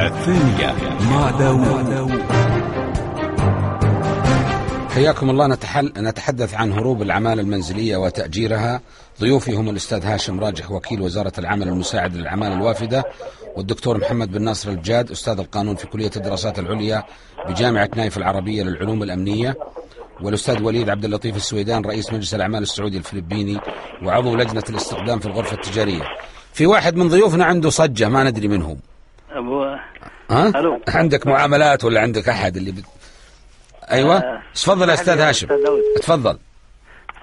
الثانية 0.07 0.75
مع 1.11 1.31
داوود. 1.31 2.23
حياكم 4.95 5.31
الله. 5.31 5.47
نتحل 5.47 5.93
نتحدث 5.97 6.55
عن 6.55 6.73
هروب 6.73 7.03
العمالة 7.03 7.43
المنزلية 7.43 7.97
وتأجيرها. 7.97 8.81
ضيوفي 9.21 9.53
هم 9.53 9.69
الأستاذ 9.69 10.07
هاشم 10.07 10.41
راجح 10.41 10.71
وكيل 10.71 11.01
وزارة 11.01 11.33
العمل 11.39 11.69
المساعد 11.69 12.17
للأعمال 12.17 12.53
الوافدة 12.53 13.05
والدكتور 13.57 13.99
محمد 13.99 14.33
بن 14.33 14.43
ناصر 14.43 14.71
الجاد 14.71 15.11
أستاذ 15.11 15.39
القانون 15.39 15.77
في 15.77 15.87
كلية 15.87 16.11
الدراسات 16.17 16.59
العليا 16.59 17.03
بجامعة 17.49 17.91
نايف 17.97 18.17
العربية 18.17 18.63
للعلوم 18.63 19.03
الأمنية 19.03 19.57
والأستاذ 20.23 20.63
وليد 20.63 20.91
عبد 20.91 21.05
اللطيف 21.05 21.37
السويدان 21.37 21.85
رئيس 21.85 22.13
مجلس 22.13 22.35
الأعمال 22.35 22.63
السعودي 22.63 22.97
الفلبيني 22.97 23.61
وعضو 24.03 24.37
لجنة 24.37 24.65
الاستخدام 24.71 25.19
في 25.19 25.27
الغرفة 25.27 25.57
التجارية. 25.57 26.03
في 26.53 26.67
واحد 26.67 26.97
من 26.97 27.09
ضيوفنا 27.09 27.45
عنده 27.45 27.71
صجة 27.71 28.09
ما 28.09 28.25
ندري 28.25 28.49
من 28.49 28.63
هو 28.63 28.77
أبو 29.31 29.65
ها؟ 30.33 30.49
ألو. 30.61 30.81
عندك 30.89 31.27
معاملات 31.27 31.85
ولا 31.85 32.01
عندك 32.01 32.29
أحد 32.29 32.57
اللي 32.57 32.73
بت... 32.73 32.85
أيوة 33.93 34.17
آه. 34.17 34.43
تفضل 34.55 34.89
يا 34.89 34.95
أستاذ 34.95 35.19
هاشم 35.21 35.47
أستاذ 35.47 35.65
داود. 35.65 35.81
تفضل 36.03 36.39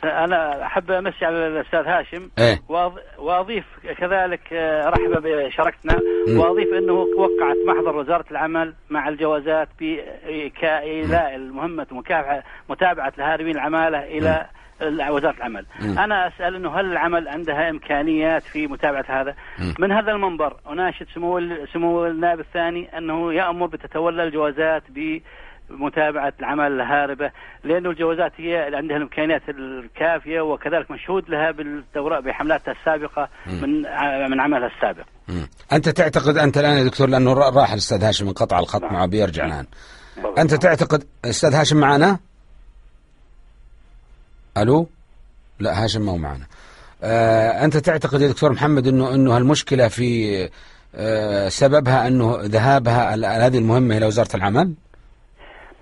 أنا 0.04 0.66
أحب 0.66 0.92
أمسي 0.92 1.26
على 1.26 1.48
الأستاذ 1.48 1.80
هاشم 1.80 2.30
إيه. 2.40 2.56
وأض- 2.70 3.20
وأضيف 3.20 3.66
كذلك 3.98 4.40
آه، 4.54 4.90
رحب 4.90 5.22
بشركتنا. 5.24 6.00
وأضيف 6.28 6.68
إنه 6.74 6.94
وقعت 6.94 7.58
محضر 7.68 7.96
وزارة 7.96 8.26
العمل 8.32 8.74
مع 8.90 9.10
الجوازات 9.10 9.70
بإيلاء 9.80 11.36
المهمة 11.36 11.88
مكافحه 11.92 12.44
متابعة 12.70 13.14
الهاربين 13.18 13.56
العمالة 13.56 13.98
إلى 14.04 14.30
ال- 14.30 14.59
وزارة 14.82 15.36
العمل. 15.38 15.66
مم. 15.82 16.00
أنا 16.00 16.28
أسأل 16.28 16.56
إنه 16.56 16.80
هل 16.80 16.86
العمل 16.86 17.28
عندها 17.28 17.70
إمكانيات 17.70 18.44
في 18.44 18.68
متابعة 18.68 19.06
هذا؟ 19.08 19.36
مم. 19.60 19.74
من 19.80 19.92
هذا 19.92 20.12
المنبر 20.12 20.58
أناشد 20.70 21.06
سمو 21.16 21.40
سمو 21.74 22.06
النائب 22.08 22.40
الثاني 22.40 22.98
أنه 22.98 23.34
يأمر 23.34 23.68
بتتولى 23.68 24.24
الجوازات 24.24 24.84
بمتابعة 25.70 26.34
العمل 26.40 26.72
الهاربة 26.82 27.32
لأنه 27.64 27.90
الجوازات 27.90 28.32
هي 28.38 28.76
عندها 28.76 28.98
الإمكانيات 28.98 29.42
الكافية 29.50 30.42
وكذلك 30.42 30.92
مشهود 30.92 31.30
لها 31.30 31.52
بالدوراء 31.52 32.22
بحملاتها 32.22 32.72
السابقة 32.72 33.30
من 33.48 33.82
من 34.32 34.40
عملها 34.42 34.68
السابق. 34.76 35.04
مم. 35.28 35.48
أنت 35.74 35.90
تعتقد 35.90 36.38
أنت 36.38 36.58
الآن 36.58 36.78
يا 36.78 36.84
دكتور 36.84 37.10
لأنه 37.10 37.34
را- 37.34 37.50
راح 37.50 37.72
الأستاذ 37.72 38.04
هاشم 38.04 38.28
انقطع 38.28 38.60
الخط 38.60 38.84
معه 38.84 39.06
بيرجع 39.08 39.46
الآن 39.46 39.66
أنت 40.38 40.54
تعتقد 40.54 41.04
أستاذ 41.26 41.54
هاشم 41.56 41.78
معنا؟ 41.78 42.20
ألو؟ 44.58 44.88
لا 45.60 45.84
هاشم 45.84 46.02
ما 46.02 46.12
هو 46.12 46.18
معنا. 46.18 46.46
آه 47.04 47.66
أنت 47.66 47.78
تعتقد 47.78 48.22
يا 48.22 48.28
دكتور 48.28 48.52
محمد 48.52 48.88
انه 48.88 49.16
إنه 49.16 49.38
هالمشكلة 49.38 49.88
في 49.88 50.50
آه 50.96 51.50
سببها 51.50 52.08
إنه 52.08 52.38
ذهابها 52.42 53.16
هذه 53.48 53.58
المهمة 53.58 53.98
إلى 53.98 54.06
وزارة 54.06 54.36
العمل؟ 54.36 54.74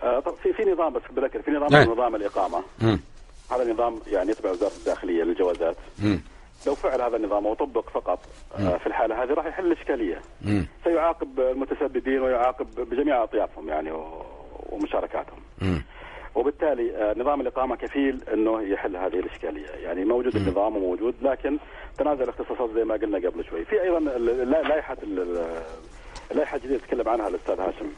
آه، 0.03 0.19
طب 0.19 0.33
في 0.43 0.53
في 0.53 0.63
نظام 0.71 0.93
بس 0.93 1.01
بذكر 1.15 1.41
في 1.41 1.51
نظام. 1.51 1.75
اسمه 1.75 1.93
نظام 1.93 2.15
الإقامة 2.15 2.63
مم. 2.81 2.99
هذا 3.51 3.73
نظام 3.73 3.99
يعني 4.07 4.31
يتبع 4.31 4.51
وزارة 4.51 4.71
الداخلية 4.79 5.23
للجوازات 5.23 5.75
مم. 5.99 6.21
لو 6.67 6.75
فعل 6.75 7.01
هذا 7.01 7.15
النظام 7.17 7.45
وطبق 7.45 7.89
فقط 7.89 8.19
آه، 8.59 8.77
في 8.77 8.87
الحالة 8.87 9.23
هذه 9.23 9.33
راح 9.33 9.45
يحل 9.45 9.65
الإشكالية 9.71 10.21
مم. 10.41 10.67
سيعاقب 10.83 11.39
المتسببين 11.39 12.19
ويعاقب 12.21 12.67
بجميع 12.91 13.23
أطيافهم 13.23 13.69
يعني 13.69 13.91
ومشاركاتهم 14.69 15.39
مم. 15.61 15.83
وبالتالي 16.37 16.95
آه، 16.95 17.15
نظام 17.19 17.41
الإقامة 17.41 17.75
كفيل 17.75 18.21
أنه 18.33 18.61
يحل 18.61 18.95
هذه 18.95 19.19
الإشكالية. 19.19 19.67
يعني 19.83 20.05
موجود 20.05 20.35
النظام 20.35 20.77
وموجود 20.77 21.15
لكن 21.21 21.57
تنازل 21.97 22.23
الاختصاصات 22.23 22.69
زي 22.75 22.83
ما 22.83 22.93
قلنا 22.95 23.29
قبل 23.29 23.45
شوي. 23.45 23.65
في 23.65 23.81
أيضا 23.81 23.99
لائحة 24.61 24.97
ال- 25.03 25.49
اللائحة 26.31 26.57
الجديدة 26.57 26.79
تكلم 26.87 27.09
عنها 27.09 27.27
الأستاذ 27.27 27.59
هاشم. 27.59 27.91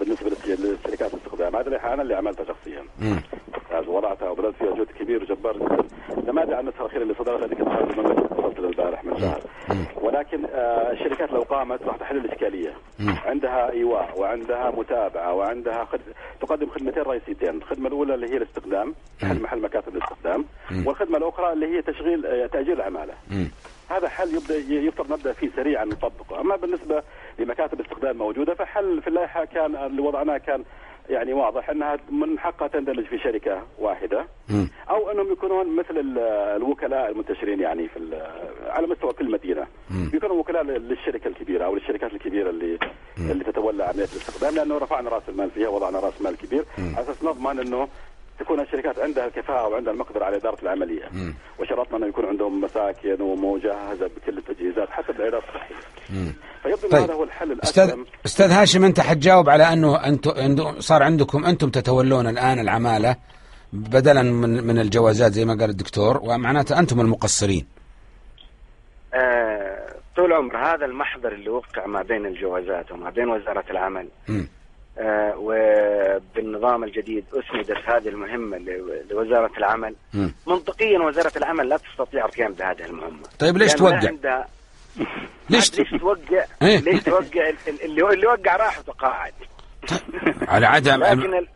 للس- 0.00 0.46
للشركات 0.60 1.14
الاستخدام 1.14 1.56
هذه 1.56 1.92
أنا 1.94 2.02
اللي 2.02 2.14
عملتها 2.14 2.44
شخصيا. 2.44 2.84
وضعتها 3.88 4.30
وبذلت 4.30 4.56
فيها 4.56 4.74
جهد 4.74 4.86
كبير 4.98 5.22
وجبار. 5.22 5.56
جدا 5.58 5.84
نماذج 6.32 6.52
عن 6.52 6.60
النسخة 6.60 6.80
الأخيرة 6.80 7.02
اللي 7.02 7.14
صدرت 7.14 7.42
هذه 7.42 7.54
كنت 7.54 7.68
خارج 7.68 7.90
المملكة 7.98 8.40
وصلت 8.40 8.58
البارح 8.58 9.04
من 9.04 9.18
شهر 9.18 9.40
ولكن 10.02 10.44
آه، 10.44 10.92
الشركات 10.92 11.32
لو 11.32 11.40
قامت 11.42 11.82
راح 11.82 11.96
تحل 11.96 12.16
الإشكالية. 12.16 12.72
مم. 12.98 13.16
عندها 13.24 13.70
إيواء 13.72 14.20
وعندها 14.20 14.70
متابعة 14.70 15.34
وعندها 15.34 15.84
خد... 15.84 16.00
تقدم 16.40 16.66
خدمتين 16.70 17.02
رئيسيتين. 17.02 17.48
الخدمة 17.50 17.88
الأولى 17.88 18.14
اللي 18.14 18.30
هي 18.32 18.36
الاستخدام 18.36 18.94
تحل 19.20 19.42
محل 19.42 19.60
مكاتب 19.62 19.96
الاستخدام. 19.96 20.44
والخدمة 20.86 21.16
الأخرى 21.18 21.52
اللي 21.52 21.66
هي 21.76 21.82
تشغيل 21.82 22.26
آه، 22.26 22.46
تأجير 22.46 22.72
العمالة. 22.74 23.14
مم. 23.30 23.48
هذا 23.90 24.08
حل 24.08 24.34
يبدأ 24.34 24.56
يفترض 24.74 25.12
نبدا 25.12 25.32
فيه 25.32 25.50
سريعا 25.56 25.84
نطبقه، 25.84 26.40
أما 26.40 26.56
بالنسبة 26.56 27.02
لمكاتب 27.38 27.80
الاستخدام 27.80 28.16
موجودة 28.16 28.54
فحل 28.54 29.02
في 29.02 29.08
اللائحة 29.08 29.44
كان 29.44 29.76
اللي 29.76 30.02
وضعناه 30.02 30.38
كان 30.38 30.64
يعني 31.10 31.32
واضح 31.32 31.70
إنها 31.70 31.98
من 32.10 32.38
حقها 32.38 32.68
تندرج 32.68 33.04
في 33.06 33.18
شركة 33.18 33.62
واحدة. 33.78 34.26
أو 34.90 35.10
إنهم 35.10 35.32
يكونون 35.32 35.76
مثل 35.76 35.98
ال- 35.98 36.18
الوكلاء 36.56 37.10
المنتشرين 37.10 37.60
يعني 37.60 37.88
في 37.88 38.22
على 38.66 38.86
مستوى 38.86 39.12
كل 39.12 39.30
مدينة. 39.30 39.66
يكونوا 40.14 40.36
وكلاء 40.36 40.62
للشركة 40.62 41.28
الكبيرة 41.28 41.64
أو 41.64 41.74
للشركات 41.74 42.12
الكبيرة 42.12 42.50
اللي 42.50 42.78
اللي 43.18 43.44
تتولى 43.44 43.84
عملية 43.84 44.04
الاستخدام 44.04 44.54
لأنه 44.54 44.78
رفعنا 44.78 45.10
رأس 45.10 45.22
المال 45.28 45.50
فيها 45.50 45.68
وضعنا 45.68 46.00
رأس 46.00 46.22
مال 46.22 46.36
كبير. 46.36 46.64
على 46.78 47.00
أساس 47.00 47.24
نضمن 47.24 47.60
إنه 47.60 47.88
تكون 48.38 48.60
الشركات 48.60 48.98
عندها 48.98 49.26
الكفاءة 49.26 49.68
وعندها 49.68 49.92
المقدرة 49.92 50.24
على 50.24 50.36
إدارة 50.36 50.58
العملية 50.62 51.08
وشرطنا 51.58 51.96
إنه 51.96 52.06
يكون 52.06 52.24
عندهم 52.24 52.60
مساكن 52.60 53.22
ومجهزة 53.22 54.06
بكل 54.06 54.38
التجهيزات 54.38 54.90
حتى 54.90 55.12
بالعيادات 55.12 55.42
الصحيه 55.42 55.74
فيبدو 56.62 56.88
طيب. 56.88 57.02
هذا 57.02 57.14
هو 57.14 57.24
الحل 57.24 57.60
أستاذ 57.62 57.82
الاسلم 57.82 58.06
أستاذ 58.26 58.50
هاشم 58.50 58.84
أنت 58.84 59.00
حتجاوب 59.00 59.48
على 59.48 59.72
أنه 59.72 60.06
أنتم 60.06 60.80
صار 60.80 61.02
عندكم 61.02 61.44
أنتم 61.44 61.70
تتولون 61.70 62.26
الآن 62.26 62.58
العمالة 62.58 63.16
بدلا 63.72 64.22
من 64.22 64.64
من 64.66 64.78
الجوازات 64.78 65.32
زي 65.32 65.44
ما 65.44 65.54
قال 65.60 65.70
الدكتور 65.70 66.20
ومعناته 66.22 66.78
أنتم 66.78 67.00
المقصرين. 67.00 67.66
آه، 69.14 69.94
طول 70.16 70.32
عمر 70.32 70.56
هذا 70.56 70.84
المحضر 70.84 71.32
اللي 71.32 71.50
وقع 71.50 71.86
ما 71.86 72.02
بين 72.02 72.26
الجوازات 72.26 72.92
وما 72.92 73.10
بين 73.10 73.28
وزارة 73.28 73.64
العمل 73.70 74.08
مم. 74.28 74.48
آه، 74.98 75.34
وبالنظام 75.36 76.84
الجديد 76.84 77.24
أسندت 77.32 77.88
هذه 77.88 78.08
المهمة 78.08 78.56
ل- 78.56 79.04
لوزارة 79.10 79.50
العمل 79.58 79.94
مم. 80.14 80.34
منطقيا 80.46 80.98
وزارة 80.98 81.32
العمل 81.38 81.68
لا 81.68 81.76
تستطيع 81.76 82.24
القيام 82.24 82.52
بهذه 82.52 82.84
المهمة 82.84 83.22
طيب 83.38 83.56
ليش 83.56 83.72
توقع؟ 83.72 84.08
عندها 84.08 84.48
ليش 85.50 85.78
ليش 85.78 85.90
توقع 86.00 86.44
إيه. 86.62 86.78
ليش 86.80 87.02
توقع 87.02 87.48
ال- 87.48 87.84
اللي 87.84 88.12
اللي 88.14 88.26
وقع 88.26 88.56
راح 88.56 88.78
وتقاعد 88.78 89.32
على 90.48 90.66
عدم 90.66 91.00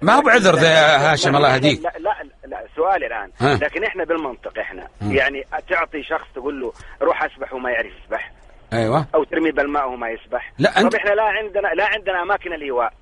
ما 0.03 0.13
هو 0.15 0.21
بعذر 0.23 0.55
ذا 0.55 0.69
يا 0.73 1.13
هاشم 1.13 1.37
الله 1.37 1.49
لا- 1.49 1.55
يهديك. 1.55 1.81
لا 1.85 2.15
لا 2.47 2.65
سؤالي 2.77 3.07
الآن 3.07 3.31
ها. 3.41 3.55
لكن 3.55 3.85
إحنا 3.85 4.05
بالمنطق 4.05 4.59
إحنا. 4.59 4.89
يعني 5.11 5.45
تعطي 5.69 6.03
شخص 6.03 6.27
تقول 6.35 6.61
له 6.61 6.73
روح 7.03 7.23
أسبح 7.25 7.53
وما 7.55 7.71
يعرف 7.71 7.93
يسبح 8.05 8.33
أيوه 8.73 9.07
أو 9.15 9.25
ترمي 9.25 9.51
بالماء 9.51 9.89
وما 9.89 10.09
يسبح 10.11 10.53
لا، 10.59 10.71
أنت- 10.75 10.83
طب 10.89 10.95
إحنا 10.95 11.11
لا 11.11 11.23
عندنا 11.23 11.69
لا 11.69 11.87
عندنا 11.87 12.23
أماكن 12.23 12.53
الإيواء 12.53 12.93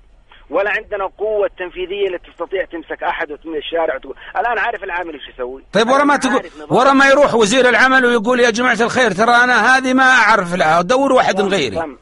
ولا 0.49 0.69
عندنا 0.69 1.05
قوة 1.17 1.49
تنفيذية 1.59 2.07
اللي 2.07 2.17
تستطيع 2.17 2.65
تمسك 2.65 3.03
أحد 3.03 3.31
وتمشي 3.31 3.57
الشارع 3.57 3.95
وتقول 3.95 4.15
الآن 4.37 4.57
عارف 4.57 4.83
العامل 4.83 5.13
إيش 5.13 5.29
يسوي 5.33 5.63
طيب 5.73 5.87
ورا 5.87 5.95
أنا 5.95 6.03
ما 6.03 6.17
تقول. 6.17 6.41
ورا 6.69 6.93
ما 6.93 7.07
يروح 7.09 7.35
وزير 7.35 7.69
العمل 7.69 8.05
ويقول 8.05 8.39
يا 8.39 8.49
جماعة 8.49 8.77
الخير 8.81 9.11
ترى 9.11 9.31
أنا 9.31 9.77
هذه 9.77 9.93
ما 9.93 10.03
أعرف 10.03 10.55
لها 10.55 10.81
دور 10.81 11.13
واحد 11.13 11.41
من 11.41 11.47
غيري 11.47 11.75
تم 11.75 11.97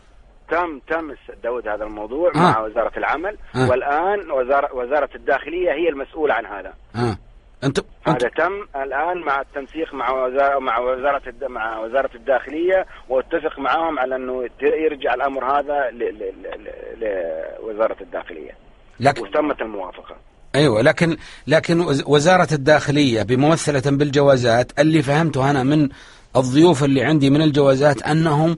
تم 0.49 0.79
تم 0.79 1.15
داود 1.43 1.67
هذا 1.67 1.83
الموضوع 1.83 2.31
آه. 2.35 2.39
مع 2.39 2.59
وزارة 2.59 2.91
العمل 2.97 3.37
آه. 3.55 3.69
والآن 3.69 4.31
وزارة 4.31 4.73
وزارة 4.75 5.09
الداخلية 5.15 5.71
هي 5.71 5.89
المسؤولة 5.89 6.33
عن 6.33 6.45
هذا 6.45 6.73
ها 6.95 7.17
انت 7.65 7.79
هذا 8.07 8.29
تم 8.29 8.81
الآن 8.83 9.17
مع 9.25 9.41
التنسيق 9.41 9.93
مع 9.93 10.11
وزاره 10.11 10.59
مع 10.59 10.79
وزارة 10.79 11.21
الد... 11.27 11.43
مع 11.43 11.79
وزارة 11.79 12.09
الداخلية 12.15 12.85
واتفق 13.09 13.59
معاهم 13.59 13.99
على 13.99 14.15
إنه 14.15 14.49
يرجع 14.61 15.13
الأمر 15.13 15.45
هذا 15.59 15.89
ل... 15.91 15.97
ل... 15.99 16.33
ل... 16.99 17.07
لوزارة 17.61 17.97
الداخلية. 18.01 18.51
لكن 18.99 19.21
وتمت 19.21 19.61
الموافقة. 19.61 20.15
أيوه 20.55 20.81
لكن 20.81 21.17
لكن 21.47 21.79
وز- 21.81 22.03
وزارة 22.07 22.47
الداخلية 22.51 23.23
بممثلة 23.23 23.97
بالجوازات 23.97 24.79
اللي 24.79 25.01
فهمته 25.01 25.49
أنا 25.51 25.63
من 25.63 25.89
الضيوف 26.35 26.83
اللي 26.83 27.03
عندي 27.03 27.29
من 27.29 27.41
الجوازات 27.41 28.01
أنهم 28.03 28.57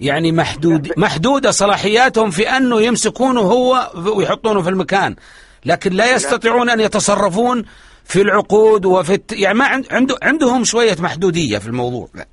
يعني 0.00 0.32
محدود 0.32 0.92
محدودة 0.96 1.50
صلاحياتهم 1.50 2.30
في 2.30 2.48
أنه 2.50 2.80
يمسكونه 2.82 3.40
هو 3.40 3.90
ويحطونه 4.16 4.62
في 4.62 4.68
المكان. 4.70 5.16
لكن 5.64 5.92
لا. 5.92 6.14
يستطيعون 6.14 6.70
أن 6.70 6.80
يتصرفون 6.80 7.64
في 8.06 8.20
العقود 8.20 8.86
وفي 8.86 9.14
الت... 9.14 9.32
يعني 9.32 9.58
ما 9.58 9.64
عند... 9.66 9.86
عنده 9.92 10.16
عندهم 10.22 10.64
شوية 10.64 10.96
محدودية 11.00 11.58
في 11.58 11.66
الموضوع. 11.66 12.08
لا. 12.14 12.26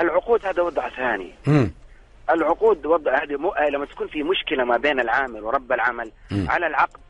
العقود 0.00 0.46
هذا 0.46 0.62
وضع 0.62 0.88
ثاني. 0.88 1.34
امم 1.48 1.72
العقود 2.30 2.86
وضع 2.86 3.12
هذه 3.22 3.36
م... 3.36 3.74
لما 3.74 3.86
تكون 3.86 4.08
في 4.08 4.22
مشكلة 4.22 4.64
ما 4.64 4.76
بين 4.76 5.00
العامل 5.00 5.44
ورب 5.44 5.72
العمل 5.72 6.12
مم. 6.30 6.46
على 6.50 6.66
العقد 6.66 7.00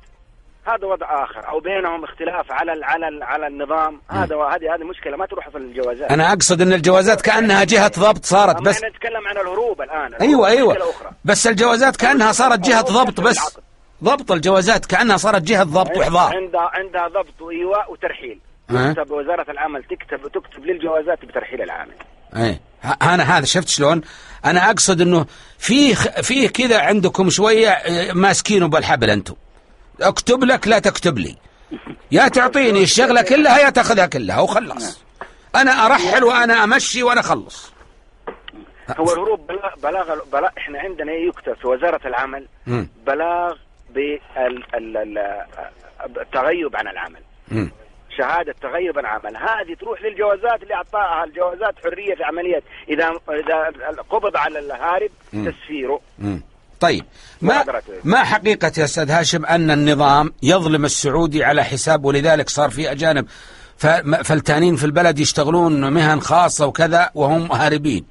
هذا 0.66 0.86
وضع 0.86 1.24
آخر. 1.24 1.48
أو 1.48 1.60
بينهم 1.60 2.04
اختلاف 2.04 2.52
على 2.52 2.72
ال... 2.72 2.84
على 2.84 3.08
ال... 3.08 3.22
على 3.22 3.46
النظام 3.46 4.00
هذا 4.10 4.36
هذه 4.36 4.74
هذه 4.74 4.84
مشكلة 4.84 5.16
ما 5.16 5.26
تروح 5.26 5.48
في 5.48 5.58
الجوازات. 5.58 6.10
أنا 6.12 6.32
أقصد 6.32 6.60
إن 6.60 6.72
الجوازات 6.72 7.20
كأنها 7.20 7.64
جهة 7.64 7.92
ضبط 7.98 8.24
صارت 8.24 8.62
بس 8.62 8.76
إحنا 8.76 8.88
نتكلم 8.88 9.28
عن 9.28 9.36
الهروب 9.36 9.82
الآن. 9.82 10.06
الهروب 10.06 10.22
أيوه. 10.22 10.48
أيوه 10.48 10.90
أخرى. 10.90 11.10
بس 11.24 11.46
الجوازات 11.46 11.96
كأنها 11.96 12.32
صارت 12.32 12.58
جهة 12.58 12.80
ضبط 12.80 13.20
بس. 13.20 13.58
ضبط 14.04 14.32
الجوازات 14.32 14.86
كأنها 14.86 15.16
صارت 15.16 15.42
جهة 15.42 15.62
ضبط 15.62 15.96
وإحضار. 15.96 16.36
عندها 16.36 16.70
عندها 16.74 17.08
ضبط 17.08 17.40
وإيواء 17.42 17.92
وترحيل. 17.92 18.38
أه. 18.70 18.92
تكتب 18.92 19.10
وزارة 19.10 19.50
العمل 19.50 19.84
تكتب 19.84 20.28
تكتب 20.32 20.64
للجوازات 20.64 21.24
بترحيل 21.24 21.62
العامل. 21.62 21.94
إيه. 22.36 22.60
أنا 23.02 23.38
هذا 23.38 23.44
شفت 23.44 23.68
شلون؟ 23.68 24.00
أنا 24.44 24.70
أقصد 24.70 25.00
إنه 25.00 25.26
فيه 25.58 25.94
فيه 25.94 26.48
كذا 26.48 26.80
عندكم 26.80 27.30
شوية 27.30 27.68
آه، 27.68 28.12
ماسكينه 28.12 28.68
بالحبل 28.68 29.10
أنتم 29.10 29.34
أكتب 30.02 30.44
لك 30.44 30.68
لا 30.68 30.78
تكتب 30.78 31.18
لي. 31.18 31.36
يا 32.12 32.28
تعطيني 32.28 32.82
الشغلة 32.82 33.22
كلها 33.22 33.58
يا 33.58 33.70
تأخذها 33.70 34.06
كلها 34.06 34.40
وخلص. 34.40 35.04
أنا 35.56 35.86
أرحل 35.86 36.24
وأنا 36.24 36.64
أمشي 36.64 37.02
وأنا 37.02 37.20
أخلص. 37.20 37.72
هو 38.98 39.12
الهروب 39.12 39.46
بلاغ 39.46 39.74
بلاغ, 39.82 40.18
بلاغ 40.32 40.50
إحنا 40.58 40.78
عندنا 40.78 41.12
يكتب 41.12 41.54
في 41.60 41.66
وزارة 41.66 42.00
العمل. 42.06 42.46
بلاغ 43.06 43.56
بالتغيب 46.06 46.76
عن 46.76 46.88
العمل. 46.88 47.20
شهادة 48.18 48.54
تغيب 48.62 48.98
عن 48.98 49.04
العمل 49.04 49.36
هذه 49.36 49.74
تروح 49.80 50.02
للجوازات 50.02 50.62
اللي 50.62 50.74
أعطاها 50.74 51.24
الجوازات 51.24 51.74
حرية 51.84 52.14
في 52.14 52.24
عملية 52.24 52.62
إذا 52.88 53.10
إذا 53.30 53.72
قبض 54.10 54.36
على 54.36 54.58
الهارب. 54.58 55.10
تسفيره. 55.32 56.00
طيب 56.80 57.04
ما. 57.42 57.64
ما 58.04 58.24
حقيقة 58.24 58.72
يا 58.78 58.84
أستاذ 58.84 59.10
هاشم 59.10 59.46
أن 59.46 59.70
النظام 59.70 60.32
يظلم 60.42 60.84
السعودي 60.84 61.44
على 61.44 61.64
حساب 61.64 62.04
ولذلك 62.04 62.48
صار 62.48 62.70
في 62.70 62.92
أجانب 62.92 63.26
فلتانين 64.24 64.76
في 64.76 64.84
البلد 64.84 65.18
يشتغلون 65.18 65.92
مهن 65.92 66.20
خاصة 66.20 66.66
وكذا 66.66 67.10
وهم 67.14 67.52
هاربين 67.52 68.04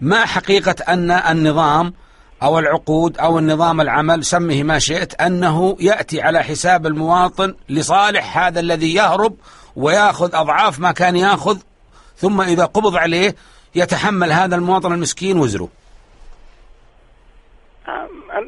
ما 0.00 0.26
حقيقة 0.26 0.74
أن 0.88 1.10
النظام 1.10 1.94
أو 2.42 2.58
العقود 2.58 3.18
أو 3.18 3.38
النظام 3.38 3.80
العمل 3.80 4.24
سمه 4.24 4.62
ما 4.62 4.78
شئت 4.78 5.20
أنه 5.20 5.76
يأتي 5.80 6.22
على 6.22 6.42
حساب 6.42 6.86
المواطن 6.86 7.54
لصالح 7.68 8.38
هذا 8.38 8.60
الذي 8.60 8.94
يهرب 8.94 9.36
ويأخذ 9.76 10.34
أضعاف 10.34 10.80
ما 10.80 10.92
كان 10.92 11.16
يأخذ 11.16 11.58
ثم 12.16 12.40
إذا 12.40 12.64
قبض 12.64 12.96
عليه 12.96 13.34
يتحمل 13.74 14.32
هذا 14.32 14.56
المواطن 14.56 14.92
المسكين 14.92 15.38
وزره. 15.38 15.68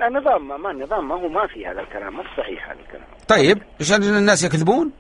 النظام 0.09 0.63
ما- 0.63 0.71
النظام 0.71 1.09
ما 1.09 1.15
هو 1.15 1.29
ما 1.29 1.47
في 1.47 1.67
هذا 1.67 1.81
الكلام 1.81 2.17
ما 2.17 2.23
صحيح 2.39 2.71
هذا 2.71 2.79
الكلام. 2.81 3.05
طيب 3.29 3.63
إيش 3.81 3.93
الناس 3.93 4.43
يكذبون؟ 4.43 4.91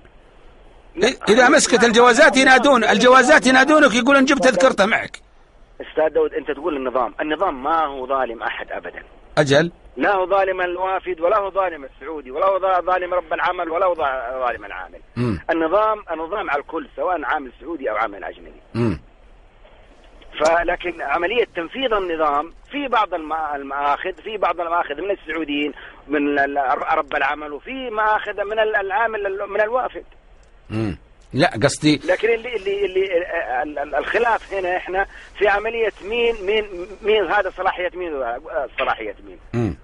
إذا 1.28 1.48
مسكت 1.48 1.84
الجوازات 1.84 2.36
ينادون 2.36 2.84
الجوازات 2.84 3.46
ينادونك 3.46 3.94
يقولون 3.94 4.24
جبت 4.24 4.44
تذكرته 4.44 4.86
معك. 4.86 5.20
أستاذ 5.80 6.08
داود 6.08 6.34
أنت 6.34 6.50
تقول 6.50 6.76
النظام 6.76 7.14
النظام 7.20 7.62
ما 7.62 7.84
هو 7.86 8.06
ظالم 8.06 8.42
أحد 8.42 8.72
ابدا 8.72 9.02
أجل 9.38 9.72
لا 9.96 10.14
هو 10.16 10.26
ظالم 10.26 10.60
الوافد 10.60 11.20
ولا 11.20 11.38
هو 11.38 11.50
ظالم 11.50 11.84
السعودي 11.84 12.30
ولا 12.30 12.46
هو 12.46 12.58
ظا- 12.60 12.80
ظالم 12.84 13.14
رب 13.14 13.32
العمل 13.32 13.68
ولا 13.68 13.86
هو 13.86 13.94
ظا- 13.94 14.46
ظالم 14.46 14.64
العامل 14.64 14.98
مم. 15.16 15.38
النظام 15.50 16.02
النظام 16.12 16.50
على 16.50 16.60
الكل 16.60 16.88
سواء 16.96 17.24
عامل 17.24 17.52
سعودي 17.60 17.90
أو 17.90 17.96
عامل 17.96 18.24
أجنبي. 18.24 18.60
فلكن 20.40 21.02
عملية 21.02 21.44
تنفيذ 21.56 21.92
النظام 21.92 22.52
في 22.70 22.88
بعض 22.88 23.14
الم- 23.14 23.32
المآخذ 23.32 24.12
في 24.22 24.36
بعض 24.36 24.60
المآخذ 24.60 24.94
من 25.00 25.10
السعوديين 25.10 25.72
من 26.08 26.38
رب 26.92 27.14
العمل 27.16 27.52
وفي 27.52 27.90
مآخذ 27.90 28.44
من 28.44 28.58
ال- 28.58 28.76
العامل 28.76 29.26
ال- 29.26 29.50
من 29.50 29.60
الوافد 29.60 30.04
مم. 30.70 30.98
لا 31.34 31.50
قصدي 31.62 32.00
لكن 32.08 32.28
اللي 32.28 32.56
اللي 32.56 32.84
اللي 32.84 33.04
ال- 33.62 33.78
ال- 33.78 33.94
الخلاف 33.94 34.54
هنا 34.54 34.76
إحنا 34.76 35.06
في 35.38 35.48
عملية 35.48 35.92
مين 36.04 36.34
مين 36.46 36.64
مين 37.02 37.24
هذا 37.24 37.50
صلاحية 37.56 37.90
مين؟ 37.94 38.12
صلاحية 38.78 39.14
مين؟ 39.26 39.38
مم. 39.54 39.76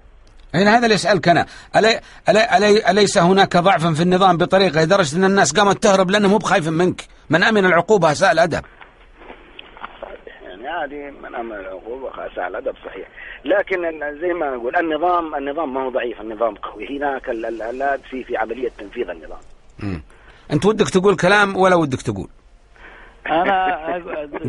هنا 0.55 0.77
هذا 0.77 0.83
اللي 0.85 0.95
أسألك 0.95 1.27
أنا. 1.27 1.45
ألي 1.75 1.99
ألي 2.29 2.57
ألي 2.57 2.89
أليس 2.91 3.17
هناك 3.17 3.57
ضعف 3.57 3.85
في 3.87 4.03
النظام 4.03 4.37
بطريقة 4.37 4.81
لدرجة 4.83 5.15
أن 5.17 5.23
الناس 5.23 5.53
قامت 5.59 5.83
تهرب 5.83 6.11
لانهم 6.11 6.31
مو 6.31 6.37
بخايف 6.37 6.67
منك؟ 6.67 7.01
من 7.29 7.43
أمن 7.43 7.65
العقوبة 7.65 8.11
أساء 8.11 8.31
الأدب. 8.31 8.65
يعني 10.43 10.67
هذه 10.69 11.11
من 11.23 11.35
أمر 11.35 11.59
العقوبة 11.59 12.09
أساء 12.27 12.47
الأدب 12.47 12.75
صحيح. 12.85 13.07
لكن 13.45 13.77
زي 14.21 14.33
ما 14.33 14.49
نقول 14.55 14.75
النظام 14.75 15.35
النظام 15.35 15.73
ما 15.73 15.83
هو 15.83 15.89
ضعيف 15.89 16.21
النظام 16.21 16.55
قوي. 16.55 16.97
هناك 16.97 17.29
ال- 17.29 17.45
ال- 17.45 17.81
ال- 17.81 17.99
في 18.09 18.23
في 18.23 18.37
عملية 18.37 18.69
تنفيذ 18.77 19.09
النظام. 19.09 19.39
مم. 19.79 20.03
أنت 20.51 20.65
ودك 20.65 20.89
تقول 20.89 21.15
كلام 21.15 21.57
ولا 21.57 21.75
ودك 21.75 22.01
تقول؟ 22.01 22.27
أنا 23.27 23.77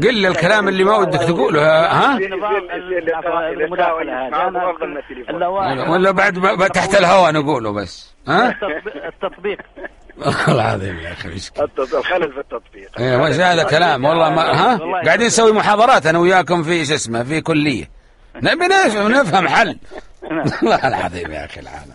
قل 0.03 0.15
لي 0.15 0.29
الكلام 0.29 0.69
اللي 0.69 0.85
ما 0.85 0.97
ودك 0.97 1.21
تقوله 1.21 1.63
ها؟ 1.87 2.19
ولا 5.91 6.11
بعد 6.11 6.71
تحت 6.71 6.95
الهواء 6.95 7.33
نقوله 7.33 7.73
بس 7.73 8.15
ها؟ 8.29 8.49
التطبيق- 9.09 9.59
والله 10.27 10.53
العظيم 10.55 10.99
يا 10.99 11.13
أخي 11.13 11.29
الخلل 11.29 12.33
في 12.33 12.41
التطبيق. 12.41 13.01
إيه 13.01 13.17
وش 13.17 13.35
هذا 13.35 13.63
كلام 13.63 14.05
والله 14.05 14.31
ما 14.31 14.43
ها؟ 14.43 14.79
قاعدين 15.05 15.27
نسوي 15.27 15.53
محاضرات 15.53 16.07
أنا 16.07 16.19
وياكم 16.19 16.63
في 16.63 16.85
شو 16.85 16.95
اسمه 16.95 17.23
في 17.25 17.41
كلية. 17.41 17.91
نبي 18.37 18.67
نفهم 18.67 19.13
نفهم 19.13 19.49
حل. 19.49 19.79
والله 20.63 20.89
العظيم 20.89 21.33
يا 21.33 21.45
أخي 21.45 21.61
العالم. 21.61 21.95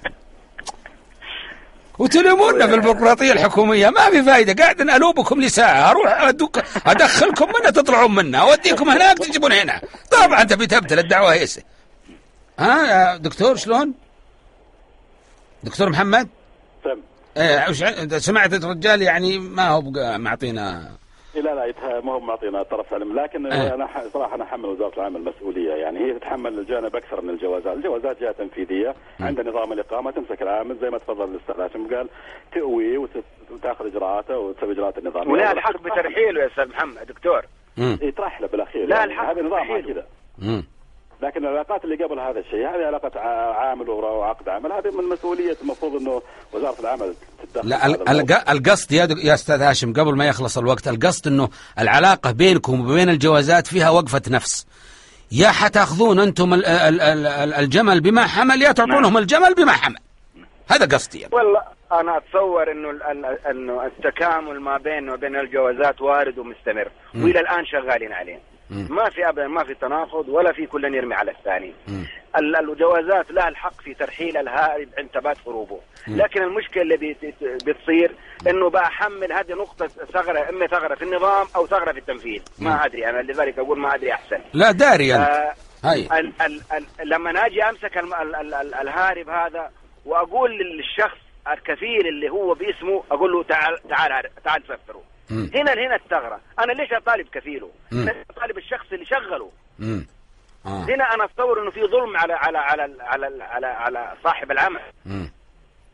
وتلومونا 1.99 2.67
في 2.67 2.75
البيروقراطية 2.75 3.31
الحكومية. 3.31 3.89
ما 3.89 4.09
في 4.09 4.23
فايدة. 4.23 4.63
قاعد 4.63 4.81
الوبكم 4.81 5.41
لساعة. 5.41 5.91
أروح 5.91 6.21
أدوك 6.21 6.59
أدخلكم 6.85 7.47
منها 7.59 7.71
تطلعون 7.71 8.15
منها 8.15 8.39
أوديكم 8.39 8.89
هناك 8.89 9.17
تجيبون 9.17 9.51
هنا. 9.51 9.81
طبعا 10.11 10.43
تبي 10.43 10.67
تبتل 10.67 10.99
الدعوة 10.99 11.33
هيسه 11.33 11.61
ها 12.59 12.85
يا 12.87 13.17
دكتور 13.17 13.55
شلون؟ 13.55 13.93
دكتور 15.63 15.89
محمد؟ 15.89 16.27
تم. 16.83 16.99
إيه 17.37 18.17
سمعت 18.17 18.53
الرجال 18.53 19.01
يعني 19.01 19.39
ما 19.39 19.67
هو 19.67 19.81
معطينا 20.17 20.91
لا 21.41 21.55
لا 21.55 21.65
يتها- 21.65 22.01
ما 22.01 22.11
هو 22.13 22.19
معطينا 22.19 22.63
طرف 22.63 22.93
علم 22.93 23.19
لكن 23.19 23.45
أه. 23.51 23.73
أنا 23.75 23.87
صراحة 24.13 24.35
أنا 24.35 24.43
أحمل 24.43 24.65
وزارة 24.65 24.93
العمل 24.97 25.23
مسؤولية 25.23 25.73
يعني 25.73 25.99
هي 25.99 26.13
تتحمل 26.13 26.59
الجانب 26.59 26.95
أكثر 26.95 27.21
من 27.21 27.29
الجوازات، 27.29 27.77
الجوازات 27.77 28.21
جهة 28.21 28.31
تنفيذية 28.31 28.95
عندها 29.19 29.43
نظام 29.45 29.73
الإقامة 29.73 30.11
تمسك 30.11 30.41
العامل 30.41 30.77
زي 30.81 30.89
ما 30.89 30.97
تفضل 30.97 31.29
الأستاذ 31.35 31.61
هاشم 31.61 31.95
قال 31.95 32.07
تؤوي 32.53 32.97
وت- 32.97 33.23
وتاخذ 33.51 33.85
إجراءاته 33.85 34.37
وتسوي 34.37 34.71
إجراءات 34.73 34.97
النظام 34.97 35.31
ولا 35.31 35.51
الحق 35.51 35.81
بترحيله 35.81 36.41
يا 36.41 36.47
أستاذ 36.47 36.69
محمد 36.69 37.07
دكتور 37.07 37.41
مم. 37.77 37.99
يترحله 38.01 38.47
بالاخير 38.47 38.85
لا، 38.85 38.95
يعني 38.97 39.11
الحق 39.13 39.29
هذا 39.29 39.41
نظام. 39.41 39.81
كذا. 39.81 40.05
لكن 41.21 41.45
العلاقات 41.45 41.83
اللي 41.83 42.03
قبل 42.03 42.19
هذا 42.19 42.39
الشيء 42.39 42.59
هذه 42.59 42.85
علاقة 42.85 43.19
عامل 43.19 43.89
وعقد 43.89 44.49
عمل 44.49 44.71
هذه 44.71 44.97
من 44.97 45.03
مسؤولية 45.09 45.57
المفروض 45.61 46.01
إنه 46.01 46.21
وزارة 46.53 46.79
العمل 46.79 47.13
تتدخل 47.43 47.69
لا 47.69 48.51
القصد 48.51 48.91
يا 48.91 49.07
يا 49.23 49.33
أستاذ 49.33 49.61
هاشم 49.61 49.93
قبل 49.93 50.15
ما 50.15 50.27
يخلص 50.27 50.57
الوقت 50.57 50.87
القصد 50.87 51.27
إنه 51.27 51.49
العلاقة 51.79 52.31
بينكم 52.31 52.81
وبين 52.81 53.09
الجوازات 53.09 53.67
فيها 53.67 53.89
وقفة 53.89 54.21
نفس. 54.29 54.67
يا 55.31 55.47
حتأخذون 55.49 56.19
أنتم 56.19 56.53
ال- 56.53 56.65
ال- 56.65 57.01
ال- 57.01 57.27
ال- 57.27 57.53
الجمل 57.53 58.01
بما 58.01 58.27
حمل 58.27 58.61
يا 58.61 58.71
تعطونهم 58.71 59.17
الجمل 59.17 59.53
بما 59.53 59.71
حمل. 59.71 59.97
هذا 60.69 60.85
قصدي 60.95 61.19
يعني. 61.19 61.35
والله 61.35 61.61
أنا 61.91 62.17
أتصور 62.17 62.71
إنه 62.71 62.89
إنه 63.51 63.85
التكامل 63.85 64.59
ما 64.61 64.77
بين 64.77 65.09
وبين 65.09 65.35
الجوازات 65.35 66.01
وارد 66.01 66.37
ومستمر. 66.37 66.87
وإلى 67.15 67.39
الآن 67.39 67.65
شغالين 67.65 68.13
عليه. 68.13 68.39
مم. 68.69 68.87
ما 68.89 69.09
في 69.09 69.29
أبدا 69.29 69.47
ما 69.47 69.63
في 69.63 69.73
تناقض 69.73 70.29
ولا 70.29 70.53
في 70.53 70.65
كل 70.65 70.95
يرمي 70.95 71.15
على 71.15 71.31
الثاني. 71.31 71.73
الجوازات 72.59 73.31
لها 73.31 73.47
الحق 73.47 73.81
في 73.81 73.93
ترحيل 73.93 74.37
الهارب 74.37 74.87
عند 74.97 75.09
ثبات 75.13 75.37
هروبه. 75.47 75.79
لكن 76.07 76.43
المشكلة 76.43 76.83
اللي 76.83 76.97
بت- 76.97 77.63
بتصير 77.65 78.11
إنه 78.47 78.69
بحمل 78.69 79.33
هذه 79.33 79.51
نقطة 79.53 79.87
ثغرة 79.87 80.49
إما 80.49 80.67
ثغرة 80.67 80.95
في 80.95 81.01
النظام 81.01 81.47
أو 81.55 81.67
ثغرة 81.67 81.91
في 81.91 81.99
التنفيذ. 81.99 82.41
مم. 82.59 82.67
ما 82.67 82.85
أدري 82.85 83.09
أنا 83.09 83.21
لذلك 83.21 83.59
أقول 83.59 83.79
ما 83.79 83.95
أدري 83.95 84.13
أحسن. 84.13 84.39
لا 84.53 84.71
داري 84.71 85.15
أنت. 85.15 85.21
آه 85.29 85.53
هاي. 85.83 86.01
ال 86.19 86.33
ال 86.41 86.61
ال 87.01 87.09
لما 87.09 87.31
ناجي 87.31 87.63
أمسك 87.63 87.97
ال 87.97 88.13
ال 88.13 88.35
ال 88.35 88.53
ال 88.53 88.73
الهارب 88.75 89.29
هذا 89.29 89.71
وأقول 90.05 90.51
للشخص 90.57 91.17
الكفيل 91.53 92.07
اللي 92.07 92.29
هو 92.29 92.53
باسمه 92.53 93.03
أقول 93.11 93.31
له 93.31 93.43
تعال 93.43 93.77
تعال 93.89 94.29
تعال 94.43 94.63
سفره 94.63 95.01
مم. 95.29 95.51
هنا 95.55 95.73
هنا 95.73 95.95
الثغرة 95.95 96.39
أنا 96.59 96.71
ليش 96.73 96.93
أطالب 96.93 97.27
كفيله؟ 97.27 97.71
أنا 97.93 98.15
أطالب 98.29 98.57
الشخص 98.57 98.85
اللي 98.93 99.05
شغله 99.05 99.51
مم. 99.79 100.05
آه. 100.65 100.83
هنا 100.83 101.13
أنا 101.13 101.25
أتصور 101.25 101.61
إنه 101.61 101.71
في 101.71 101.81
ظلم 101.81 102.17
على 102.17 102.33
على 102.33 102.57
على 102.57 102.95
على 102.99 103.43
على, 103.43 103.67
على 103.67 104.13
صاحب 104.23 104.51
العمل 104.51 104.81
مم. 105.05 105.31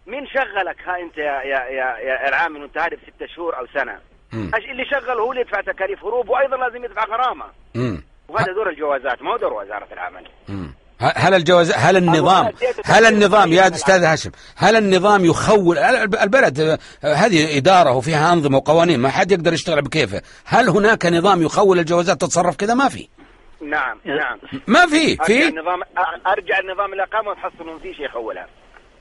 مين 0.07 0.27
شغلك 0.27 0.81
ها 0.87 0.99
أنت 0.99 1.17
يا 1.17 1.23
يا 1.41 1.59
يا, 1.65 1.97
يا 1.97 2.29
العامل 2.29 2.61
وانت 2.61 2.77
هارب 2.77 2.99
ست 3.07 3.25
شهور 3.25 3.57
أو 3.59 3.65
سنة 3.73 3.99
مم. 4.33 4.51
اللي 4.71 4.85
شغله 4.85 5.21
هو 5.21 5.31
اللي 5.31 5.41
يدفع 5.41 5.61
تكاليف 5.61 6.05
هروب 6.05 6.29
وأيضا 6.29 6.57
لازم 6.57 6.85
يدفع 6.85 7.03
غرامة 7.05 7.45
مم. 7.75 8.03
وهذا 8.27 8.53
دور 8.53 8.69
الجوازات 8.69 9.21
ما 9.21 9.31
هو 9.31 9.37
دور 9.37 9.53
وزارة 9.53 9.87
العمل 9.93 10.27
مم. 10.49 10.73
هل 11.15 11.33
الجواز 11.33 11.71
هل 11.71 11.97
النظام 11.97 12.49
هل 12.85 13.05
النظام 13.05 13.53
يا 13.53 13.67
أستاذ 13.67 14.03
هاشم 14.03 14.31
هل 14.57 14.75
النظام 14.75 15.25
يخول 15.25 15.77
الب- 15.77 16.15
البلد 16.15 16.59
آه، 16.59 16.77
هذه 17.13 17.57
إدارة 17.57 17.91
وفيها 17.91 18.33
أنظمة 18.33 18.57
وقوانين 18.57 18.99
ما 18.99 19.09
حد 19.09 19.31
يقدر 19.31 19.53
يشتغل 19.53 19.81
بكيفه 19.81 20.21
هل 20.45 20.69
هناك 20.69 21.05
نظام 21.05 21.41
يخول 21.41 21.79
الجوازات 21.79 22.21
تتصرف 22.21 22.55
كذا؟ 22.55 22.73
ما 22.73 22.89
في. 22.89 23.07
نعم 23.61 23.97
نعم. 24.05 24.37
ما 24.67 24.85
في 24.87 25.11
أرجع 25.11 25.23
في 25.25 25.47
النظام 25.47 25.81
أرجع 26.27 26.59
النظام 26.59 26.93
الاقامه 26.93 27.29
وتحصل 27.29 27.69
انه 27.69 27.77
في 27.79 27.93
شيء 27.93 28.05
يخولها. 28.05 28.47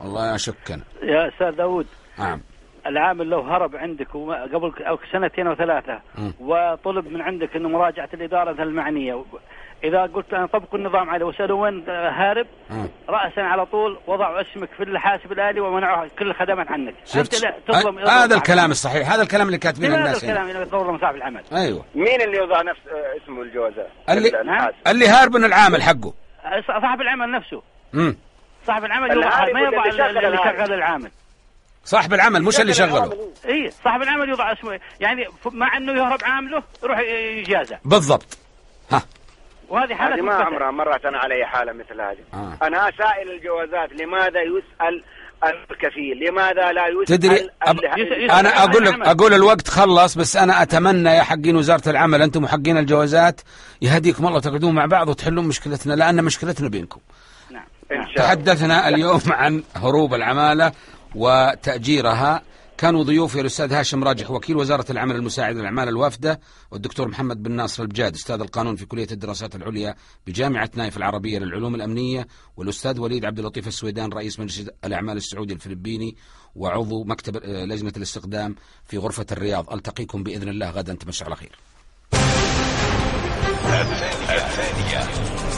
والله 0.01 0.35
اشك 0.35 0.71
أنا 0.71 0.83
يا 1.03 1.29
أستاذ 1.29 1.51
داوود 1.51 1.87
نعم. 2.19 2.41
العامل 2.87 3.27
لو 3.27 3.41
هرب 3.41 3.77
عندك 3.77 4.15
وما- 4.15 4.43
قبل 4.43 4.73
سنتين 5.13 5.47
أو 5.47 5.55
ثلاثة. 5.55 6.01
وطلب 6.41 7.07
من 7.13 7.21
عندك 7.23 7.57
إنه 7.57 7.69
مراجعة 7.69 8.09
الإدارة 8.15 8.63
المعنية 8.63 9.15
و- 9.15 9.25
إذا 9.85 10.03
قلت 10.03 10.35
أنا 10.35 10.47
طبقوا 10.47 10.79
النظام 10.79 11.11
عليه 11.11 11.25
وسالوا 11.27 11.63
وين 11.63 11.85
هارب. 11.91 12.47
مم. 12.71 12.89
راسا 13.09 13.41
على 13.41 13.67
طول 13.67 13.99
وضعوا 14.07 14.41
اسمك 14.41 14.69
في 14.77 14.83
الحاسب 14.83 15.33
الآلي 15.33 15.61
ومنعوا 15.61 16.09
كل 16.19 16.31
الخدمات 16.31 16.71
عنك. 16.71 16.95
شفت؟ 17.05 17.45
انت 17.45 17.55
تظلم 17.69 17.99
ه- 17.99 18.09
هذا 18.25 18.35
الكلام 18.35 18.71
الصحيح. 18.71 19.13
هذا 19.13 19.23
الكلام 19.23 19.47
اللي 19.47 19.59
كاتبينه 19.59 19.95
هذا 19.95 20.01
الناس 20.05 20.25
الكلام 20.25 20.49
هنا. 20.49 20.53
اللي 20.59 20.67
تظلم 20.67 20.99
صاحب 20.99 21.15
العمل. 21.15 21.43
أيوه. 21.53 21.85
مين 21.95 22.21
اللي 22.23 22.37
يوضع 22.37 22.63
نفس 22.63 22.81
آه، 22.93 23.23
اسمه 23.25 23.43
الجوازات؟ 23.43 23.89
اللي- 24.09 24.41
الحاسب. 24.41 24.75
اللي 24.87 25.09
هارب 25.09 25.37
من 25.37 25.45
العامل 25.45 25.83
حقه. 25.83 26.13
صاحب 26.83 27.01
العمل 27.01 27.31
نفسه. 27.31 27.63
مم. 27.93 28.17
صاحب 28.67 28.85
العمل 28.85 29.09
ما 29.55 29.61
يضع 29.61 29.85
اللي 29.85 30.37
شغل 30.37 30.75
العامل. 30.75 31.11
صاحب 31.85 32.15
العمل 32.15 32.43
مش 32.43 32.61
اللي 32.61 32.75
شغله. 32.75 33.31
اي 33.49 33.71
صاحب 33.85 34.03
العمل 34.03 34.29
يوضع 34.29 34.53
اسمه 34.53 34.81
يعني 35.01 35.27
مع 35.47 35.77
إنه 35.77 35.93
يهرب 35.93 36.19
عامله 36.25 36.63
يروح 36.83 36.99
يجازى. 37.39 37.77
بالضبط. 37.85 38.39
ها. 38.93 39.03
وهذه 39.73 39.95
حالة 39.95 40.15
هذه 40.17 40.21
ما. 40.21 40.33
عمرها 40.35 40.71
مرت 40.71 41.05
أنا 41.05 41.19
علي 41.19 41.47
حالة 41.47 41.73
مثل 41.73 42.01
هذه 42.01 42.19
آه. 42.35 42.67
أنا 42.67 42.91
سائل 42.99 43.31
الجوازات 43.31 43.93
لماذا 44.01 44.41
يسأل 44.43 45.05
الكفيل 45.71 46.29
لماذا 46.29 46.73
لا 46.73 46.87
يسأل 46.89 47.19
تدري 47.19 47.49
أب... 47.63 47.77
يس- 47.77 48.13
يس- 48.19 48.31
أنا 48.31 48.49
أقول 48.65 48.85
لك. 48.85 49.01
أقول 49.07 49.35
الوقت 49.35 49.69
خلص 49.69 50.19
بس 50.19 50.37
أنا 50.37 50.63
أتمنى 50.63 51.11
يا 51.11 51.23
حقين 51.23 51.57
وزارة 51.57 51.89
العمل 51.89 52.23
أنتم 52.23 52.47
حقين 52.47 52.77
الجوازات 52.79 53.41
يهديكم 53.83 54.27
الله 54.27 54.41
تقعدون 54.41 54.75
مع 54.75 54.87
بعض 54.87 55.09
وتحلون 55.09 55.45
مشكلتنا 55.49 55.93
لأن 55.95 56.25
مشكلتنا 56.25 56.69
بينكم 56.69 57.01
نعم 57.51 57.65
إن. 57.93 57.97
شاء 58.03 58.03
الله 58.11 58.15
تحدثنا 58.17 58.89
اليوم 58.89 59.21
عن 59.27 59.63
هروب 59.77 60.15
العمالة 60.15 60.73
وتأجيرها 61.15 62.43
كانوا 62.83 63.03
ضيوفي 63.03 63.41
الاستاذ 63.41 63.73
هاشم 63.73 64.05
راجح 64.05 64.31
وكيل 64.31 64.57
وزارة 64.57 64.93
العمل 64.93 65.17
المساعد 65.17 65.57
للأعمال 65.57 65.89
الوافدة 65.89 66.41
والدكتور 66.71 67.09
محمد 67.09 67.43
بن 67.43 67.53
ناصر 67.53 67.83
البجاد 67.83 68.15
أستاذ 68.15 68.41
القانون 68.41 68.77
في 68.77 68.87
كلية 68.87 69.07
الدراسات 69.13 69.57
العليا 69.57 69.95
بجامعة 70.27 70.71
نايف 70.75 70.97
العربية 70.97 71.39
للعلوم 71.39 71.75
الأمنية 71.75 72.27
والأستاذ 72.57 73.01
وليد 73.01 73.25
عبد 73.25 73.39
اللطيف 73.39 73.69
السويدان 73.69 74.13
رئيس 74.13 74.41
مجلس 74.41 74.69
الأعمال 74.85 75.17
السعودي 75.17 75.55
الفلبيني 75.55 76.17
وعضو 76.55 77.05
مكتب 77.05 77.37
لجنة 77.45 77.93
الاستقدام 77.97 78.55
في 78.85 78.99
غرفة 78.99 79.27
الرياض. 79.33 79.73
ألتقيكم 79.73 80.23
بإذن 80.23 80.49
الله. 80.49 80.71
غدا 80.71 80.95
تمشوا 80.95 81.27
على 81.27 81.37
خير. 81.37 81.59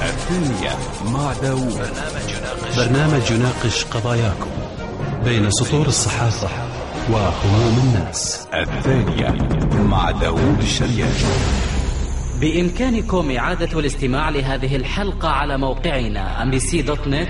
الثانية 0.02 0.78
مع 1.04 1.32
داوود 1.32 1.88
برنامج 2.76 3.30
يناقش 3.30 3.84
قضاياكم 3.84 4.50
بين 5.24 5.50
سطور 5.50 5.86
الصحافة 5.86 6.73
وهموم 7.10 7.78
الناس. 7.84 8.48
الثانية 8.54 9.28
مع 9.90 10.10
داوود 10.10 10.58
الشريان. 10.58 11.14
بإمكانكم 12.40 13.30
إعادة 13.30 13.78
الاستماع 13.78 14.28
لهذه 14.28 14.76
الحلقة 14.76 15.28
على 15.28 15.58
موقعنا 15.58 16.44
mbc.net/داود 16.44 17.24